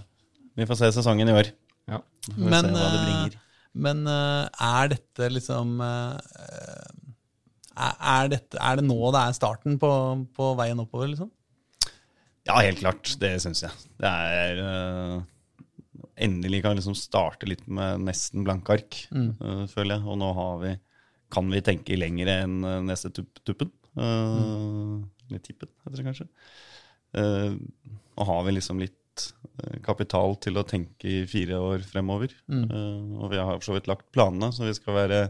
[0.61, 1.51] vi får se sesongen i år.
[1.89, 2.03] Ja.
[2.29, 3.39] Vi får Men, se hva det eh, bringer.
[3.87, 5.81] Men eh, er dette liksom
[7.77, 9.91] er, dette, er det nå det er starten på,
[10.37, 11.29] på veien oppover, liksom?
[12.49, 13.11] Ja, helt klart.
[13.21, 13.73] Det syns jeg.
[14.01, 14.63] Det er
[16.17, 20.07] Endelig kan liksom starte litt med nesten blanke ark, eh, føler jeg.
[20.09, 20.75] Og nå har vi,
[21.31, 23.71] kan vi tenke lenger enn eh, neste tupp, tuppen.
[23.97, 26.27] Uh, Eller tippen, heter det kanskje.
[27.17, 27.57] Uh,
[28.17, 29.25] nå har vi liksom litt
[29.65, 32.33] eh, kapital til å tenke i fire år fremover.
[32.71, 35.21] Eh, og vi har for så vidt lagt planene, så vi skal være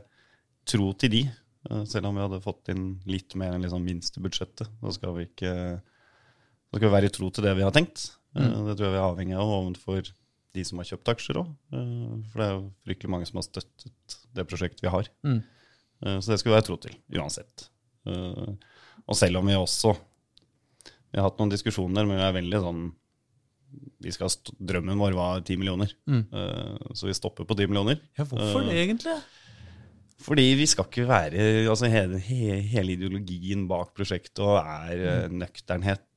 [0.67, 1.23] tro til de.
[1.71, 4.67] eh, selv om vi hadde fått inn litt mer enn liksom minstebudsjettet.
[4.83, 5.55] Så skal vi ikke
[6.67, 8.09] så skal vi være tro til det vi har tenkt.
[8.35, 10.11] Eh, Det tror jeg vi er avhengig av overfor
[10.57, 11.53] de som har kjøpt aksjer òg.
[12.33, 15.09] For det er jo fryktelig mange som har støttet det prosjektet vi har.
[15.27, 15.39] Mm.
[16.03, 17.69] Eh, Så det skal vi være tro til, uansett.
[18.07, 18.55] Eh,
[19.07, 19.95] Og selv om vi også
[21.13, 22.87] Vi har hatt noen diskusjoner, men vi er veldig sånn
[24.01, 24.31] vi skal
[24.63, 26.23] Drømmen vår var 10 millioner, Mm.
[26.95, 27.99] så vi stopper på 10 millioner.
[28.17, 29.17] Ja, Hvorfor det, egentlig?
[30.23, 35.29] Fordi vi skal ikke være altså hele, hele ideologien bak prosjektet og er eh,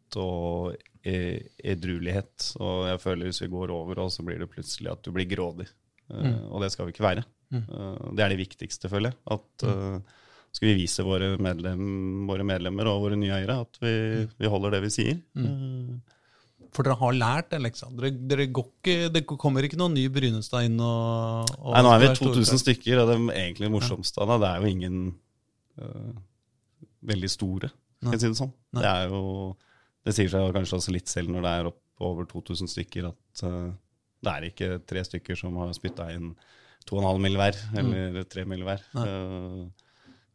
[0.09, 2.55] nøkternhet og eh, edruelighet.
[2.59, 5.27] Og jeg føler hvis vi går over, og så blir det plutselig at du blir
[5.27, 5.67] grådig.
[6.09, 6.49] Mm.
[6.51, 7.23] Og det skal vi ikke være.
[7.53, 9.19] Eh, det er det viktigste, føler jeg.
[9.29, 9.99] At uh,
[10.51, 14.71] skal vi vise våre, medlem, våre medlemmer og våre nye eiere at vi, vi holder
[14.75, 15.19] det vi sier.
[15.37, 16.15] Eh,
[16.73, 17.99] For dere har lært det, liksom.
[17.99, 22.07] Dere, går ikke, det kommer ikke noen ny Brynestad inn og, og Nei, nå er
[22.07, 24.99] vi 2000 stykker, og det egentlig morsomste av det, det er jo ingen
[25.81, 26.11] uh,
[27.13, 27.69] veldig store,
[27.99, 28.53] skal jeg si det sånn.
[28.79, 29.23] Det er jo
[30.05, 33.43] Det sier seg kanskje også litt selv når det er opp over 2000 stykker, at
[33.43, 33.71] uh,
[34.23, 36.31] det er ikke tre stykker som har spytta inn
[36.89, 37.35] 2,5 mill.
[37.39, 38.63] hver, eller 3 mill.
[38.67, 38.85] hver.
[38.95, 39.67] Uh,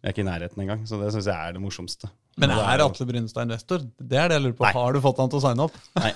[0.05, 2.11] vi er ikke i nærheten engang, så det syns jeg er det morsomste.
[2.41, 3.83] Men er Atle Brynestad investor?
[3.95, 4.65] Det er det jeg lurer på.
[4.67, 4.73] Nei.
[4.75, 5.77] Har du fått han til å signe opp?
[6.01, 6.11] Nei.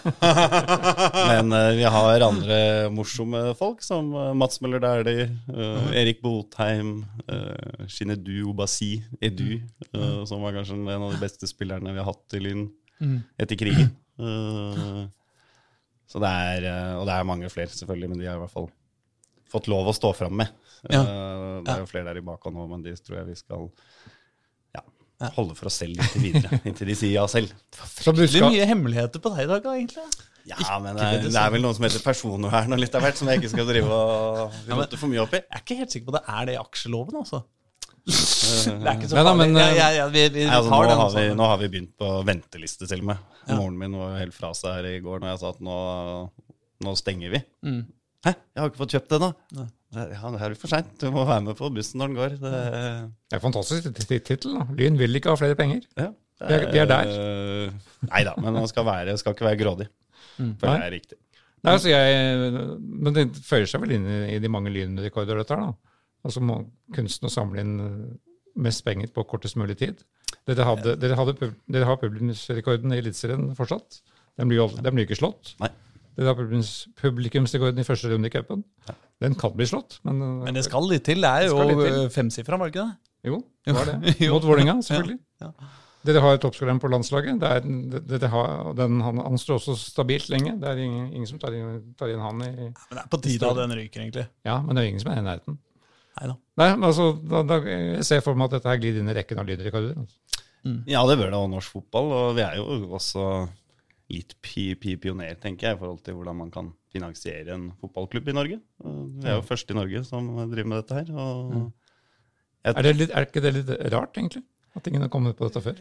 [1.30, 2.58] Men uh, vi har andre
[2.94, 9.60] morsomme folk, som uh, Mats Møller Dæhlie, eh, Erik Botheim, uh, Shinedu Obasi Edu,
[9.94, 12.66] uh, som var kanskje en av de beste spillerne vi har hatt i Lyn
[13.38, 13.92] etter krigen.
[14.18, 15.06] Uh,
[16.08, 18.54] så det er, eh, og det er mange flere, selvfølgelig, men de har i hvert
[18.54, 18.70] fall
[19.48, 20.54] fått lov å stå fram med.
[20.88, 21.02] Ja.
[21.02, 23.66] Uh, det er jo flere der i bakhånd nå, men de tror jeg vi skal
[24.76, 24.82] ja,
[25.36, 26.60] holde for oss selv inntil videre.
[26.68, 27.52] inntil de sier ja selv.
[27.76, 30.08] Så Det er mye hemmeligheter på deg i dag, da, egentlig.
[30.48, 33.20] Ja, men det er, det er vel noen som heter personvern og litt av hvert,
[33.20, 35.42] som jeg ikke skal drive og rote for mye opp i.
[35.44, 37.42] Jeg er ikke helt sikker på det er det i aksjeloven, altså.
[38.08, 39.48] Det er ikke så farlig.
[39.60, 41.24] Ja, ja, ja, vi, vi Nei, altså, nå, har vi, altså.
[41.36, 43.24] nå har vi begynt på venteliste, til og med.
[43.52, 45.76] Moren min var helt fra seg her i går når jeg sa at nå,
[46.86, 47.42] nå stenger vi.
[47.68, 47.82] Mm.
[48.26, 49.30] Hæ, jeg har ikke fått kjøpt det ennå.
[49.96, 50.90] Ja, det er for seint.
[51.00, 52.34] Du må være med på bussen når den går.
[52.42, 54.58] Det, det er en fantastisk tit- tittel.
[54.76, 55.84] Lyn vil ikke ha flere penger.
[55.96, 56.10] ja,
[56.42, 57.12] Vi er- vi er der.
[58.10, 59.88] Nei da, men man skal, være, skal ikke være grådig.
[60.38, 61.16] For det er riktig.
[61.66, 65.56] Nei, altså jeg, men det føyer seg vel inn i, i de mange lynrekorder, dette
[65.56, 65.64] her.
[65.72, 65.87] da.
[66.26, 66.60] Altså må
[66.94, 68.06] kunsten å samle inn eh,
[68.58, 70.00] mest penger på kortest mulig tid.
[70.48, 74.00] Dere, hadde, dere, hadde, dere har publikumsrekorden i Eliteserien fortsatt.
[74.38, 75.54] Den blir jo den blir ikke slått.
[75.62, 75.70] Nei.
[76.18, 76.38] Dere har
[76.98, 78.64] publikumsrekorden i første runde i cupen.
[79.22, 81.22] Den kan bli slått, men, eh, Men det skal litt til.
[81.22, 82.96] Det er jo femsifra, var det ikke det?
[83.28, 84.14] jo, det var det.
[84.32, 85.18] Mot Vålerenga, selvfølgelig.
[85.42, 85.52] Ja,
[86.08, 87.40] Dere har toppskåreren på landslaget.
[87.42, 87.64] Det er,
[88.06, 90.54] dere har, den, han, han står også stabilt lenge.
[90.62, 93.20] Det er ingen, ingen som tar inn, tar inn han i Men det er på
[93.24, 94.28] tide at den ryker, egentlig.
[94.46, 95.58] Ja, men det er ingen som er i nærheten.
[96.18, 96.34] Nei da.
[96.58, 99.14] Nei, men altså, da, da, jeg ser for meg at dette her glir inn i
[99.14, 100.00] rekken av lynrekorder.
[100.02, 100.44] Altså.
[100.90, 102.12] Ja, det bør det også norsk fotball.
[102.16, 102.66] Og vi er jo
[102.98, 103.24] også
[104.12, 108.30] litt pi, pi pioner, tenker jeg, i forhold til hvordan man kan finansiere en fotballklubb
[108.32, 108.58] i Norge.
[108.80, 111.12] Vi er jo første i Norge som driver med dette her.
[111.14, 111.68] og...
[112.66, 114.42] Er, det litt, er ikke det litt rart, egentlig?
[114.76, 115.78] At ingen har kommet på dette før?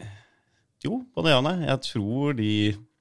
[0.86, 1.56] Jo, både ja og nei.
[1.66, 2.52] Jeg tror de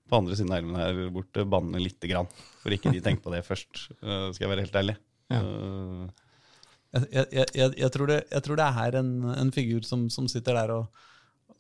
[0.07, 2.31] på andre siden av elven her borte banner lite grann.
[2.63, 4.97] For ikke de tenker på det først, uh, skal jeg være helt ærlig.
[5.35, 5.43] Ja.
[5.43, 6.26] Uh,
[6.97, 10.57] Jeg, jeg, jeg, jeg, tror, det, tror det er en, en figur som, som sitter
[10.59, 11.03] der og,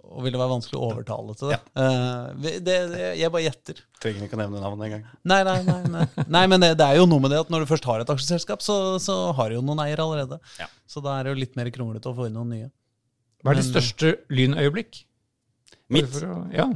[0.06, 1.58] og ville være vanskelig å overtale til det.
[1.58, 1.60] Ja.
[1.74, 2.78] Uh, det, det
[3.20, 3.82] jeg bare gjetter.
[4.02, 5.04] trenger ikke å nevne navnet engang.
[5.26, 6.06] Nei, nei, nei, nei.
[6.38, 8.14] nei men det, det er jo noe med det at når du først har et
[8.16, 10.40] aksjeselskap, så, så har du jo noen eiere allerede.
[10.60, 10.70] Ja.
[10.90, 12.72] Så da er det jo litt mer kronglete å få inn noen nye.
[13.42, 15.04] Hva er ditt største lynøyeblikk?
[15.92, 16.22] Mitt?
[16.22, 16.70] Å- Ja.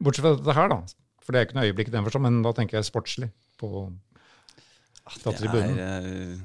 [0.00, 0.78] Bortsett fra dette her, da.
[1.20, 3.28] For det er ikke noe øyeblikk i den forstand, men da tenker jeg sportslig.
[3.60, 3.90] På
[5.10, 6.38] fra Det er, eh,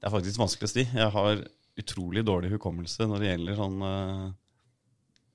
[0.00, 0.82] det er faktisk vanskelig å si.
[0.96, 1.42] Jeg har
[1.80, 4.22] utrolig dårlig hukommelse når det gjelder sånn eh,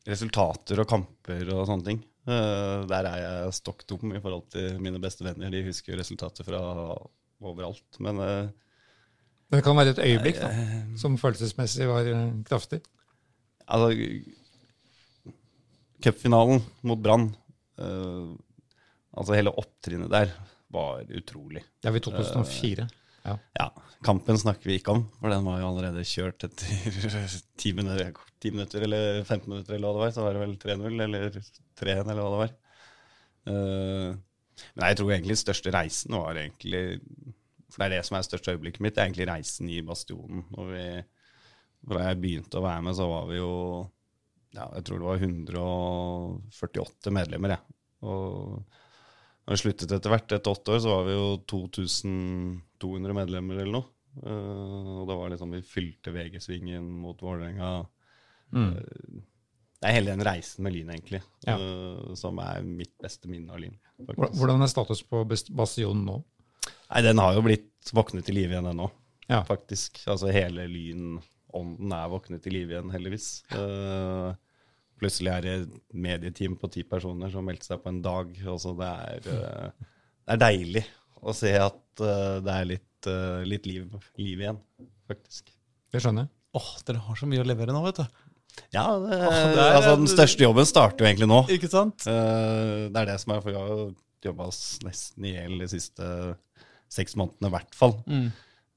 [0.09, 1.99] resultater og kamper og sånne ting.
[2.25, 5.53] Eh, der er jeg stokk dum i forhold til mine beste venner.
[5.53, 6.63] De husker jo resultater fra
[7.45, 8.01] overalt.
[8.01, 8.49] Men eh,
[9.53, 10.49] Det kan være et øyeblikk da,
[10.97, 12.09] som følelsesmessig var
[12.49, 12.81] kraftig.
[13.69, 13.93] altså
[16.05, 17.29] Cupfinalen mot Brann,
[19.15, 20.33] altså hele opptrinnet der,
[20.69, 21.63] var utrolig.
[21.81, 22.89] Det er vi 2004.
[23.25, 23.37] Ja.
[23.57, 23.65] Ja,
[24.05, 26.67] kampen snakker vi ikke om, for den var jo allerede kjørt etter
[27.63, 28.11] 10 minutter,
[28.43, 30.13] 10 minutter eller 15 minutter, eller hva det var.
[30.13, 32.55] Så var det vel 3-0 eller 3-1, eller hva det var.
[33.45, 34.09] Uh,
[34.77, 36.79] men jeg tror egentlig største reisen var egentlig
[37.69, 40.45] For det er det som er største øyeblikket mitt, det er egentlig reisen i Bastionen.
[40.55, 40.85] Når vi,
[41.91, 43.51] da jeg begynte å være med, så var vi jo
[44.55, 47.77] ja, Jeg tror det var 148 medlemmer, jeg.
[48.05, 48.61] Og
[49.45, 51.25] når vi sluttet etter hvert, etter åtte år, så var vi jo
[52.85, 53.91] 2200 medlemmer eller noe.
[54.15, 57.71] Uh, og det var liksom, vi fylte VG-svingen mot Vålerenga.
[58.55, 59.23] Eh,
[59.81, 61.57] det er hele den reisen med Lyn, egentlig, Ja.
[61.59, 63.75] uh, som er mitt beste minne av Lyn.
[63.99, 66.23] Hvordan- er status på Bastionen nå?
[66.89, 68.89] Nei, den har jo blitt våknet til live igjen ennå,
[69.27, 69.43] Ja.
[69.43, 69.99] faktisk.
[70.07, 73.43] Altså hele Lyn-ånden er våknet til live igjen, heldigvis.
[73.51, 74.33] Uh,
[74.97, 78.33] plutselig er det et medieteam på ti personer som meldte seg på en dag.
[78.45, 79.71] Altså det, er, uh,
[80.25, 80.85] det er deilig
[81.25, 83.89] å se at uh, det er litt, uh, litt liv,
[84.21, 84.61] liv igjen,
[85.09, 85.49] faktisk.
[85.93, 86.33] Det skjønner jeg.
[86.55, 88.23] Åh, dere har så mye å levere nå, vet du.
[88.71, 91.41] Ja, det, det er- altså den største jobben starter jo egentlig nå.
[91.51, 92.05] Ikke sant?
[92.07, 93.85] Uh, det er det som er, for vi har
[94.25, 96.09] jobba oss nesten i hjel de siste
[96.95, 97.97] seks månedene, i hvert fall.
[98.09, 98.29] Mm.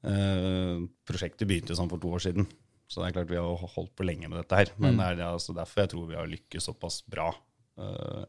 [0.09, 0.75] Eh,
[1.09, 2.47] prosjektet begynte jo sånn for to år siden,
[2.89, 4.73] så det er klart vi har holdt på lenge med dette her.
[4.81, 7.31] Men det er det, altså, derfor jeg tror vi har lykkes såpass bra.
[7.79, 8.25] Uh,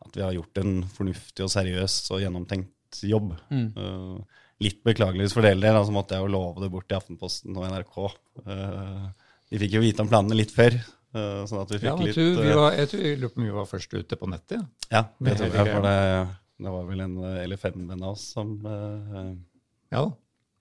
[0.00, 2.70] at vi har gjort en fornuftig og seriøs og gjennomtenkt
[3.06, 3.32] jobb.
[3.50, 7.56] Eh, litt beklageligvis for deres del, så måtte jeg jo love det bort til Aftenposten
[7.56, 7.98] og NRK.
[8.46, 9.04] Eh,
[9.50, 12.14] de fikk jo vite om planene litt før, eh, sånn at vi fikk ja, litt
[12.18, 14.58] tror vi var, jeg tror vi lurer på om vi var først ute på nettet.
[14.90, 15.00] Ja.
[15.00, 15.96] Ja, det tror jeg, for det,
[16.60, 18.58] det var vel en eller fem venn av oss som
[19.90, 20.04] Ja.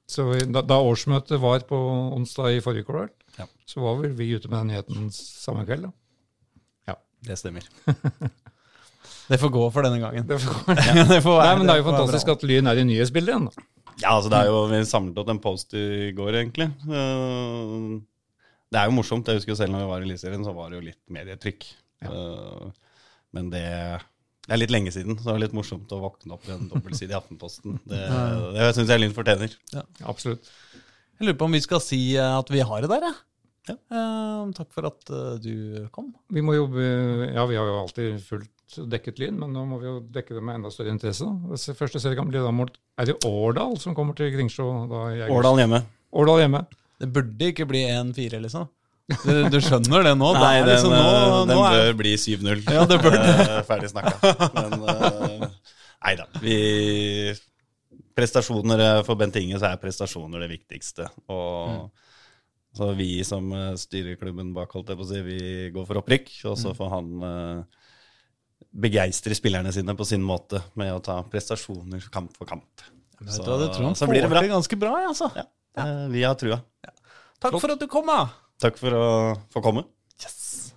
[0.10, 1.78] Så vi- da, da årsmøtet var på
[2.16, 3.46] onsdag i forrige kvartal, Ja.
[3.68, 5.84] så var vel vi ute med den nyheten samme kveld.
[5.84, 5.92] da.
[6.88, 6.96] Ja.
[7.22, 7.62] Det stemmer.
[9.30, 10.26] Det får gå for denne gangen.
[10.28, 10.76] Det får-
[11.14, 13.50] det får være, Nei, men det er jo fantastisk at Lyn er i nyhetsbildet igjen.
[13.50, 13.68] da.
[14.00, 16.70] Ja, altså det er jo, Vi samlet opp en post i går, egentlig.
[16.90, 18.00] Eh,
[18.72, 19.26] Det er jo morsomt.
[19.28, 21.66] Jeg husker selv når vi var i Eliteserien, så var det jo litt medietrykk.
[22.06, 22.12] Ja.
[23.34, 23.64] Men det,
[24.46, 26.70] det er litt lenge siden, så det er litt morsomt å våkne opp i en
[26.72, 27.80] dobbeltside i Aftenposten.
[27.90, 28.04] Det,
[28.56, 29.54] det syns jeg Lyn fortjener.
[30.10, 30.48] Absolutt.
[31.20, 33.18] Jeg lurer på om vi skal si eh, at vi har det der, jeg.
[33.18, 33.26] Ja.
[33.76, 36.10] Eh, takk for at uh, du kom.
[36.34, 36.86] Vi må jobbe,
[37.34, 40.44] ja, vi har jo alltid fullt dekket Lyn, men nå må vi jo dekke det
[40.46, 41.26] med enda større interesse.
[41.26, 41.76] da.
[41.78, 44.68] Første seriekamp blir da mot Er det Årdal som kommer til Kringsjå?
[45.30, 45.82] Årdal hjemme.
[46.14, 46.66] Årdal hjemme.
[47.00, 48.68] Det burde ikke bli 1-4, liksom.
[49.10, 50.32] Du, du skjønner det nå?
[50.38, 52.66] Det Nei, er den, liksom nå, eh, den nå er, bør bli 7-0.
[52.70, 53.62] Ja, det bør det.
[53.70, 54.34] Ferdig snakka.
[54.58, 55.48] Men uh,
[56.06, 56.28] nei da.
[56.44, 56.58] Vi
[58.20, 61.08] Prestasjoner eh, For Bent Inge så er prestasjoner det viktigste.
[61.32, 61.90] Og
[62.78, 65.42] så vi som eh, styrer klubben bak, holdt jeg på å si, vi
[65.74, 66.32] går for opprykk.
[66.52, 67.88] Og så får han uh,
[68.70, 72.86] begeistre spillerne sine på sin måte med å ta prestasjoner kamp for kamp.
[73.20, 74.44] Vet du det tror han så blir det bra.
[74.48, 74.94] ganske bra.
[75.10, 75.32] Altså.
[75.36, 75.48] Ja.
[75.78, 76.62] Eh, vi har trua.
[77.40, 78.30] Takk for at du kom, da.
[78.60, 79.08] Takk for å
[79.52, 79.86] få komme.
[80.22, 80.74] Yes.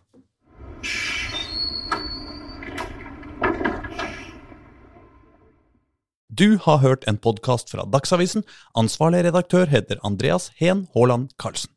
[6.32, 8.47] Du har hørt en podkast fra Dagsavisen.
[8.78, 11.70] Ansvarlig redaktør heter Andreas Heen Haaland Karlsen.